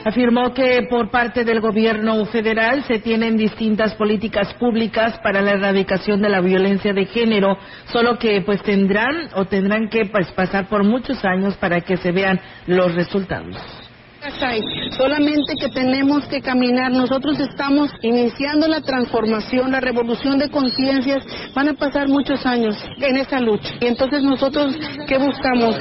Afirmó 0.04 0.54
que 0.54 0.86
por 0.88 1.10
parte 1.10 1.44
del 1.44 1.60
gobierno 1.60 2.24
federal 2.26 2.84
se 2.84 3.00
tienen 3.00 3.36
distintas 3.36 3.94
políticas 3.94 4.54
públicas 4.54 5.18
para 5.22 5.42
la 5.42 5.52
erradicación 5.52 6.22
de 6.22 6.30
la 6.30 6.40
violencia 6.40 6.92
de 6.92 7.04
género, 7.06 7.58
solo 7.86 8.18
que 8.18 8.40
pues 8.40 8.62
tendrán 8.62 9.28
o 9.34 9.44
tendrán 9.44 9.88
que 9.88 10.06
pues, 10.06 10.30
pasar 10.32 10.68
por 10.68 10.84
muchos 10.84 11.24
años 11.24 11.56
para 11.56 11.80
que 11.82 11.98
se 11.98 12.12
vean 12.12 12.40
los 12.66 12.94
resultados 12.94 13.89
solamente 14.96 15.54
que 15.58 15.68
tenemos 15.68 16.26
que 16.26 16.40
caminar. 16.40 16.92
Nosotros 16.92 17.38
estamos 17.40 17.90
iniciando 18.02 18.68
la 18.68 18.80
transformación, 18.80 19.72
la 19.72 19.80
revolución 19.80 20.38
de 20.38 20.50
conciencias. 20.50 21.24
Van 21.54 21.68
a 21.68 21.74
pasar 21.74 22.08
muchos 22.08 22.44
años 22.44 22.76
en 22.98 23.16
esa 23.16 23.40
lucha. 23.40 23.70
Y 23.80 23.86
entonces 23.86 24.22
nosotros, 24.22 24.76
¿qué 25.06 25.18
buscamos? 25.18 25.76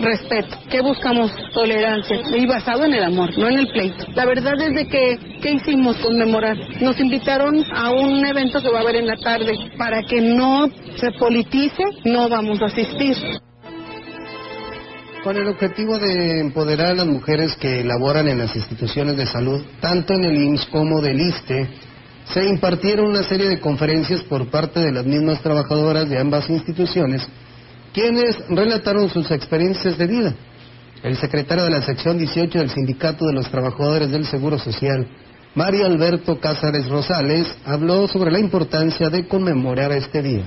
Respeto. 0.00 0.56
¿Qué 0.70 0.80
buscamos? 0.80 1.30
Tolerancia. 1.52 2.20
Y 2.36 2.46
basado 2.46 2.84
en 2.84 2.94
el 2.94 3.04
amor, 3.04 3.36
no 3.38 3.48
en 3.48 3.58
el 3.58 3.68
pleito. 3.68 4.06
La 4.14 4.24
verdad 4.24 4.54
es 4.60 4.74
de 4.74 4.86
que, 4.86 5.18
¿qué 5.42 5.52
hicimos? 5.52 5.96
Conmemorar. 5.98 6.56
Nos 6.80 6.98
invitaron 6.98 7.62
a 7.74 7.90
un 7.90 8.24
evento 8.24 8.60
que 8.62 8.70
va 8.70 8.78
a 8.78 8.82
haber 8.82 8.96
en 8.96 9.06
la 9.06 9.16
tarde. 9.16 9.54
Para 9.76 10.02
que 10.02 10.20
no 10.20 10.68
se 10.96 11.12
politice, 11.12 11.84
no 12.04 12.28
vamos 12.28 12.60
a 12.62 12.66
asistir 12.66 13.16
con 15.24 15.38
el 15.38 15.48
objetivo 15.48 15.98
de 15.98 16.38
empoderar 16.38 16.88
a 16.88 16.94
las 16.96 17.06
mujeres 17.06 17.56
que 17.56 17.82
laboran 17.82 18.28
en 18.28 18.38
las 18.38 18.54
instituciones 18.54 19.16
de 19.16 19.24
salud, 19.24 19.64
tanto 19.80 20.12
en 20.12 20.24
el 20.24 20.36
IMSS 20.36 20.66
como 20.66 21.00
del 21.00 21.18
ISTE, 21.18 21.66
se 22.26 22.44
impartieron 22.44 23.06
una 23.06 23.22
serie 23.22 23.48
de 23.48 23.58
conferencias 23.58 24.22
por 24.24 24.50
parte 24.50 24.80
de 24.80 24.92
las 24.92 25.06
mismas 25.06 25.40
trabajadoras 25.40 26.10
de 26.10 26.18
ambas 26.18 26.50
instituciones, 26.50 27.26
quienes 27.94 28.36
relataron 28.50 29.08
sus 29.08 29.30
experiencias 29.30 29.96
de 29.96 30.06
vida. 30.06 30.34
El 31.02 31.16
secretario 31.16 31.64
de 31.64 31.70
la 31.70 31.82
sección 31.82 32.18
18 32.18 32.58
del 32.58 32.70
Sindicato 32.70 33.24
de 33.24 33.32
los 33.32 33.50
Trabajadores 33.50 34.10
del 34.10 34.26
Seguro 34.26 34.58
Social, 34.58 35.08
Mario 35.54 35.86
Alberto 35.86 36.38
Cázares 36.38 36.86
Rosales, 36.86 37.46
habló 37.64 38.06
sobre 38.08 38.30
la 38.30 38.40
importancia 38.40 39.08
de 39.08 39.26
conmemorar 39.26 39.90
este 39.92 40.20
día. 40.20 40.44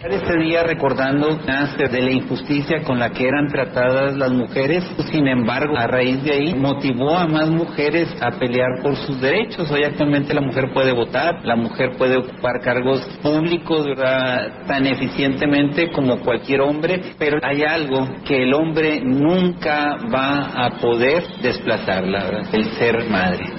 Este 0.00 0.38
día 0.38 0.62
recordando 0.62 1.36
de 1.36 2.02
la 2.02 2.12
injusticia 2.12 2.84
con 2.84 3.00
la 3.00 3.10
que 3.10 3.26
eran 3.26 3.48
tratadas 3.48 4.16
las 4.16 4.30
mujeres, 4.30 4.84
sin 5.10 5.26
embargo, 5.26 5.76
a 5.76 5.88
raíz 5.88 6.22
de 6.22 6.32
ahí 6.34 6.54
motivó 6.54 7.16
a 7.16 7.26
más 7.26 7.50
mujeres 7.50 8.08
a 8.22 8.30
pelear 8.30 8.80
por 8.80 8.94
sus 8.94 9.20
derechos. 9.20 9.68
Hoy 9.72 9.82
actualmente 9.82 10.32
la 10.32 10.40
mujer 10.40 10.72
puede 10.72 10.92
votar, 10.92 11.44
la 11.44 11.56
mujer 11.56 11.96
puede 11.98 12.16
ocupar 12.16 12.60
cargos 12.62 13.00
públicos 13.20 13.88
tan 14.68 14.86
eficientemente 14.86 15.90
como 15.90 16.20
cualquier 16.20 16.60
hombre, 16.60 17.00
pero 17.18 17.40
hay 17.42 17.64
algo 17.64 18.06
que 18.24 18.44
el 18.44 18.54
hombre 18.54 19.00
nunca 19.02 19.96
va 20.14 20.64
a 20.64 20.78
poder 20.80 21.24
desplazarla, 21.42 22.42
el 22.52 22.64
ser 22.76 23.10
madre. 23.10 23.57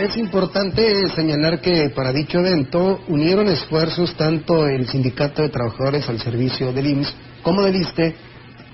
Es 0.00 0.16
importante 0.16 1.10
señalar 1.14 1.60
que 1.60 1.90
para 1.90 2.10
dicho 2.10 2.38
evento 2.38 3.02
unieron 3.08 3.48
esfuerzos 3.48 4.16
tanto 4.16 4.66
el 4.66 4.88
Sindicato 4.88 5.42
de 5.42 5.50
Trabajadores 5.50 6.08
al 6.08 6.18
Servicio 6.18 6.72
del 6.72 6.86
IMSS 6.86 7.14
como 7.42 7.60
del 7.60 7.76
ISTE 7.76 8.14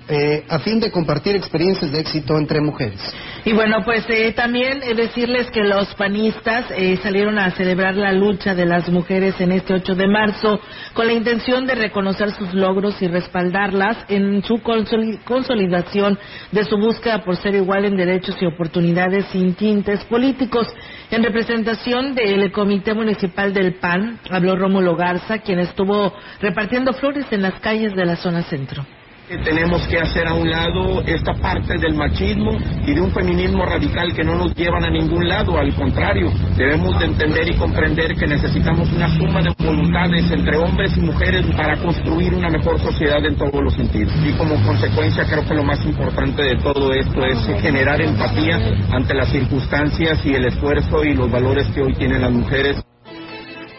eh, 0.09 0.45
a 0.49 0.61
fin 0.61 0.79
de 0.79 0.93
compartir 0.93 1.35
experiencias 1.35 1.91
de 1.91 1.99
éxito 1.99 2.39
entre 2.39 2.61
mujeres. 2.61 3.01
Y 3.45 3.53
bueno, 3.53 3.79
pues 3.85 4.05
eh, 4.09 4.33
también 4.35 4.81
eh, 4.85 4.95
decirles 4.95 5.51
que 5.51 5.65
los 5.65 5.93
panistas 5.97 6.67
salieron 7.03 7.41
a 7.41 7.51
celebrar 7.51 7.97
la 7.97 8.13
lucha 8.13 8.55
de 8.55 8.67
las 8.67 8.89
mujeres 8.89 9.41
en 9.41 9.51
este 9.51 9.75
8 9.75 9.97
de 9.97 10.07
marzo 10.07 10.61
con 10.95 11.09
la 11.09 11.13
intención 11.13 11.67
de 11.67 11.75
reconocer 11.75 12.31
sus 12.31 12.55
logros 12.55 13.03
y 13.03 13.09
respaldarlas 13.09 13.97
en 14.09 14.45
su 14.45 14.63
consolidación 14.63 16.17
de 16.53 16.65
su 16.65 16.77
búsqueda 16.79 17.25
por 17.25 17.37
ser 17.39 17.57
igual 17.57 17.85
en 17.85 17.97
derechos 17.97 18.37
y 18.41 18.47
oportunidades 18.47 19.27
sin 19.33 19.55
tintes 19.55 20.05
políticos. 20.05 20.69
En 21.09 21.23
representación 21.23 22.15
del 22.15 22.51
Comité 22.51 22.93
Municipal 22.93 23.55
del 23.55 23.75
PAN, 23.75 24.19
habló 24.29 24.57
Rómulo 24.57 24.97
Garza, 24.97 25.39
quien 25.39 25.61
estuvo 25.61 26.13
repartiendo 26.41 26.93
flores 26.95 27.27
en 27.31 27.43
las 27.43 27.61
calles 27.61 27.95
de 27.95 28.05
la 28.05 28.17
zona 28.17 28.43
centro. 28.43 28.85
Tenemos 29.27 29.83
que 29.89 29.99
hacer 29.99 30.29
a 30.29 30.35
un 30.35 30.49
lado 30.49 31.03
esta 31.05 31.35
parte 31.35 31.77
del 31.79 31.95
machismo 31.95 32.53
y 32.87 32.95
de 32.95 33.01
un 33.01 33.11
feminismo 33.11 33.67
radical 33.67 34.15
que 34.15 34.23
no 34.23 34.37
nos 34.37 34.55
llevan 34.55 34.85
a 34.85 34.91
ningún 34.91 35.29
lado, 35.29 35.59
al 35.59 35.75
contrario, 35.75 36.31
debemos 36.57 36.97
de 37.01 37.07
entender 37.07 37.49
y 37.49 37.57
comprender 37.57 38.15
que 38.15 38.25
necesitamos 38.29 38.89
una 38.93 39.09
suma 39.17 39.43
de 39.43 39.53
voluntades 39.59 40.31
entre 40.31 40.57
hombres 40.57 40.97
y 40.97 41.01
mujeres 41.01 41.45
para 41.57 41.77
construir 41.77 42.35
una 42.35 42.51
mejor 42.51 42.79
sociedad 42.79 43.25
en 43.25 43.35
todos 43.35 43.61
los 43.65 43.75
sentidos. 43.75 44.15
Y 44.25 44.31
como 44.35 44.55
consecuencia 44.65 45.25
creo 45.25 45.45
que 45.45 45.55
lo 45.55 45.65
más 45.65 45.85
importante 45.85 46.43
de 46.45 46.59
todo 46.59 46.93
esto 46.93 47.25
es 47.25 47.61
generar 47.61 48.01
empatía 48.01 48.61
ante 48.93 49.13
las 49.13 49.29
circunstancias 49.31 50.25
y 50.25 50.35
el 50.35 50.47
esfuerzo 50.47 51.03
y 51.03 51.15
los 51.15 51.29
valores 51.29 51.67
que 51.75 51.83
hoy 51.83 51.95
tienen 51.95 52.23
las 52.23 52.31
mujeres. 52.31 52.81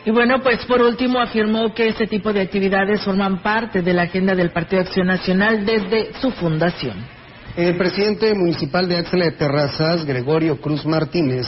Y 0.08 0.12
bueno, 0.12 0.40
pues 0.42 0.64
por 0.64 0.82
último 0.82 1.20
afirmó 1.20 1.74
que 1.74 1.90
este 1.90 2.08
tipo 2.08 2.32
de 2.32 2.40
actividades 2.40 3.02
forman 3.02 3.44
parte 3.44 3.82
de 3.82 3.94
la 3.94 4.04
agenda 4.04 4.36
del 4.36 4.52
Partido 4.52 4.84
Acción 4.84 5.08
Nacional 5.08 5.66
desde 5.66 6.14
su 6.22 6.32
fundación. 6.32 6.96
El 7.58 7.76
presidente 7.76 8.34
municipal 8.34 8.88
de 8.88 9.00
Axla 9.00 9.26
de 9.26 9.32
Terrazas, 9.32 10.06
Gregorio 10.06 10.62
Cruz 10.62 10.86
Martínez, 10.86 11.46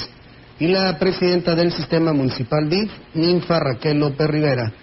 y 0.60 0.68
la 0.68 1.00
presidenta 1.00 1.56
del 1.56 1.72
sistema 1.72 2.12
municipal 2.12 2.70
DIF, 2.70 2.92
Ninfa 3.14 3.62
Raquel 3.62 3.98
López 3.98 4.28
Rivera, 4.28 4.74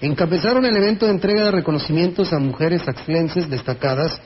encabezaron 0.00 0.66
el 0.66 0.76
evento 0.76 1.06
de 1.06 1.12
entrega 1.12 1.44
de 1.44 1.52
reconocimientos 1.52 2.32
a 2.32 2.40
mujeres 2.40 2.82
axlenses 2.88 3.48
destacadas, 3.48 4.20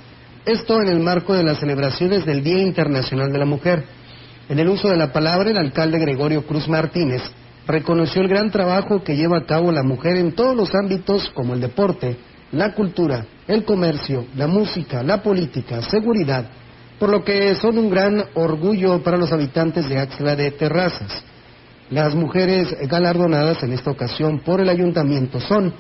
esto 0.46 0.80
en 0.80 0.88
el 0.88 1.00
marco 1.00 1.34
de 1.34 1.44
las 1.44 1.58
celebraciones 1.58 2.24
del 2.24 2.42
Día 2.42 2.62
Internacional 2.62 3.30
de 3.30 3.38
la 3.38 3.44
Mujer. 3.44 3.84
En 4.48 4.58
el 4.58 4.68
uso 4.70 4.88
de 4.88 4.96
la 4.96 5.12
palabra, 5.12 5.50
el 5.50 5.58
alcalde 5.58 5.98
Gregorio 5.98 6.46
Cruz 6.46 6.66
Martínez 6.68 7.20
reconoció 7.66 8.22
el 8.22 8.28
gran 8.28 8.50
trabajo 8.50 9.02
que 9.02 9.16
lleva 9.16 9.38
a 9.38 9.46
cabo 9.46 9.72
la 9.72 9.82
mujer 9.82 10.16
en 10.16 10.32
todos 10.32 10.54
los 10.56 10.74
ámbitos 10.74 11.30
como 11.34 11.54
el 11.54 11.60
deporte, 11.60 12.16
la 12.52 12.72
cultura, 12.72 13.26
el 13.46 13.64
comercio, 13.64 14.26
la 14.36 14.46
música, 14.46 15.02
la 15.02 15.22
política, 15.22 15.82
seguridad, 15.82 16.46
por 16.98 17.10
lo 17.10 17.24
que 17.24 17.54
son 17.56 17.78
un 17.78 17.90
gran 17.90 18.24
orgullo 18.34 19.02
para 19.02 19.16
los 19.16 19.32
habitantes 19.32 19.88
de 19.88 19.98
Axla 19.98 20.36
de 20.36 20.50
Terrazas. 20.52 21.24
Las 21.90 22.14
mujeres 22.14 22.74
galardonadas 22.88 23.62
en 23.62 23.72
esta 23.72 23.90
ocasión 23.90 24.40
por 24.40 24.60
el 24.60 24.68
ayuntamiento 24.68 25.40
son 25.40 25.74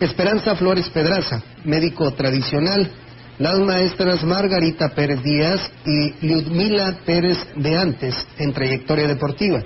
Esperanza 0.00 0.56
Flores 0.56 0.88
Pedraza, 0.90 1.42
médico 1.64 2.12
tradicional, 2.12 2.90
las 3.38 3.58
maestras 3.58 4.24
Margarita 4.24 4.90
Pérez 4.90 5.22
Díaz 5.22 5.70
y 5.84 6.26
Ludmila 6.26 6.98
Pérez 7.04 7.38
de 7.54 7.76
Antes 7.76 8.14
en 8.38 8.52
trayectoria 8.52 9.08
deportiva. 9.08 9.62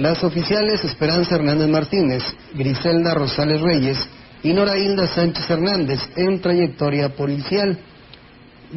Las 0.00 0.24
oficiales 0.24 0.82
Esperanza 0.82 1.34
Hernández 1.34 1.68
Martínez, 1.68 2.22
Griselda 2.54 3.12
Rosales 3.12 3.60
Reyes 3.60 3.98
y 4.42 4.54
Nora 4.54 4.78
Hilda 4.78 5.06
Sánchez 5.06 5.50
Hernández 5.50 6.00
en 6.16 6.40
trayectoria 6.40 7.10
policial. 7.10 7.78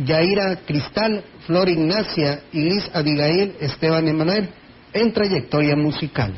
Yaira 0.05 0.57
Cristal, 0.65 1.23
Flor 1.47 1.69
Ignacia 1.69 2.41
y 2.51 2.63
Liz 2.63 2.89
Abigail 2.93 3.55
Esteban 3.61 4.05
Emanuel 4.05 4.49
en 4.91 5.13
trayectoria 5.13 5.77
musical. 5.77 6.33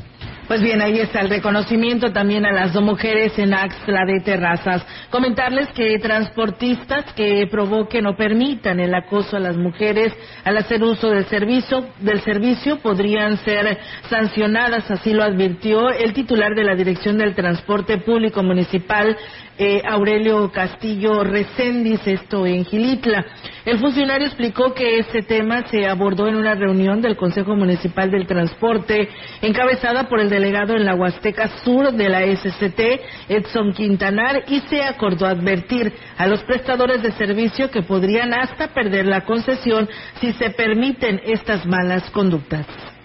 Pues 0.46 0.62
bien, 0.62 0.80
ahí 0.80 1.00
está 1.00 1.22
el 1.22 1.28
reconocimiento 1.28 2.12
también 2.12 2.46
a 2.46 2.52
las 2.52 2.72
dos 2.72 2.84
mujeres 2.84 3.36
en 3.36 3.52
Axla 3.52 4.06
de 4.06 4.20
Terrazas. 4.20 4.86
Comentarles 5.10 5.66
que 5.72 5.98
transportistas 5.98 7.12
que 7.14 7.48
provoquen 7.50 8.06
o 8.06 8.16
permitan 8.16 8.78
el 8.78 8.94
acoso 8.94 9.36
a 9.36 9.40
las 9.40 9.56
mujeres 9.56 10.12
al 10.44 10.56
hacer 10.56 10.84
uso 10.84 11.10
del 11.10 11.24
servicio, 11.24 11.88
del 11.98 12.20
servicio 12.20 12.78
podrían 12.78 13.38
ser 13.38 13.76
sancionadas, 14.08 14.88
así 14.88 15.12
lo 15.12 15.24
advirtió 15.24 15.90
el 15.90 16.12
titular 16.12 16.54
de 16.54 16.62
la 16.62 16.76
Dirección 16.76 17.18
del 17.18 17.34
Transporte 17.34 17.98
Público 17.98 18.44
Municipal, 18.44 19.16
eh, 19.58 19.82
Aurelio 19.84 20.50
Castillo 20.52 21.24
Recendis, 21.24 22.06
esto 22.06 22.46
en 22.46 22.64
Gilitla. 22.64 23.24
El 23.64 23.78
funcionario 23.78 24.26
explicó 24.26 24.74
que 24.74 24.98
este 24.98 25.22
tema 25.22 25.66
se 25.68 25.86
abordó 25.86 26.28
en 26.28 26.36
una 26.36 26.54
reunión 26.54 27.00
del 27.02 27.16
Consejo 27.16 27.56
Municipal 27.56 28.10
del 28.10 28.26
Transporte, 28.26 29.08
encabezada 29.42 30.08
por 30.08 30.20
el 30.20 30.30
delegado 30.30 30.74
en 30.74 30.84
la 30.84 30.94
Huasteca 30.94 31.48
Sur 31.64 31.92
de 31.92 32.08
la 32.08 32.22
SCT, 32.22 32.80
Edson 33.28 33.72
Quintanar, 33.72 34.44
y 34.48 34.60
se 34.60 34.82
acordó 34.82 35.26
advertir 35.26 35.92
a 36.16 36.26
los 36.26 36.42
prestadores 36.44 37.02
de 37.02 37.12
servicio 37.12 37.70
que 37.70 37.82
podrían 37.82 38.34
hasta 38.34 38.68
perder 38.68 39.06
la 39.06 39.22
concesión 39.22 39.88
si 40.20 40.32
se 40.34 40.50
permiten 40.50 41.20
estas 41.24 41.66
malas 41.66 42.08
conductas 42.10 42.95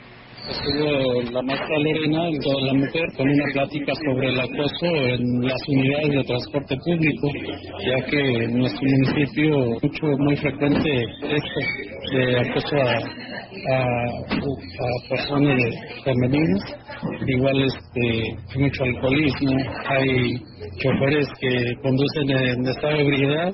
estuvo 0.50 1.22
la 1.32 1.42
maestra 1.42 1.80
Lorena, 1.80 2.30
la 2.66 2.74
mujer, 2.74 3.06
con 3.16 3.30
una 3.30 3.46
plática 3.54 3.94
sobre 4.06 4.30
el 4.30 4.40
acoso 4.40 4.86
en 4.86 5.42
las 5.42 5.62
unidades 5.68 6.12
de 6.12 6.24
transporte 6.24 6.78
público, 6.86 7.28
ya 7.86 8.06
que 8.06 8.44
en 8.44 8.58
nuestro 8.58 8.82
municipio 8.82 9.58
mucho 9.82 10.06
muy 10.20 10.36
frecuente 10.38 11.04
esto 11.24 11.60
de 12.14 12.40
acoso 12.40 12.76
a, 12.78 13.00
personas 15.10 15.60
femeninas. 16.04 16.62
Igual 17.28 17.64
este, 17.64 18.02
hay 18.54 18.62
mucho 18.62 18.84
alcoholismo, 18.84 19.58
hay 19.90 20.34
choferes 20.78 21.28
que 21.40 21.74
conducen 21.82 22.30
en 22.30 22.68
estado 22.68 22.94
de 22.94 23.02
ebriedad 23.02 23.52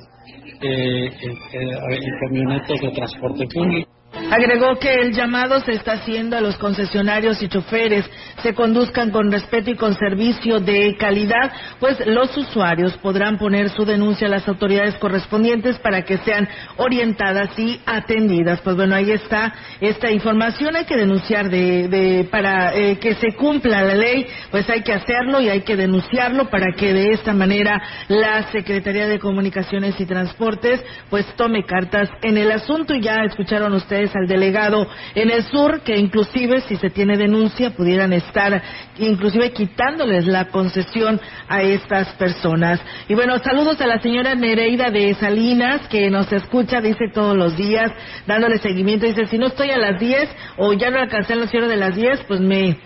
eh, 0.60 1.10
en 1.52 2.18
camionetas 2.20 2.80
de 2.80 2.90
transporte 2.90 3.46
público. 3.54 3.97
Agregó 4.30 4.78
que 4.78 4.92
el 4.94 5.14
llamado 5.14 5.60
se 5.60 5.72
está 5.72 5.92
haciendo 5.92 6.36
a 6.36 6.40
los 6.40 6.56
concesionarios 6.58 7.42
y 7.42 7.48
choferes 7.48 8.04
se 8.42 8.54
conduzcan 8.54 9.10
con 9.10 9.30
respeto 9.30 9.70
y 9.70 9.74
con 9.74 9.94
servicio 9.94 10.60
de 10.60 10.96
calidad, 10.96 11.52
pues 11.80 11.98
los 12.06 12.36
usuarios 12.36 12.96
podrán 12.98 13.38
poner 13.38 13.70
su 13.70 13.84
denuncia 13.84 14.26
a 14.26 14.30
las 14.30 14.48
autoridades 14.48 14.94
correspondientes 14.96 15.78
para 15.78 16.02
que 16.02 16.18
sean 16.18 16.48
orientadas 16.76 17.58
y 17.58 17.80
atendidas. 17.86 18.60
Pues 18.60 18.76
bueno, 18.76 18.94
ahí 18.94 19.10
está 19.10 19.52
esta 19.80 20.10
información. 20.10 20.76
Hay 20.76 20.84
que 20.84 20.96
denunciar 20.96 21.50
de, 21.50 22.28
para 22.30 22.74
eh, 22.74 22.98
que 22.98 23.14
se 23.14 23.34
cumpla 23.34 23.82
la 23.82 23.94
ley, 23.94 24.26
pues 24.50 24.68
hay 24.70 24.82
que 24.82 24.92
hacerlo 24.92 25.40
y 25.40 25.48
hay 25.48 25.62
que 25.62 25.76
denunciarlo 25.76 26.48
para 26.48 26.72
que 26.76 26.92
de 26.92 27.12
esta 27.12 27.32
manera 27.32 27.80
la 28.08 28.50
Secretaría 28.52 29.08
de 29.08 29.18
Comunicaciones 29.18 29.98
y 30.00 30.06
Transportes 30.06 30.84
pues 31.10 31.26
tome 31.36 31.64
cartas 31.64 32.08
en 32.22 32.36
el 32.36 32.52
asunto 32.52 32.94
y 32.94 33.00
ya 33.00 33.24
escucharon 33.24 33.72
ustedes 33.74 34.07
al 34.14 34.26
delegado 34.26 34.86
en 35.14 35.30
el 35.30 35.44
sur, 35.44 35.80
que 35.80 35.96
inclusive 35.96 36.60
si 36.62 36.76
se 36.76 36.90
tiene 36.90 37.16
denuncia 37.16 37.70
pudieran 37.70 38.12
estar 38.12 38.62
inclusive 38.98 39.52
quitándoles 39.52 40.26
la 40.26 40.46
concesión 40.46 41.20
a 41.48 41.62
estas 41.62 42.08
personas. 42.14 42.80
Y 43.08 43.14
bueno, 43.14 43.38
saludos 43.38 43.80
a 43.80 43.86
la 43.86 44.00
señora 44.00 44.34
Nereida 44.34 44.90
de 44.90 45.14
Salinas, 45.14 45.86
que 45.88 46.10
nos 46.10 46.32
escucha, 46.32 46.80
dice 46.80 47.06
todos 47.12 47.36
los 47.36 47.56
días, 47.56 47.92
dándole 48.26 48.58
seguimiento, 48.58 49.06
dice, 49.06 49.26
si 49.26 49.38
no 49.38 49.46
estoy 49.46 49.70
a 49.70 49.78
las 49.78 49.98
10 49.98 50.28
o 50.56 50.72
ya 50.72 50.90
no 50.90 50.98
alcancé 50.98 51.34
el 51.34 51.48
cierre 51.48 51.68
de 51.68 51.76
las 51.76 51.94
10, 51.94 52.24
pues 52.26 52.40
me 52.40 52.76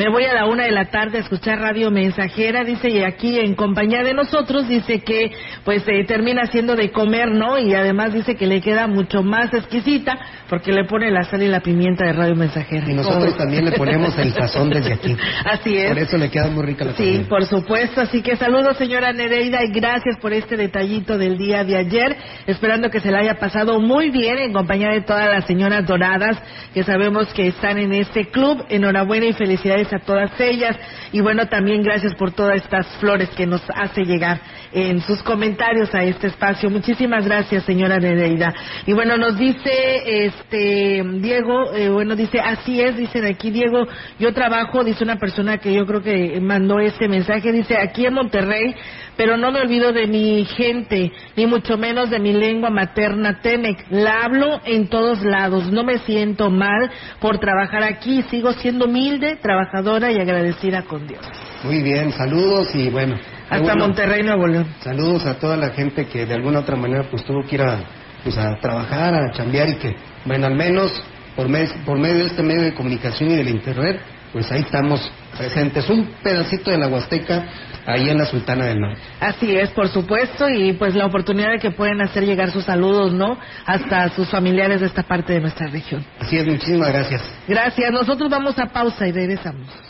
me 0.00 0.08
voy 0.08 0.24
a 0.24 0.32
la 0.32 0.46
una 0.46 0.64
de 0.64 0.70
la 0.70 0.86
tarde 0.86 1.18
a 1.18 1.20
escuchar 1.20 1.60
Radio 1.60 1.90
Mensajera, 1.90 2.64
dice, 2.64 2.88
y 2.88 3.02
aquí 3.02 3.38
en 3.38 3.54
compañía 3.54 4.02
de 4.02 4.14
nosotros, 4.14 4.66
dice 4.66 5.00
que 5.00 5.30
pues 5.62 5.82
eh, 5.86 6.04
termina 6.06 6.46
siendo 6.46 6.74
de 6.74 6.90
comer, 6.90 7.30
¿no? 7.32 7.58
Y 7.58 7.74
además 7.74 8.14
dice 8.14 8.34
que 8.34 8.46
le 8.46 8.62
queda 8.62 8.86
mucho 8.86 9.22
más 9.22 9.52
exquisita 9.52 10.18
porque 10.50 10.72
le 10.72 10.84
pone 10.84 11.12
la 11.12 11.22
sal 11.22 11.44
y 11.44 11.46
la 11.46 11.60
pimienta 11.60 12.04
de 12.04 12.12
Radio 12.12 12.34
Mensajera. 12.34 12.90
Y 12.90 12.94
nosotros 12.94 13.36
también 13.36 13.64
le 13.64 13.70
ponemos 13.70 14.18
el 14.18 14.32
sazón 14.32 14.68
desde 14.68 14.92
aquí. 14.94 15.16
Así 15.44 15.76
es. 15.76 15.88
Por 15.90 15.98
eso 15.98 16.18
le 16.18 16.28
queda 16.28 16.48
muy 16.48 16.64
rica 16.64 16.84
la 16.84 16.92
comida. 16.92 17.18
Sí, 17.18 17.24
por 17.28 17.46
supuesto. 17.46 18.00
Así 18.00 18.20
que 18.20 18.36
saludos, 18.36 18.76
señora 18.76 19.12
Nereida, 19.12 19.62
y 19.62 19.70
gracias 19.70 20.18
por 20.20 20.32
este 20.32 20.56
detallito 20.56 21.16
del 21.16 21.38
día 21.38 21.62
de 21.62 21.76
ayer. 21.76 22.16
Esperando 22.48 22.90
que 22.90 22.98
se 22.98 23.12
la 23.12 23.20
haya 23.20 23.36
pasado 23.36 23.78
muy 23.78 24.10
bien 24.10 24.38
en 24.38 24.52
compañía 24.52 24.90
de 24.90 25.02
todas 25.02 25.28
las 25.28 25.44
señoras 25.46 25.86
doradas 25.86 26.36
que 26.74 26.82
sabemos 26.82 27.32
que 27.32 27.46
están 27.46 27.78
en 27.78 27.92
este 27.92 28.26
club. 28.26 28.64
Enhorabuena 28.68 29.26
y 29.26 29.32
felicidades 29.32 29.92
a 29.92 30.00
todas 30.00 30.32
ellas. 30.40 30.76
Y 31.12 31.20
bueno, 31.20 31.46
también 31.46 31.84
gracias 31.84 32.16
por 32.16 32.32
todas 32.32 32.56
estas 32.56 32.88
flores 32.98 33.30
que 33.30 33.46
nos 33.46 33.62
hace 33.72 34.02
llegar 34.02 34.40
en 34.72 35.00
sus 35.00 35.22
comentarios 35.22 35.94
a 35.94 36.02
este 36.04 36.28
espacio. 36.28 36.70
Muchísimas 36.70 37.24
gracias, 37.24 37.64
señora 37.64 37.98
Nereida. 37.98 38.54
Y 38.86 38.92
bueno, 38.92 39.16
nos 39.16 39.38
dice 39.38 40.26
este 40.26 41.02
Diego, 41.20 41.72
eh, 41.74 41.88
bueno, 41.88 42.14
dice, 42.14 42.40
así 42.40 42.80
es, 42.80 42.96
dicen 42.96 43.24
aquí, 43.24 43.50
Diego, 43.50 43.86
yo 44.18 44.32
trabajo, 44.32 44.84
dice 44.84 45.04
una 45.04 45.16
persona 45.16 45.58
que 45.58 45.72
yo 45.72 45.86
creo 45.86 46.02
que 46.02 46.40
mandó 46.40 46.78
este 46.78 47.08
mensaje, 47.08 47.52
dice, 47.52 47.76
aquí 47.76 48.06
en 48.06 48.14
Monterrey, 48.14 48.74
pero 49.16 49.36
no 49.36 49.50
me 49.50 49.60
olvido 49.60 49.92
de 49.92 50.06
mi 50.06 50.44
gente, 50.44 51.12
ni 51.36 51.46
mucho 51.46 51.76
menos 51.76 52.10
de 52.10 52.18
mi 52.18 52.32
lengua 52.32 52.70
materna, 52.70 53.40
Tenec. 53.42 53.86
La 53.90 54.24
hablo 54.24 54.60
en 54.64 54.88
todos 54.88 55.22
lados, 55.22 55.70
no 55.72 55.84
me 55.84 55.98
siento 55.98 56.50
mal 56.50 56.90
por 57.20 57.38
trabajar 57.38 57.82
aquí, 57.82 58.22
sigo 58.30 58.52
siendo 58.52 58.86
humilde, 58.86 59.36
trabajadora 59.36 60.12
y 60.12 60.20
agradecida 60.20 60.82
con 60.82 61.06
Dios. 61.06 61.26
Muy 61.64 61.82
bien, 61.82 62.12
saludos 62.12 62.74
y 62.74 62.88
bueno. 62.88 63.18
Hasta 63.50 63.74
Monterrey, 63.74 64.22
Nuevo 64.22 64.46
León. 64.46 64.66
Saludos 64.80 65.26
a 65.26 65.34
toda 65.34 65.56
la 65.56 65.70
gente 65.70 66.06
que 66.06 66.24
de 66.24 66.34
alguna 66.34 66.60
otra 66.60 66.76
manera 66.76 67.04
pues 67.10 67.24
tuvo 67.24 67.42
que 67.42 67.56
ir 67.56 67.62
a, 67.62 67.80
pues, 68.22 68.38
a 68.38 68.56
trabajar, 68.60 69.12
a 69.14 69.32
chambear 69.32 69.68
y 69.68 69.74
que, 69.74 69.96
bueno, 70.24 70.46
al 70.46 70.54
menos 70.54 71.02
por, 71.34 71.48
por 71.84 71.98
medio 71.98 72.18
de 72.18 72.26
este 72.26 72.42
medio 72.42 72.62
de 72.62 72.74
comunicación 72.74 73.30
y 73.30 73.36
del 73.36 73.48
Internet, 73.48 74.00
pues 74.32 74.50
ahí 74.52 74.60
estamos 74.60 75.10
presentes. 75.36 75.90
Un 75.90 76.04
pedacito 76.22 76.70
de 76.70 76.78
la 76.78 76.86
Huasteca 76.86 77.44
ahí 77.86 78.08
en 78.08 78.18
la 78.18 78.26
Sultana 78.26 78.66
del 78.66 78.80
Norte. 78.80 79.00
Así 79.18 79.56
es, 79.56 79.70
por 79.70 79.88
supuesto, 79.88 80.48
y 80.48 80.72
pues 80.74 80.94
la 80.94 81.06
oportunidad 81.06 81.50
de 81.50 81.58
que 81.58 81.72
pueden 81.72 82.00
hacer 82.02 82.24
llegar 82.24 82.52
sus 82.52 82.64
saludos, 82.64 83.12
¿no? 83.12 83.36
Hasta 83.66 84.10
sus 84.10 84.28
familiares 84.28 84.80
de 84.80 84.86
esta 84.86 85.02
parte 85.02 85.32
de 85.32 85.40
nuestra 85.40 85.66
región. 85.66 86.04
Así 86.20 86.36
es, 86.36 86.46
muchísimas 86.46 86.92
gracias. 86.92 87.22
Gracias. 87.48 87.90
Nosotros 87.90 88.30
vamos 88.30 88.56
a 88.58 88.66
pausa 88.66 89.08
y 89.08 89.12
regresamos. 89.12 89.89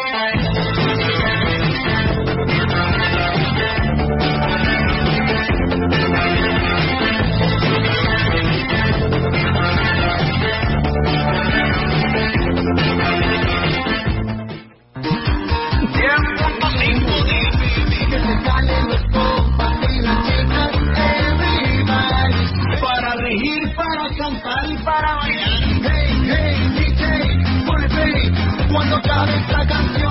kilashuasteco.com. 29.03 30.10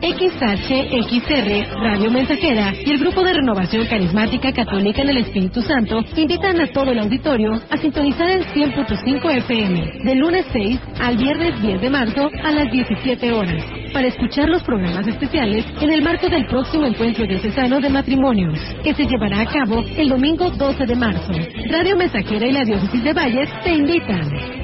XHXR, 0.00 1.80
Radio 1.80 2.10
Mensajera 2.10 2.74
y 2.74 2.90
el 2.90 2.98
Grupo 2.98 3.22
de 3.22 3.34
Renovación 3.34 3.86
Carismática 3.86 4.52
Católica 4.52 5.02
en 5.02 5.10
el 5.10 5.18
Espíritu 5.18 5.62
Santo 5.62 6.02
invitan 6.16 6.60
a 6.60 6.66
todo 6.72 6.90
el 6.92 6.98
auditorio 6.98 7.52
a 7.70 7.76
sintonizar 7.78 8.30
el 8.30 8.44
100.5 8.46 9.36
FM 9.38 10.04
de 10.04 10.14
lunes 10.14 10.46
6 10.52 10.80
al 11.00 11.16
viernes 11.16 11.60
10 11.62 11.80
de 11.80 11.90
marzo 11.90 12.30
a 12.42 12.50
las 12.50 12.70
17 12.70 13.32
horas 13.32 13.64
para 13.92 14.08
escuchar 14.08 14.48
los 14.48 14.62
programas 14.62 15.06
especiales 15.06 15.64
en 15.80 15.92
el 15.92 16.02
marco 16.02 16.28
del 16.28 16.46
próximo 16.46 16.84
encuentro 16.84 17.26
diocesano 17.26 17.80
de 17.80 17.88
matrimonios, 17.88 18.58
que 18.82 18.92
se 18.94 19.06
llevará 19.06 19.40
a 19.40 19.46
cabo 19.46 19.84
el 19.96 20.08
domingo 20.08 20.50
12 20.50 20.84
de 20.84 20.96
marzo. 20.96 21.32
Radio 21.70 21.96
Mensajera 21.96 22.46
y 22.46 22.52
la 22.52 22.64
Diócesis 22.64 23.04
de 23.04 23.12
Valles 23.12 23.48
te 23.62 23.72
invitan. 23.72 24.63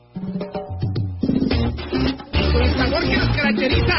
Con 0.21 0.29
el 2.61 2.77
sabor 2.77 3.01
que 3.01 3.17
nos 3.17 3.29
caracteriza. 3.29 3.95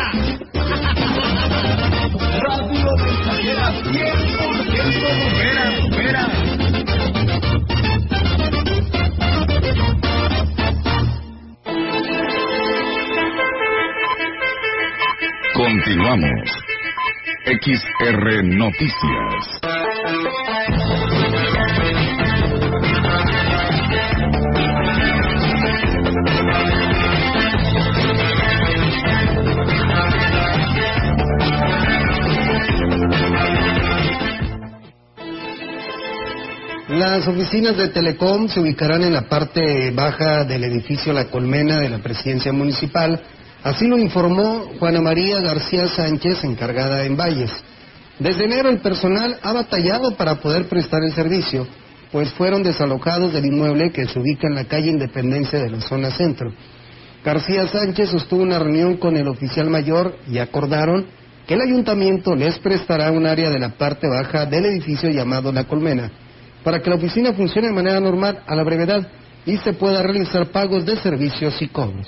Radio 2.39 2.91
Mensajera 2.97 3.73
100% 3.83 5.03
bombera, 5.19 5.65
bombera. 5.81 6.25
Continuamos. 15.55 16.49
XR 17.47 18.45
Noticias. 18.45 19.72
Las 36.93 37.27
oficinas 37.27 37.75
de 37.79 37.89
Telecom 37.89 38.49
se 38.49 38.61
ubicarán 38.61 39.03
en 39.03 39.15
la 39.15 39.23
parte 39.23 39.91
baja 39.93 40.45
del 40.45 40.65
edificio 40.65 41.15
La 41.15 41.25
Colmena 41.25 41.79
de 41.79 41.89
la 41.89 42.01
Presidencia 42.01 42.53
Municipal. 42.53 43.19
Así 43.63 43.87
lo 43.87 43.97
informó 43.97 44.71
Juana 44.79 45.01
María 45.01 45.41
García 45.41 45.89
Sánchez, 45.89 46.45
encargada 46.45 47.07
en 47.07 47.17
Valles. 47.17 47.51
Desde 48.19 48.45
enero 48.45 48.69
el 48.69 48.81
personal 48.81 49.39
ha 49.43 49.55
batallado 49.55 50.17
para 50.17 50.35
poder 50.35 50.69
prestar 50.69 51.03
el 51.03 51.15
servicio, 51.15 51.67
pues 52.13 52.31
fueron 52.33 52.63
desalojados 52.63 53.33
del 53.33 53.47
inmueble 53.47 53.91
que 53.91 54.07
se 54.07 54.19
ubica 54.19 54.47
en 54.47 54.55
la 54.55 54.65
calle 54.65 54.91
Independencia 54.91 55.61
de 55.61 55.71
la 55.71 55.81
zona 55.81 56.11
centro. 56.11 56.53
García 57.25 57.69
Sánchez 57.69 58.11
sostuvo 58.11 58.43
una 58.43 58.59
reunión 58.59 58.99
con 58.99 59.17
el 59.17 59.29
oficial 59.29 59.71
mayor 59.71 60.19
y 60.31 60.37
acordaron 60.37 61.07
que 61.47 61.55
el 61.55 61.63
ayuntamiento 61.63 62.37
les 62.37 62.59
prestará 62.59 63.11
un 63.13 63.27
área 63.27 63.49
de 63.49 63.59
la 63.59 63.71
parte 63.71 64.07
baja 64.09 64.45
del 64.45 64.67
edificio 64.67 65.09
llamado 65.09 65.53
La 65.53 65.65
Colmena 65.65 66.11
para 66.63 66.81
que 66.81 66.91
la 66.91 66.97
oficina 66.97 67.33
funcione 67.33 67.69
de 67.69 67.75
manera 67.75 68.01
normal 68.01 68.43
a 68.47 68.55
la 68.55 68.63
brevedad 68.63 69.07
y 69.45 69.57
se 69.59 69.73
pueda 69.73 70.03
realizar 70.03 70.47
pagos 70.47 70.87
de 70.87 70.97
servicios 70.97 71.61
y 71.61 71.69
cobros. 71.69 72.07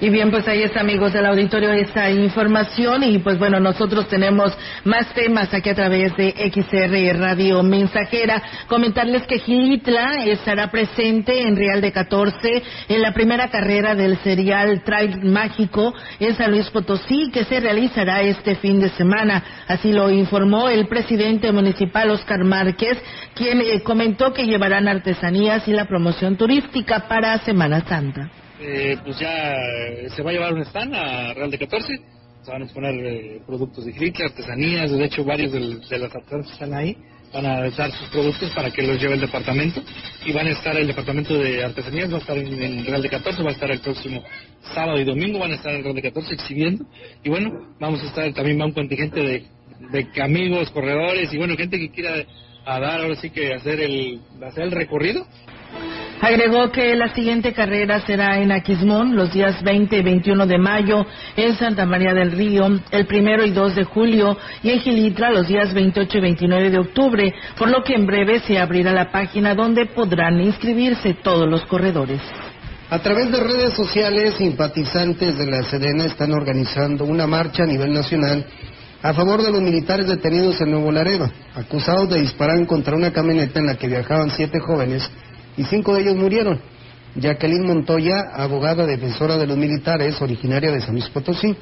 Y 0.00 0.10
bien, 0.10 0.30
pues 0.30 0.46
ahí 0.46 0.62
está, 0.62 0.80
amigos 0.80 1.12
del 1.12 1.26
auditorio, 1.26 1.72
esta 1.72 2.08
información. 2.08 3.02
Y 3.02 3.18
pues 3.18 3.36
bueno, 3.36 3.58
nosotros 3.58 4.06
tenemos 4.06 4.56
más 4.84 5.12
temas 5.12 5.52
aquí 5.52 5.70
a 5.70 5.74
través 5.74 6.16
de 6.16 6.30
XR 6.52 7.18
Radio 7.18 7.64
Mensajera. 7.64 8.40
Comentarles 8.68 9.26
que 9.26 9.40
Gilitla 9.40 10.24
estará 10.24 10.70
presente 10.70 11.42
en 11.42 11.56
Real 11.56 11.80
de 11.80 11.90
14 11.90 12.62
en 12.88 13.02
la 13.02 13.12
primera 13.12 13.48
carrera 13.48 13.96
del 13.96 14.18
serial 14.18 14.82
Trail 14.84 15.20
Mágico 15.24 15.92
en 16.20 16.36
San 16.36 16.52
Luis 16.52 16.70
Potosí, 16.70 17.32
que 17.32 17.44
se 17.44 17.58
realizará 17.58 18.22
este 18.22 18.54
fin 18.54 18.78
de 18.78 18.90
semana. 18.90 19.42
Así 19.66 19.92
lo 19.92 20.10
informó 20.10 20.68
el 20.68 20.86
presidente 20.86 21.50
municipal 21.50 22.10
Oscar 22.10 22.44
Márquez, 22.44 23.02
quien 23.34 23.60
eh, 23.60 23.82
comentó 23.82 24.32
que 24.32 24.46
llevarán 24.46 24.86
artesanías 24.86 25.66
y 25.66 25.72
la 25.72 25.86
promoción 25.86 26.36
turística 26.36 27.08
para 27.08 27.36
Semana 27.38 27.80
Santa. 27.80 28.30
Eh, 28.60 28.96
pues 29.04 29.18
ya 29.18 29.54
eh, 29.54 30.08
se 30.14 30.22
va 30.22 30.30
a 30.30 30.32
llevar 30.32 30.52
un 30.52 30.62
stand 30.62 30.94
a 30.94 31.34
Real 31.34 31.50
de 31.50 31.58
14. 31.58 32.00
Se 32.42 32.50
van 32.50 32.62
a 32.62 32.64
exponer 32.64 32.94
eh, 33.04 33.40
productos 33.46 33.84
de 33.84 33.92
Gilitla, 33.92 34.26
artesanías. 34.26 34.90
De 34.90 35.04
hecho, 35.04 35.24
varios 35.24 35.52
de 35.52 35.98
las 35.98 36.14
artesanas 36.14 36.46
que 36.46 36.52
están 36.52 36.74
ahí 36.74 36.96
van 37.32 37.44
a 37.44 37.70
dar 37.70 37.92
sus 37.92 38.08
productos 38.08 38.50
para 38.54 38.70
que 38.70 38.82
los 38.82 39.00
lleve 39.00 39.14
el 39.14 39.20
departamento. 39.20 39.82
Y 40.24 40.32
van 40.32 40.46
a 40.46 40.50
estar 40.50 40.76
el 40.76 40.86
departamento 40.86 41.38
de 41.38 41.64
artesanías, 41.64 42.10
va 42.10 42.16
a 42.16 42.20
estar 42.20 42.38
en, 42.38 42.62
en 42.62 42.84
Real 42.86 43.02
de 43.02 43.08
14, 43.10 43.42
va 43.42 43.50
a 43.50 43.52
estar 43.52 43.70
el 43.70 43.80
próximo 43.80 44.22
sábado 44.74 44.98
y 44.98 45.04
domingo, 45.04 45.38
van 45.38 45.52
a 45.52 45.56
estar 45.56 45.72
en 45.72 45.82
Real 45.82 45.94
de 45.94 46.02
14 46.02 46.34
exhibiendo. 46.34 46.84
Y 47.22 47.28
bueno, 47.28 47.74
vamos 47.78 48.02
a 48.02 48.06
estar 48.06 48.32
también 48.32 48.60
va 48.60 48.66
un 48.66 48.72
contingente 48.72 49.20
de, 49.20 49.44
de 49.92 50.22
amigos, 50.22 50.70
corredores 50.70 51.32
y 51.32 51.38
bueno, 51.38 51.56
gente 51.56 51.78
que 51.78 51.90
quiera 51.90 52.24
a 52.64 52.80
dar 52.80 53.00
ahora 53.00 53.16
sí 53.16 53.30
que 53.30 53.54
hacer 53.54 53.80
el, 53.80 54.20
hacer 54.42 54.64
el 54.64 54.72
recorrido. 54.72 55.26
Agregó 56.20 56.72
que 56.72 56.96
la 56.96 57.14
siguiente 57.14 57.52
carrera 57.52 58.00
será 58.00 58.38
en 58.38 58.50
Aquismón 58.50 59.14
los 59.14 59.32
días 59.32 59.62
20 59.62 59.98
y 59.98 60.02
21 60.02 60.46
de 60.46 60.58
mayo, 60.58 61.06
en 61.36 61.54
Santa 61.56 61.86
María 61.86 62.12
del 62.12 62.32
Río 62.32 62.66
el 62.90 63.06
primero 63.06 63.44
y 63.44 63.52
2 63.52 63.76
de 63.76 63.84
julio 63.84 64.36
y 64.62 64.70
en 64.70 64.80
Gilitra 64.80 65.30
los 65.30 65.46
días 65.46 65.72
28 65.72 66.18
y 66.18 66.20
29 66.20 66.70
de 66.70 66.78
octubre, 66.78 67.34
por 67.56 67.70
lo 67.70 67.84
que 67.84 67.94
en 67.94 68.06
breve 68.06 68.40
se 68.40 68.58
abrirá 68.58 68.92
la 68.92 69.12
página 69.12 69.54
donde 69.54 69.86
podrán 69.86 70.40
inscribirse 70.40 71.14
todos 71.22 71.48
los 71.48 71.64
corredores. 71.66 72.20
A 72.90 72.98
través 72.98 73.30
de 73.30 73.38
redes 73.38 73.74
sociales, 73.74 74.34
simpatizantes 74.34 75.38
de 75.38 75.46
la 75.46 75.62
Sedena 75.62 76.06
están 76.06 76.32
organizando 76.32 77.04
una 77.04 77.28
marcha 77.28 77.62
a 77.62 77.66
nivel 77.66 77.92
nacional 77.92 78.44
a 79.02 79.14
favor 79.14 79.42
de 79.42 79.52
los 79.52 79.62
militares 79.62 80.08
detenidos 80.08 80.60
en 80.60 80.72
Nuevo 80.72 80.90
Laredo, 80.90 81.30
acusados 81.54 82.10
de 82.10 82.20
disparar 82.20 82.66
contra 82.66 82.96
una 82.96 83.12
camioneta 83.12 83.60
en 83.60 83.66
la 83.66 83.76
que 83.76 83.86
viajaban 83.86 84.30
siete 84.30 84.58
jóvenes 84.58 85.08
y 85.58 85.64
cinco 85.64 85.94
de 85.94 86.02
ellos 86.02 86.16
murieron. 86.16 86.58
Jacqueline 87.16 87.66
Montoya, 87.66 88.30
abogada 88.32 88.86
defensora 88.86 89.36
de 89.36 89.46
los 89.46 89.58
militares, 89.58 90.20
originaria 90.22 90.70
de 90.70 90.80
San 90.80 90.92
Luis 90.92 91.08
Potosí, 91.10 91.54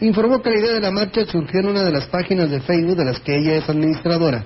informó 0.00 0.40
que 0.40 0.50
la 0.50 0.58
idea 0.58 0.72
de 0.72 0.80
la 0.80 0.90
marcha 0.90 1.26
surgió 1.26 1.60
en 1.60 1.68
una 1.68 1.82
de 1.82 1.92
las 1.92 2.06
páginas 2.06 2.50
de 2.50 2.60
Facebook 2.60 2.96
de 2.96 3.04
las 3.04 3.20
que 3.20 3.36
ella 3.36 3.56
es 3.56 3.68
administradora. 3.68 4.44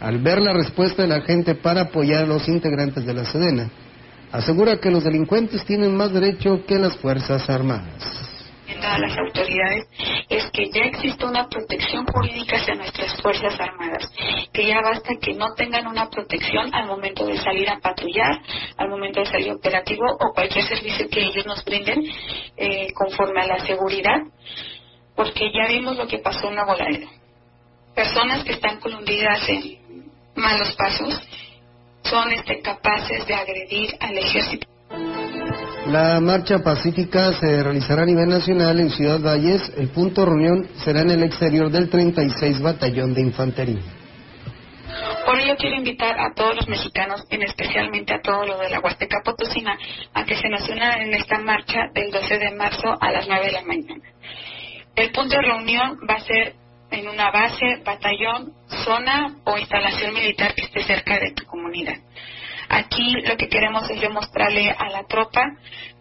Al 0.00 0.18
ver 0.18 0.40
la 0.42 0.52
respuesta 0.52 1.02
de 1.02 1.08
la 1.08 1.22
gente 1.22 1.54
para 1.54 1.82
apoyar 1.82 2.24
a 2.24 2.26
los 2.26 2.48
integrantes 2.48 3.06
de 3.06 3.14
la 3.14 3.24
Sedena, 3.24 3.70
asegura 4.32 4.78
que 4.78 4.90
los 4.90 5.04
delincuentes 5.04 5.64
tienen 5.64 5.96
más 5.96 6.12
derecho 6.12 6.64
que 6.66 6.78
las 6.78 6.96
Fuerzas 6.96 7.48
Armadas 7.48 8.23
a 8.82 8.98
las 8.98 9.16
autoridades 9.18 9.86
es 10.28 10.50
que 10.50 10.70
ya 10.70 10.82
existe 10.84 11.24
una 11.24 11.48
protección 11.48 12.06
jurídica 12.06 12.56
hacia 12.56 12.74
nuestras 12.74 13.20
Fuerzas 13.20 13.58
Armadas, 13.60 14.10
que 14.52 14.66
ya 14.66 14.80
basta 14.80 15.14
que 15.20 15.34
no 15.34 15.54
tengan 15.54 15.86
una 15.86 16.08
protección 16.08 16.74
al 16.74 16.86
momento 16.86 17.26
de 17.26 17.36
salir 17.38 17.68
a 17.68 17.78
patrullar, 17.80 18.40
al 18.76 18.88
momento 18.88 19.20
de 19.20 19.26
salir 19.26 19.52
operativo 19.52 20.04
o 20.12 20.32
cualquier 20.32 20.64
servicio 20.64 21.08
que 21.08 21.24
ellos 21.24 21.46
nos 21.46 21.64
brinden 21.64 22.04
eh, 22.56 22.92
conforme 22.94 23.42
a 23.42 23.46
la 23.46 23.58
seguridad, 23.60 24.22
porque 25.14 25.50
ya 25.52 25.68
vimos 25.68 25.96
lo 25.96 26.06
que 26.06 26.18
pasó 26.18 26.48
en 26.48 26.56
Nuevo 26.56 26.74
Laredo. 26.74 27.08
Personas 27.94 28.44
que 28.44 28.52
están 28.52 28.80
colundidas 28.80 29.48
en 29.48 30.10
malos 30.34 30.74
pasos 30.74 31.20
son 32.02 32.32
este, 32.32 32.60
capaces 32.60 33.26
de 33.26 33.34
agredir 33.34 33.90
al 34.00 34.18
ejército. 34.18 34.73
La 35.86 36.18
marcha 36.18 36.60
pacífica 36.60 37.32
se 37.34 37.62
realizará 37.62 38.02
a 38.02 38.06
nivel 38.06 38.28
nacional 38.28 38.80
en 38.80 38.90
Ciudad 38.90 39.20
Valles. 39.20 39.72
El 39.76 39.88
punto 39.90 40.22
de 40.22 40.26
reunión 40.26 40.68
será 40.76 41.02
en 41.02 41.10
el 41.10 41.22
exterior 41.22 41.70
del 41.70 41.90
36 41.90 42.60
Batallón 42.62 43.12
de 43.12 43.20
Infantería. 43.20 43.82
Por 45.26 45.38
ello 45.38 45.56
quiero 45.58 45.76
invitar 45.76 46.18
a 46.18 46.32
todos 46.34 46.56
los 46.56 46.68
mexicanos, 46.68 47.24
en 47.30 47.42
especialmente 47.42 48.14
a 48.14 48.20
todos 48.20 48.46
los 48.46 48.60
de 48.60 48.70
la 48.70 48.80
Huasteca 48.80 49.20
Potosina, 49.24 49.78
a 50.14 50.24
que 50.24 50.36
se 50.36 50.48
nos 50.48 50.68
unan 50.68 51.00
en 51.02 51.14
esta 51.14 51.38
marcha 51.38 51.88
del 51.94 52.10
12 52.10 52.38
de 52.38 52.50
marzo 52.56 52.94
a 53.00 53.10
las 53.10 53.26
9 53.28 53.46
de 53.46 53.52
la 53.52 53.62
mañana. 53.62 54.04
El 54.96 55.12
punto 55.12 55.36
de 55.36 55.42
reunión 55.42 55.98
va 56.08 56.14
a 56.14 56.20
ser 56.20 56.54
en 56.90 57.08
una 57.08 57.30
base, 57.30 57.82
batallón, 57.84 58.52
zona 58.84 59.36
o 59.44 59.58
instalación 59.58 60.14
militar 60.14 60.54
que 60.54 60.62
esté 60.62 60.82
cerca 60.84 61.18
de 61.18 61.32
tu 61.32 61.44
comunidad. 61.46 61.96
Aquí 62.68 63.12
lo 63.26 63.36
que 63.36 63.48
queremos 63.48 63.88
es 63.90 64.00
demostrarle 64.00 64.70
a 64.70 64.90
la 64.90 65.04
tropa 65.04 65.42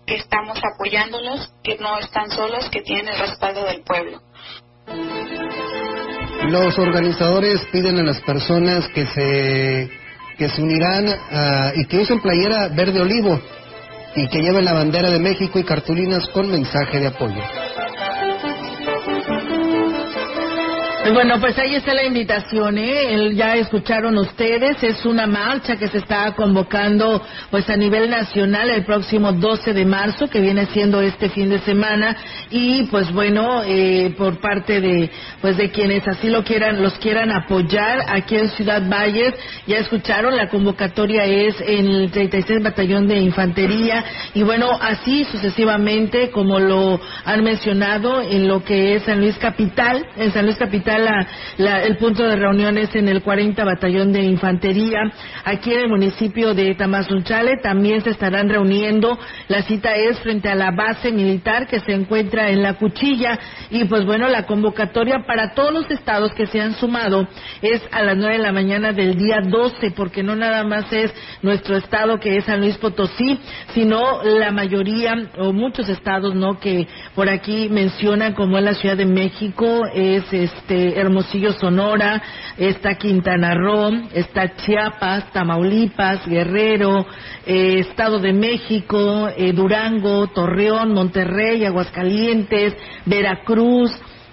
que 0.06 0.16
estamos 0.16 0.60
apoyándolos, 0.64 1.52
que 1.64 1.78
no 1.78 2.00
están 2.00 2.30
solos, 2.30 2.70
que 2.70 2.82
tienen 2.82 3.08
el 3.08 3.20
respaldo 3.20 3.66
del 3.66 3.82
pueblo. 3.84 4.20
Los 6.50 6.78
organizadores 6.78 7.62
piden 7.72 8.00
a 8.00 8.04
las 8.04 8.20
personas 8.22 8.88
que 8.90 9.06
se 9.08 9.90
que 10.38 10.50
se 10.50 10.62
unirán 10.64 11.08
a- 11.08 11.72
y 11.76 11.86
que 11.86 12.00
usen 12.00 12.20
playera 12.20 12.68
verde 12.70 13.00
olivo 13.00 13.40
y 14.16 14.28
que 14.30 14.42
lleven 14.42 14.66
la 14.66 14.74
bandera 14.74 15.10
de 15.12 15.20
México 15.20 15.60
y 15.60 15.64
cartulinas 15.64 16.28
con 16.30 16.50
mensaje 16.52 17.00
de 17.00 17.08
apoyo. 17.08 17.42
Bueno, 21.12 21.40
pues 21.40 21.58
ahí 21.58 21.76
está 21.76 21.94
la 21.94 22.06
invitación, 22.06 22.78
¿eh? 22.78 23.34
Ya 23.34 23.56
escucharon 23.56 24.18
ustedes, 24.18 24.82
es 24.84 25.06
una 25.06 25.28
marcha 25.28 25.76
que 25.76 25.88
se 25.88 25.98
está 25.98 26.32
convocando 26.34 27.22
pues 27.52 27.70
a 27.70 27.76
nivel 27.76 28.10
nacional 28.10 28.70
el 28.70 28.86
próximo 28.86 29.34
12 29.34 29.74
de 29.74 29.86
marzo, 29.86 30.30
que 30.30 30.40
viene 30.40 30.66
siendo 30.68 31.02
este 31.02 31.30
fin 31.30 31.50
de 31.50 31.60
semana, 31.60 32.16
y 32.50 32.84
pues 32.84 33.12
bueno, 33.12 33.64
eh, 33.66 34.14
por 34.18 34.40
parte 34.40 34.80
de 34.80 35.10
pues 35.42 35.58
de 35.58 35.72
quienes 35.72 36.08
así 36.08 36.30
lo 36.30 36.44
quieran, 36.44 36.82
los 36.82 36.94
quieran 37.00 37.32
apoyar 37.32 38.06
aquí 38.08 38.38
en 38.38 38.50
Ciudad 38.52 38.82
Valles, 38.88 39.34
ya 39.68 39.80
escucharon, 39.80 40.38
la 40.38 40.48
convocatoria 40.48 41.26
es 41.26 41.56
en 41.60 41.88
el 41.88 42.12
36 42.12 42.64
Batallón 42.64 43.08
de 43.08 43.18
Infantería, 43.20 44.06
y 44.34 44.44
bueno, 44.44 44.70
así 44.80 45.26
sucesivamente, 45.26 46.32
como 46.32 46.60
lo 46.60 47.02
han 47.26 47.44
mencionado, 47.44 48.22
en 48.22 48.48
lo 48.48 48.64
que 48.64 48.96
es 48.96 49.04
San 49.04 49.20
Luis 49.20 49.38
Capital, 49.38 50.06
en 50.16 50.32
San 50.32 50.46
Luis 50.46 50.58
Capital 50.58 50.93
la- 50.98 51.28
la- 51.58 51.84
el 51.84 51.98
punto 51.98 52.24
de 52.24 52.36
reunión 52.36 52.78
es 52.78 52.94
en 52.96 53.08
el 53.08 53.22
40 53.22 53.64
Batallón 53.64 54.12
de 54.12 54.24
Infantería. 54.24 55.00
Aquí 55.46 55.72
en 55.74 55.80
el 55.82 55.90
municipio 55.90 56.54
de 56.54 56.76
Tamazunchale 56.76 57.58
también 57.62 58.02
se 58.02 58.12
estarán 58.12 58.50
reuniendo. 58.50 59.18
La 59.48 59.62
cita 59.64 59.96
es 59.96 60.20
frente 60.20 60.50
a 60.50 60.56
la 60.56 60.72
base 60.72 61.12
militar 61.12 61.68
que 61.68 61.80
se 61.80 61.94
encuentra 61.94 62.50
en 62.50 62.62
La 62.62 62.74
Cuchilla. 62.76 63.40
Y 63.70 63.86
pues 63.86 64.06
bueno, 64.06 64.28
la 64.30 64.46
convocatoria 64.46 65.24
para 65.26 65.54
todos 65.54 65.74
los 65.74 65.90
estados 65.92 66.34
que 66.34 66.48
se 66.48 66.62
han 66.62 66.74
sumado 66.76 67.28
es 67.62 67.82
a 67.92 68.04
las 68.04 68.18
9 68.18 68.38
de 68.38 68.44
la 68.44 68.52
mañana 68.52 68.92
del 68.92 69.16
día 69.18 69.40
12, 69.42 69.92
porque 69.92 70.24
no 70.24 70.36
nada 70.36 70.64
más 70.64 70.92
es 70.92 71.14
nuestro 71.42 71.78
estado 71.78 72.20
que 72.20 72.38
es 72.38 72.46
San 72.46 72.60
Luis 72.60 72.78
Potosí, 72.78 73.40
sino 73.74 74.24
la 74.24 74.52
mayoría 74.52 75.14
o 75.38 75.54
muchos 75.54 75.90
estados, 75.90 76.36
¿no? 76.36 76.60
Que 76.60 76.88
por 77.16 77.30
aquí 77.30 77.70
mencionan 77.70 78.34
como 78.34 78.58
es 78.58 78.64
la 78.64 78.74
Ciudad 78.74 78.98
de 78.98 79.06
México, 79.06 79.84
es 79.94 80.24
este 80.34 80.83
Hermosillo, 80.90 81.54
Sonora, 81.54 82.22
está 82.58 82.96
Quintana 82.96 83.54
Roo, 83.56 84.10
está 84.14 84.56
Chiapas, 84.56 85.32
Tamaulipas, 85.32 86.28
Guerrero, 86.28 87.06
eh, 87.46 87.80
Estado 87.80 88.20
de 88.20 88.34
México, 88.34 89.30
eh, 89.36 89.54
Durango, 89.54 90.28
Torreón, 90.28 90.94
Monterrey, 90.94 91.66
Aguascalientes, 91.66 92.76
Veracruz, 93.06 93.92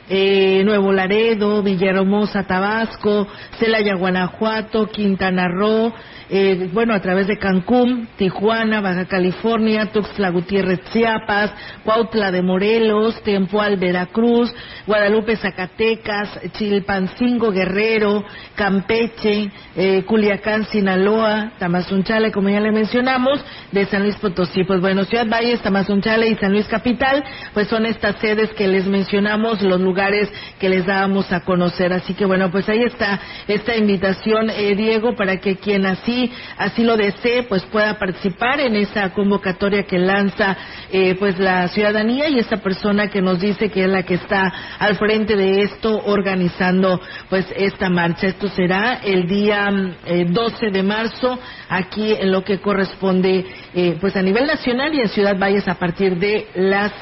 eh, 0.09 0.63
Nuevo 0.65 0.93
Laredo, 0.93 1.63
Villahermosa, 1.63 2.43
Tabasco, 2.43 3.29
Celaya, 3.59 3.95
Guanajuato, 3.95 4.87
Quintana 4.89 5.47
Roo, 5.49 5.93
eh, 6.31 6.71
bueno, 6.73 6.95
a 6.95 7.01
través 7.01 7.27
de 7.27 7.39
Cancún, 7.39 8.09
Tijuana, 8.17 8.81
Baja 8.81 9.07
California, 9.07 9.87
Tuxtla 9.87 10.31
Gutiérrez, 10.31 10.81
Chiapas, 10.93 11.53
Cuautla 11.85 12.31
de 12.31 12.41
Morelos, 12.41 13.21
Tempoal, 13.23 13.77
Veracruz, 13.77 14.55
Guadalupe, 14.87 15.37
Zacatecas, 15.37 16.39
Chilpancingo, 16.53 17.51
Guerrero, 17.51 18.25
Campeche, 18.55 19.51
eh, 19.75 20.05
Culiacán, 20.05 20.67
Sinaloa, 20.67 21.53
Tamazunchale, 21.59 22.31
como 22.31 22.49
ya 22.49 22.61
le 22.61 22.71
mencionamos, 22.71 23.45
de 23.73 23.87
San 23.87 24.03
Luis 24.03 24.17
Potosí. 24.17 24.65
Pues 24.65 24.81
bueno, 24.81 25.05
Ciudad 25.05 25.27
Valles, 25.27 25.61
Tamazunchale 25.63 26.29
y 26.29 26.37
San 26.37 26.53
Luis 26.53 26.67
Capital, 26.67 27.25
pues 27.55 27.69
son 27.69 27.87
estas 27.87 28.17
sedes 28.21 28.51
que 28.51 28.69
les 28.69 28.87
mencionamos, 28.87 29.63
los 29.63 29.81
lugares 29.81 30.31
que 30.59 30.69
les 30.69 30.87
dábamos 30.87 31.33
a 31.33 31.41
conocer. 31.41 31.93
Así 31.93 32.15
que 32.15 32.25
bueno, 32.25 32.51
pues 32.51 32.69
ahí 32.69 32.83
está 32.83 33.21
esta 33.49 33.77
invitación, 33.77 34.51
eh, 34.51 34.75
Diego, 34.77 35.17
para 35.17 35.39
que 35.39 35.57
quien 35.57 35.87
así, 35.87 36.20
así 36.59 36.83
lo 36.83 36.97
desee, 36.97 37.45
pues 37.45 37.63
pueda 37.65 37.99
participar 37.99 38.61
en 38.61 38.77
esa 38.77 39.11
convocatoria 39.11 39.85
que 39.85 39.99
lanza, 39.99 40.57
eh, 40.93 41.15
pues 41.19 41.39
la 41.39 41.69
ciudadanía 41.69 42.29
y 42.29 42.39
esta 42.39 42.59
persona 42.59 43.09
que 43.09 43.23
nos 43.23 43.41
dice 43.41 43.71
que 43.71 43.85
es 43.85 43.89
la 43.89 44.03
que 44.03 44.15
está 44.15 44.53
al 44.79 44.97
frente 44.97 45.37
de 45.37 45.63
esto, 45.63 46.03
organizando, 46.05 47.01
pues 47.29 47.47
esta 47.57 47.89
marcha. 47.89 48.29
Esto 48.29 48.49
será 48.49 49.01
el 49.03 49.27
día 49.29 49.71
mm, 49.71 49.95
eh, 50.07 50.27
12 50.29 50.71
de 50.71 50.83
marzo, 50.83 51.39
aquí 51.69 52.13
en 52.13 52.33
lo 52.33 52.43
que 52.43 52.61
corresponde, 52.61 53.47
eh, 53.75 53.97
pues 54.01 54.17
a 54.17 54.23
nivel 54.23 54.47
nacional 54.47 54.95
y 54.95 55.01
en 55.01 55.09
Ciudad 55.09 55.39
Valles 55.39 55.69
a 55.69 55.79
partir 55.79 56.17
de 56.17 56.49
las 56.55 56.93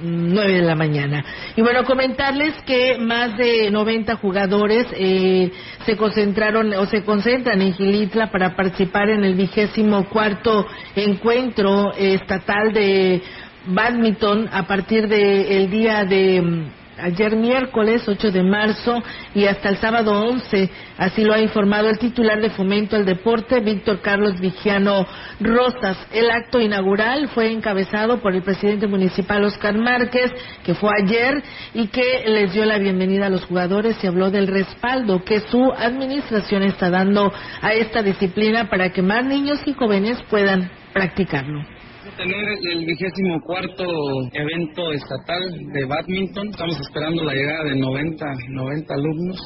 9 0.00 0.52
de 0.52 0.62
la 0.62 0.74
mañana. 0.74 1.24
Y 1.56 1.62
bueno, 1.62 1.84
comentarles 1.84 2.54
que 2.66 2.98
más 2.98 3.36
de 3.36 3.70
90 3.70 4.16
jugadores 4.16 4.86
eh, 4.92 5.50
se 5.84 5.96
concentraron 5.96 6.72
o 6.74 6.86
se 6.86 7.02
concentran 7.02 7.60
en 7.62 7.74
Gilitla 7.74 8.30
para 8.30 8.54
participar 8.54 9.08
en 9.10 9.24
el 9.24 9.34
vigésimo 9.34 10.08
cuarto 10.08 10.66
encuentro 10.94 11.92
eh, 11.94 12.14
estatal 12.14 12.72
de 12.72 13.22
badminton 13.66 14.48
a 14.52 14.66
partir 14.66 15.08
del 15.08 15.70
día 15.70 16.04
de 16.04 16.40
mm, 16.40 16.85
ayer 16.98 17.36
miércoles 17.36 18.02
8 18.06 18.30
de 18.30 18.42
marzo 18.42 19.02
y 19.34 19.46
hasta 19.46 19.68
el 19.68 19.76
sábado 19.78 20.20
11. 20.20 20.70
Así 20.98 21.24
lo 21.24 21.34
ha 21.34 21.40
informado 21.40 21.88
el 21.88 21.98
titular 21.98 22.40
de 22.40 22.50
Fomento 22.50 22.96
al 22.96 23.04
Deporte, 23.04 23.60
Víctor 23.60 24.00
Carlos 24.00 24.40
Vigiano 24.40 25.06
Rosas. 25.40 25.98
El 26.12 26.30
acto 26.30 26.60
inaugural 26.60 27.28
fue 27.28 27.50
encabezado 27.50 28.20
por 28.20 28.34
el 28.34 28.42
presidente 28.42 28.86
municipal 28.86 29.44
Oscar 29.44 29.76
Márquez, 29.76 30.32
que 30.64 30.74
fue 30.74 30.90
ayer 31.02 31.42
y 31.74 31.88
que 31.88 32.24
les 32.26 32.52
dio 32.52 32.64
la 32.64 32.78
bienvenida 32.78 33.26
a 33.26 33.30
los 33.30 33.44
jugadores 33.44 34.02
y 34.02 34.06
habló 34.06 34.30
del 34.30 34.46
respaldo 34.46 35.24
que 35.24 35.40
su 35.40 35.72
administración 35.72 36.62
está 36.62 36.90
dando 36.90 37.32
a 37.60 37.72
esta 37.72 38.02
disciplina 38.02 38.68
para 38.68 38.90
que 38.90 39.02
más 39.02 39.24
niños 39.24 39.60
y 39.66 39.74
jóvenes 39.74 40.18
puedan 40.30 40.70
practicarlo. 40.92 41.75
Tener 42.16 42.48
el 42.72 42.86
vigésimo 42.86 43.40
cuarto 43.44 43.84
evento 44.32 44.92
estatal 44.92 45.42
de 45.72 45.84
badminton. 45.84 46.48
Estamos 46.48 46.80
esperando 46.80 47.24
la 47.24 47.34
llegada 47.34 47.64
de 47.64 47.76
90, 47.76 48.26
90 48.50 48.94
alumnos. 48.94 49.40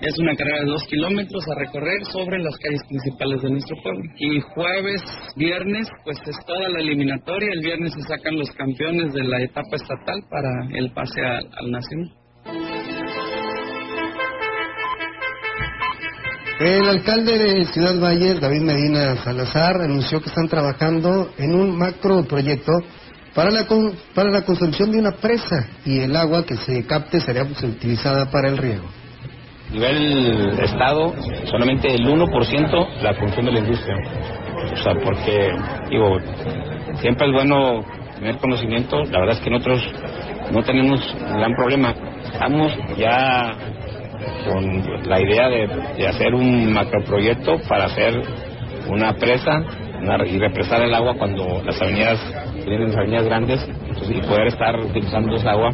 Es 0.00 0.18
una 0.18 0.34
carrera 0.34 0.60
de 0.60 0.66
dos 0.66 0.84
kilómetros 0.88 1.44
a 1.48 1.54
recorrer 1.58 2.04
sobre 2.12 2.38
las 2.42 2.56
calles 2.58 2.82
principales 2.88 3.42
de 3.42 3.50
nuestro 3.50 3.76
pueblo. 3.82 4.02
Y 4.18 4.40
jueves, 4.40 5.02
viernes, 5.36 5.88
pues 6.04 6.18
es 6.26 6.36
toda 6.46 6.68
la 6.70 6.80
eliminatoria. 6.80 7.48
El 7.52 7.60
viernes 7.60 7.92
se 7.94 8.02
sacan 8.02 8.36
los 8.36 8.50
campeones 8.52 9.12
de 9.14 9.24
la 9.24 9.40
etapa 9.42 9.76
estatal 9.76 10.20
para 10.30 10.50
el 10.74 10.90
pase 10.92 11.20
a- 11.24 11.38
al 11.38 11.70
nacional. 11.70 12.10
El 16.60 16.88
alcalde 16.88 17.36
de 17.36 17.64
Ciudad 17.66 17.98
Valles, 18.00 18.40
David 18.40 18.60
Medina 18.62 19.16
Salazar, 19.24 19.76
anunció 19.82 20.20
que 20.20 20.28
están 20.28 20.48
trabajando 20.48 21.30
en 21.36 21.54
un 21.54 21.76
macro 21.76 22.24
proyecto 22.24 22.72
para 23.34 23.50
la, 23.50 23.66
con- 23.66 23.92
para 24.14 24.30
la 24.30 24.42
construcción 24.42 24.92
de 24.92 24.98
una 24.98 25.10
presa 25.12 25.66
y 25.84 25.98
el 26.00 26.14
agua 26.14 26.44
que 26.46 26.56
se 26.56 26.86
capte 26.86 27.18
sería 27.20 27.44
pues, 27.44 27.62
utilizada 27.64 28.30
para 28.30 28.48
el 28.48 28.56
riego. 28.58 28.84
A 29.70 29.72
nivel 29.74 30.58
Estado, 30.62 31.12
solamente 31.50 31.92
el 31.92 32.06
1% 32.06 32.88
la 33.02 33.14
función 33.14 33.46
de 33.46 33.52
la 33.52 33.58
industria. 33.58 33.96
O 34.72 34.76
sea, 34.76 34.94
porque, 35.02 35.50
digo, 35.90 36.18
siempre 37.00 37.26
es 37.26 37.32
bueno 37.32 37.84
tener 38.16 38.38
conocimiento. 38.38 39.02
La 39.06 39.20
verdad 39.20 39.36
es 39.36 39.40
que 39.42 39.50
nosotros 39.50 39.82
no 40.52 40.62
tenemos 40.62 41.00
gran 41.18 41.52
problema. 41.56 41.92
Estamos 42.32 42.72
ya 42.96 43.56
con 44.44 45.08
la 45.08 45.20
idea 45.20 45.48
de, 45.48 46.06
hacer 46.06 46.34
un 46.34 46.72
macroproyecto 46.72 47.58
para 47.68 47.86
hacer 47.86 48.22
una 48.88 49.14
presa 49.14 49.62
y 50.26 50.38
represar 50.38 50.82
el 50.82 50.94
agua 50.94 51.14
cuando 51.16 51.62
las 51.64 51.80
avenidas 51.80 52.18
tienen 52.64 52.88
las 52.88 52.96
avenidas 52.96 53.24
grandes 53.24 53.68
y 54.08 54.20
poder 54.20 54.48
estar 54.48 54.78
utilizando 54.78 55.36
esa 55.36 55.52
agua 55.52 55.70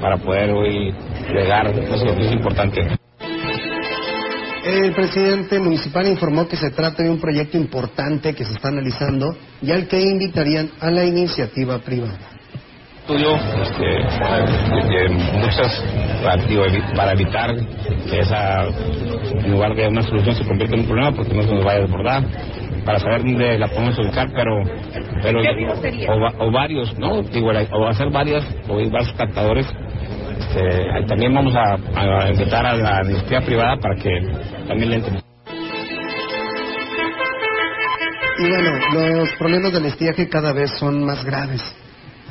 para 0.00 0.16
poder 0.16 0.50
hoy 0.50 0.94
regar. 1.28 1.66
Eso 1.66 2.06
es 2.06 2.32
importante. 2.32 2.80
El 4.64 4.94
presidente 4.94 5.58
municipal 5.58 6.08
informó 6.08 6.48
que 6.48 6.56
se 6.56 6.70
trata 6.70 7.02
de 7.02 7.10
un 7.10 7.20
proyecto 7.20 7.58
importante 7.58 8.34
que 8.34 8.46
se 8.46 8.54
está 8.54 8.68
analizando 8.68 9.36
y 9.60 9.70
al 9.70 9.86
que 9.86 10.00
invitarían 10.00 10.70
a 10.80 10.90
la 10.90 11.04
iniciativa 11.04 11.78
privada. 11.80 12.33
Estudio 13.04 13.36
este, 13.62 13.84
de, 13.84 14.98
de 14.98 15.08
muchas 15.38 15.84
para, 16.22 16.36
digo, 16.46 16.64
para 16.96 17.12
evitar 17.12 17.54
que 18.10 18.20
esa 18.20 18.64
en 18.64 19.50
lugar 19.52 19.74
de 19.74 19.88
una 19.88 20.02
solución 20.02 20.34
se 20.34 20.44
convierta 20.46 20.74
en 20.74 20.80
un 20.80 20.86
problema 20.86 21.12
porque 21.12 21.34
no 21.34 21.42
se 21.42 21.54
nos 21.54 21.64
vaya 21.64 21.78
a 21.78 21.82
desbordar 21.82 22.22
para 22.86 22.98
saber 22.98 23.18
dónde 23.22 23.58
la 23.58 23.68
podemos 23.68 23.98
ubicar 23.98 24.28
pero 24.34 24.62
pero 25.22 25.42
¿Qué 25.42 25.54
tipo 25.54 25.76
sería? 25.76 26.12
o, 26.12 26.20
va- 26.20 26.32
o 26.38 26.50
varios 26.50 26.98
no 26.98 27.20
digo 27.22 27.52
la- 27.52 27.66
o 27.72 27.86
hacer 27.88 28.10
varias 28.10 28.42
o 28.68 28.78
hay 28.78 28.88
varios 28.88 29.12
captadores 29.12 29.66
este, 30.38 31.04
también 31.06 31.34
vamos 31.34 31.54
a, 31.54 31.74
a 31.96 32.30
invitar 32.30 32.64
a 32.64 32.74
la 32.74 33.02
iniciativa 33.04 33.40
privada 33.42 33.76
para 33.76 33.96
que 33.96 34.10
también 34.66 34.90
le 34.90 34.96
entren 34.96 35.20
Y 38.38 38.48
bueno, 38.48 38.70
los 39.18 39.28
problemas 39.38 39.72
del 39.74 39.86
estiaje 39.86 40.28
cada 40.28 40.52
vez 40.52 40.70
son 40.80 41.04
más 41.04 41.22
graves. 41.24 41.60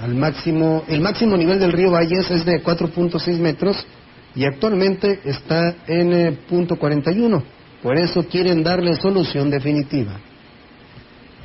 Al 0.04 0.16
máximo, 0.16 0.84
el 0.90 1.00
máximo 1.00 1.38
nivel 1.38 1.62
del 1.62 1.72
río 1.72 1.90
Valles 1.90 2.30
es 2.30 2.44
de 2.44 2.62
4.6 2.62 3.40
metros 3.40 3.88
y 4.36 4.44
actualmente 4.44 5.22
está 5.24 5.76
en 5.88 6.12
eh, 6.12 6.38
punto 6.50 6.76
41. 6.76 7.42
Por 7.82 7.98
eso 7.98 8.26
quieren 8.28 8.64
darle 8.64 8.96
solución 8.96 9.50
definitiva. 9.50 10.20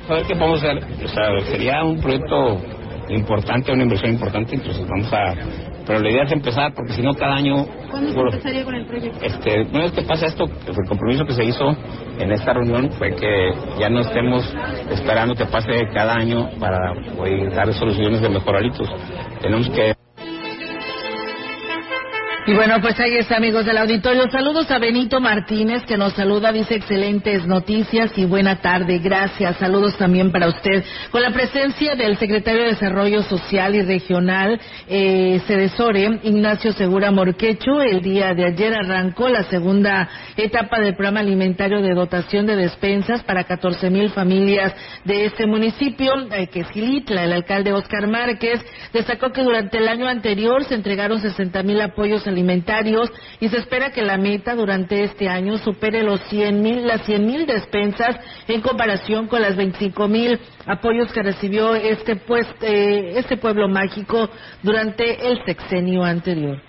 a 0.09 0.13
ver 0.13 0.25
qué 0.25 0.35
podemos 0.35 0.61
hacer. 0.61 0.77
O 1.05 1.07
sea, 1.07 1.39
sería 1.49 1.83
un 1.85 2.01
proyecto 2.01 2.61
importante, 3.07 3.71
una 3.71 3.83
inversión 3.83 4.11
importante, 4.11 4.55
entonces 4.55 4.85
vamos 4.89 5.13
a 5.13 5.68
pero 5.89 6.01
la 6.01 6.11
idea 6.11 6.21
es 6.21 6.31
empezar, 6.31 6.71
porque 6.75 6.93
si 6.93 7.01
no 7.01 7.15
cada 7.15 7.33
año... 7.33 7.65
¿Cuándo 7.89 8.11
se 8.11 8.19
empezaría 8.19 8.63
con 8.63 8.75
el 8.75 8.85
proyecto? 8.85 9.25
este, 9.25 9.61
una 9.71 9.79
vez 9.85 9.91
que 9.93 10.03
pasa 10.03 10.27
esto, 10.27 10.45
pues, 10.45 10.77
el 10.77 10.87
compromiso 10.87 11.25
que 11.25 11.33
se 11.33 11.43
hizo 11.43 11.75
en 12.19 12.31
esta 12.31 12.53
reunión 12.53 12.91
fue 12.91 13.15
que 13.15 13.51
ya 13.79 13.89
no 13.89 14.01
estemos 14.01 14.55
esperando 14.91 15.33
que 15.33 15.45
pase 15.47 15.71
cada 15.91 16.13
año 16.13 16.47
para 16.59 16.93
poder 17.17 17.51
dar 17.55 17.73
soluciones 17.73 18.21
de 18.21 18.29
mejoralitos. 18.29 18.87
Tenemos 19.41 19.67
que 19.71 19.98
Y 22.47 22.53
bueno, 22.53 22.79
pues 22.81 22.99
ahí 22.99 23.15
está, 23.17 23.35
amigos 23.35 23.65
del 23.65 23.77
auditorio. 23.77 24.27
Saludos 24.31 24.71
a 24.71 24.79
Benito 24.79 25.19
Martínez, 25.19 25.83
que 25.83 25.97
nos 25.97 26.13
saluda, 26.13 26.51
dice 26.51 26.75
excelentes 26.75 27.45
noticias 27.45 28.17
y 28.17 28.25
buena 28.25 28.61
tarde. 28.61 28.97
Gracias. 28.99 29.57
Saludos 29.57 29.97
también 29.97 30.31
para 30.31 30.47
usted. 30.47 30.83
Con 31.11 31.21
la 31.21 31.31
presencia 31.31 31.95
del 31.95 32.17
secretario 32.17 32.63
de 32.63 32.69
Desarrollo 32.69 33.21
Social 33.23 33.75
y 33.75 33.81
Regional, 33.83 34.59
eh, 34.87 35.41
Cedesore, 35.45 36.19
Ignacio 36.23 36.71
Segura 36.71 37.11
Morquecho, 37.11 37.81
el 37.81 38.01
día 38.01 38.33
de 38.33 38.45
ayer 38.45 38.73
arrancó 38.73 39.27
la 39.29 39.43
segunda 39.43 40.09
etapa 40.35 40.79
del 40.79 40.95
programa 40.95 41.19
alimentario 41.19 41.81
de 41.81 41.93
dotación 41.93 42.47
de 42.47 42.55
despensas 42.55 43.21
para 43.23 43.43
14 43.43 43.89
mil 43.89 44.09
familias 44.09 44.73
de 45.03 45.25
este 45.25 45.45
municipio, 45.45 46.13
eh, 46.31 46.47
que 46.47 46.61
es 46.61 46.69
Gilitla. 46.69 47.25
El 47.25 47.33
alcalde 47.33 47.73
Oscar 47.73 48.07
Márquez 48.07 48.65
destacó 48.93 49.31
que 49.31 49.43
durante 49.43 49.77
el 49.77 49.87
año 49.87 50.07
anterior 50.07 50.63
se 50.63 50.75
entregaron 50.75 51.19
60 51.19 51.61
mil 51.63 51.81
apoyos 51.81 52.25
alimentarios 52.39 53.11
y 53.39 53.49
se 53.49 53.57
espera 53.57 53.91
que 53.91 54.01
la 54.01 54.17
meta 54.17 54.55
durante 54.55 55.03
este 55.03 55.27
año 55.27 55.57
supere 55.57 56.03
los 56.03 56.21
100 56.29 56.61
mil, 56.61 56.87
las 56.87 57.01
100 57.05 57.25
mil 57.25 57.45
despensas 57.45 58.17
en 58.47 58.61
comparación 58.61 59.27
con 59.27 59.41
las 59.41 59.55
25 59.55 60.07
mil 60.07 60.39
apoyos 60.65 61.11
que 61.11 61.21
recibió 61.21 61.75
este, 61.75 62.15
pues, 62.15 62.47
este 62.61 63.37
pueblo 63.37 63.67
mágico 63.67 64.29
durante 64.63 65.27
el 65.27 65.43
sexenio 65.45 66.03
anterior. 66.03 66.61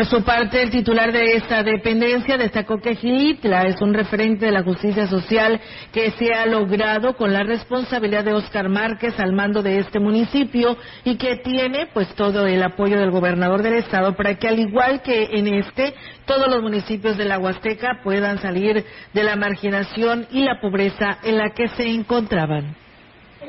Por 0.00 0.08
su 0.08 0.24
parte, 0.24 0.62
el 0.62 0.70
titular 0.70 1.12
de 1.12 1.34
esta 1.34 1.62
dependencia 1.62 2.38
destacó 2.38 2.80
que 2.80 2.94
Gilitla 2.94 3.64
es 3.64 3.82
un 3.82 3.92
referente 3.92 4.46
de 4.46 4.50
la 4.50 4.62
justicia 4.62 5.06
social 5.06 5.60
que 5.92 6.10
se 6.12 6.32
ha 6.32 6.46
logrado 6.46 7.18
con 7.18 7.34
la 7.34 7.42
responsabilidad 7.42 8.24
de 8.24 8.32
Oscar 8.32 8.70
Márquez 8.70 9.20
al 9.20 9.34
mando 9.34 9.62
de 9.62 9.78
este 9.78 10.00
municipio 10.00 10.78
y 11.04 11.18
que 11.18 11.36
tiene 11.36 11.86
pues 11.92 12.08
todo 12.14 12.46
el 12.46 12.62
apoyo 12.62 12.98
del 12.98 13.10
gobernador 13.10 13.62
del 13.62 13.74
estado 13.74 14.16
para 14.16 14.36
que 14.36 14.48
al 14.48 14.58
igual 14.58 15.02
que 15.02 15.28
en 15.32 15.48
este, 15.48 15.92
todos 16.24 16.48
los 16.48 16.62
municipios 16.62 17.18
de 17.18 17.26
la 17.26 17.38
Huasteca 17.38 18.00
puedan 18.02 18.38
salir 18.38 18.82
de 19.12 19.22
la 19.22 19.36
marginación 19.36 20.26
y 20.30 20.44
la 20.44 20.62
pobreza 20.62 21.18
en 21.24 21.36
la 21.36 21.50
que 21.50 21.68
se 21.68 21.86
encontraban. 21.86 22.74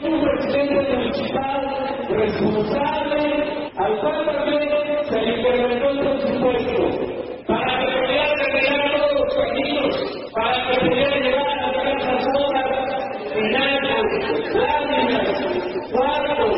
un 0.04 0.22
presidente 0.22 0.97
municipal 0.97 2.08
responsable 2.10 3.72
al 3.78 3.99
cual 4.02 4.81
se 5.12 5.20
le 5.20 5.38
incrementó 5.38 5.89
el 5.89 5.97
para 7.45 7.80
que 7.80 7.86
pudiera 7.91 8.34
terminar 8.36 8.82
todos 8.95 9.14
los 9.20 9.36
caminos, 9.36 9.93
para 10.34 10.55
que 10.68 10.80
pudiera 10.80 11.18
llegar 11.18 11.47
a 11.49 11.72
las 11.72 11.84
casas 11.84 12.24
solas, 12.34 12.70
penales, 13.34 14.05
láminas, 14.55 15.28
cuadros, 15.91 16.55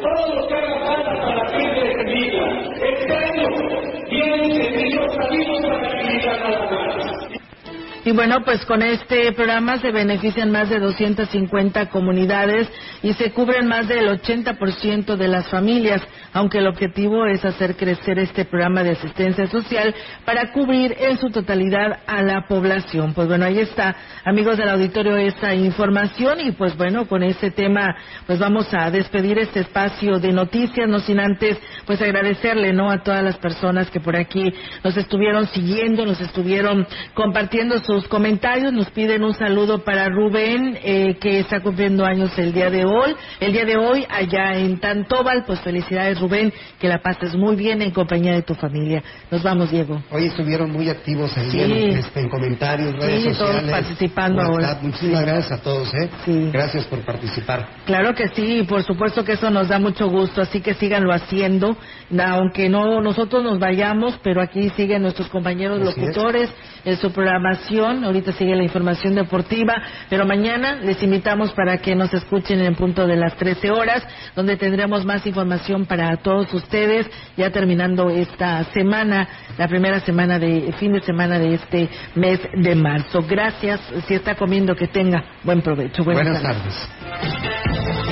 todo 0.00 0.34
lo 0.34 0.48
que 0.48 0.54
haga 0.54 0.76
falta 0.86 1.12
para 1.20 1.42
que 1.52 1.60
se 1.92 2.04
vida. 2.04 2.44
Este 2.80 3.12
año 3.14 3.46
los 4.96 5.16
caminos 5.16 5.60
para 5.62 5.88
que 5.90 6.16
nada 6.26 6.96
más. 6.96 7.31
Y 8.04 8.10
bueno, 8.10 8.42
pues 8.44 8.64
con 8.64 8.82
este 8.82 9.30
programa 9.30 9.78
se 9.78 9.92
benefician 9.92 10.50
más 10.50 10.68
de 10.68 10.80
250 10.80 11.88
comunidades 11.90 12.68
y 13.00 13.12
se 13.12 13.30
cubren 13.30 13.68
más 13.68 13.86
del 13.86 14.08
80% 14.08 15.14
de 15.14 15.28
las 15.28 15.46
familias, 15.46 16.02
aunque 16.32 16.58
el 16.58 16.66
objetivo 16.66 17.26
es 17.26 17.44
hacer 17.44 17.76
crecer 17.76 18.18
este 18.18 18.44
programa 18.44 18.82
de 18.82 18.92
asistencia 18.92 19.46
social 19.46 19.94
para 20.24 20.50
cubrir 20.50 20.96
en 20.98 21.16
su 21.16 21.30
totalidad 21.30 22.00
a 22.08 22.22
la 22.22 22.48
población. 22.48 23.14
Pues 23.14 23.28
bueno, 23.28 23.44
ahí 23.44 23.60
está, 23.60 23.94
amigos 24.24 24.58
del 24.58 24.70
auditorio, 24.70 25.16
esta 25.16 25.54
información 25.54 26.40
y 26.40 26.50
pues 26.50 26.76
bueno, 26.76 27.06
con 27.06 27.22
este 27.22 27.52
tema 27.52 27.94
pues 28.26 28.40
vamos 28.40 28.66
a 28.74 28.90
despedir 28.90 29.38
este 29.38 29.60
espacio 29.60 30.18
de 30.18 30.32
noticias, 30.32 30.88
no 30.88 30.98
sin 30.98 31.20
antes 31.20 31.56
pues 31.86 32.02
agradecerle, 32.02 32.72
¿no? 32.72 32.90
A 32.90 33.04
todas 33.04 33.22
las 33.22 33.36
personas 33.36 33.90
que 33.92 34.00
por 34.00 34.16
aquí 34.16 34.52
nos 34.82 34.96
estuvieron 34.96 35.46
siguiendo, 35.46 36.04
nos 36.04 36.20
estuvieron 36.20 36.84
compartiendo 37.14 37.78
sus 38.00 38.08
comentarios, 38.08 38.72
nos 38.72 38.90
piden 38.90 39.22
un 39.22 39.34
saludo 39.34 39.84
para 39.84 40.08
Rubén, 40.08 40.78
eh, 40.82 41.16
que 41.20 41.40
está 41.40 41.60
cumpliendo 41.60 42.04
años 42.04 42.36
el 42.38 42.52
día 42.52 42.70
de 42.70 42.84
hoy, 42.84 43.14
el 43.40 43.52
día 43.52 43.64
de 43.64 43.76
hoy 43.76 44.06
allá 44.08 44.54
en 44.56 44.78
Tantóbal, 44.80 45.44
pues 45.46 45.60
felicidades 45.60 46.20
Rubén, 46.20 46.52
que 46.80 46.88
la 46.88 47.02
pases 47.02 47.34
muy 47.34 47.54
bien 47.56 47.82
en 47.82 47.90
compañía 47.90 48.32
de 48.32 48.42
tu 48.42 48.54
familia. 48.54 49.02
Nos 49.30 49.42
vamos, 49.42 49.70
Diego. 49.70 50.02
Hoy 50.10 50.26
estuvieron 50.26 50.70
muy 50.70 50.88
activos 50.88 51.36
ahí 51.36 51.50
Sí. 51.50 51.60
en, 51.60 51.72
este, 51.98 52.20
en 52.20 52.28
comentarios, 52.28 52.92
redes 52.96 53.22
Sí, 53.22 53.28
todos 53.38 53.38
sociales. 53.56 53.70
participando 53.70 54.38
WhatsApp. 54.42 54.52
ahora. 54.54 54.78
Muchísimas 54.82 55.22
gracias 55.22 55.52
a 55.52 55.62
todos, 55.62 55.94
¿eh? 55.94 56.10
Gracias 56.52 56.84
por 56.86 57.00
participar. 57.00 57.68
Claro 57.84 58.14
que 58.14 58.28
sí, 58.28 58.62
por 58.68 58.82
supuesto 58.82 59.24
que 59.24 59.32
eso 59.32 59.50
nos 59.50 59.68
da 59.68 59.78
mucho 59.78 60.08
gusto, 60.08 60.40
así 60.42 60.60
que 60.60 60.74
síganlo 60.74 61.12
haciendo, 61.12 61.76
aunque 62.18 62.68
no 62.68 63.00
nosotros 63.00 63.42
nos 63.42 63.58
vayamos, 63.58 64.18
pero 64.22 64.40
aquí 64.40 64.70
siguen 64.70 65.02
nuestros 65.02 65.28
compañeros 65.28 65.80
Así 65.82 66.00
es. 66.36 66.50
En 66.84 66.96
su 66.96 67.12
programación, 67.12 68.04
ahorita 68.04 68.32
sigue 68.32 68.56
la 68.56 68.62
información 68.64 69.14
deportiva, 69.14 69.74
pero 70.08 70.24
mañana 70.26 70.76
les 70.76 71.02
invitamos 71.02 71.52
para 71.52 71.78
que 71.78 71.94
nos 71.94 72.12
escuchen 72.12 72.60
en 72.60 72.66
el 72.66 72.74
punto 72.76 73.06
de 73.06 73.16
las 73.16 73.36
13 73.36 73.70
horas, 73.70 74.02
donde 74.34 74.56
tendremos 74.56 75.04
más 75.04 75.26
información 75.26 75.86
para 75.86 76.16
todos 76.18 76.52
ustedes, 76.54 77.06
ya 77.36 77.50
terminando 77.50 78.10
esta 78.10 78.64
semana, 78.72 79.28
la 79.58 79.68
primera 79.68 80.00
semana 80.00 80.38
de 80.38 80.72
fin 80.78 80.92
de 80.92 81.00
semana 81.00 81.38
de 81.38 81.54
este 81.54 81.88
mes 82.14 82.40
de 82.54 82.74
marzo. 82.74 83.24
Gracias, 83.28 83.80
si 84.06 84.14
está 84.14 84.34
comiendo 84.34 84.74
que 84.74 84.88
tenga 84.88 85.24
buen 85.44 85.62
provecho. 85.62 86.04
Buenas, 86.04 86.24
Buenas 86.24 86.42
tardes. 86.42 86.88
tardes. 87.00 88.11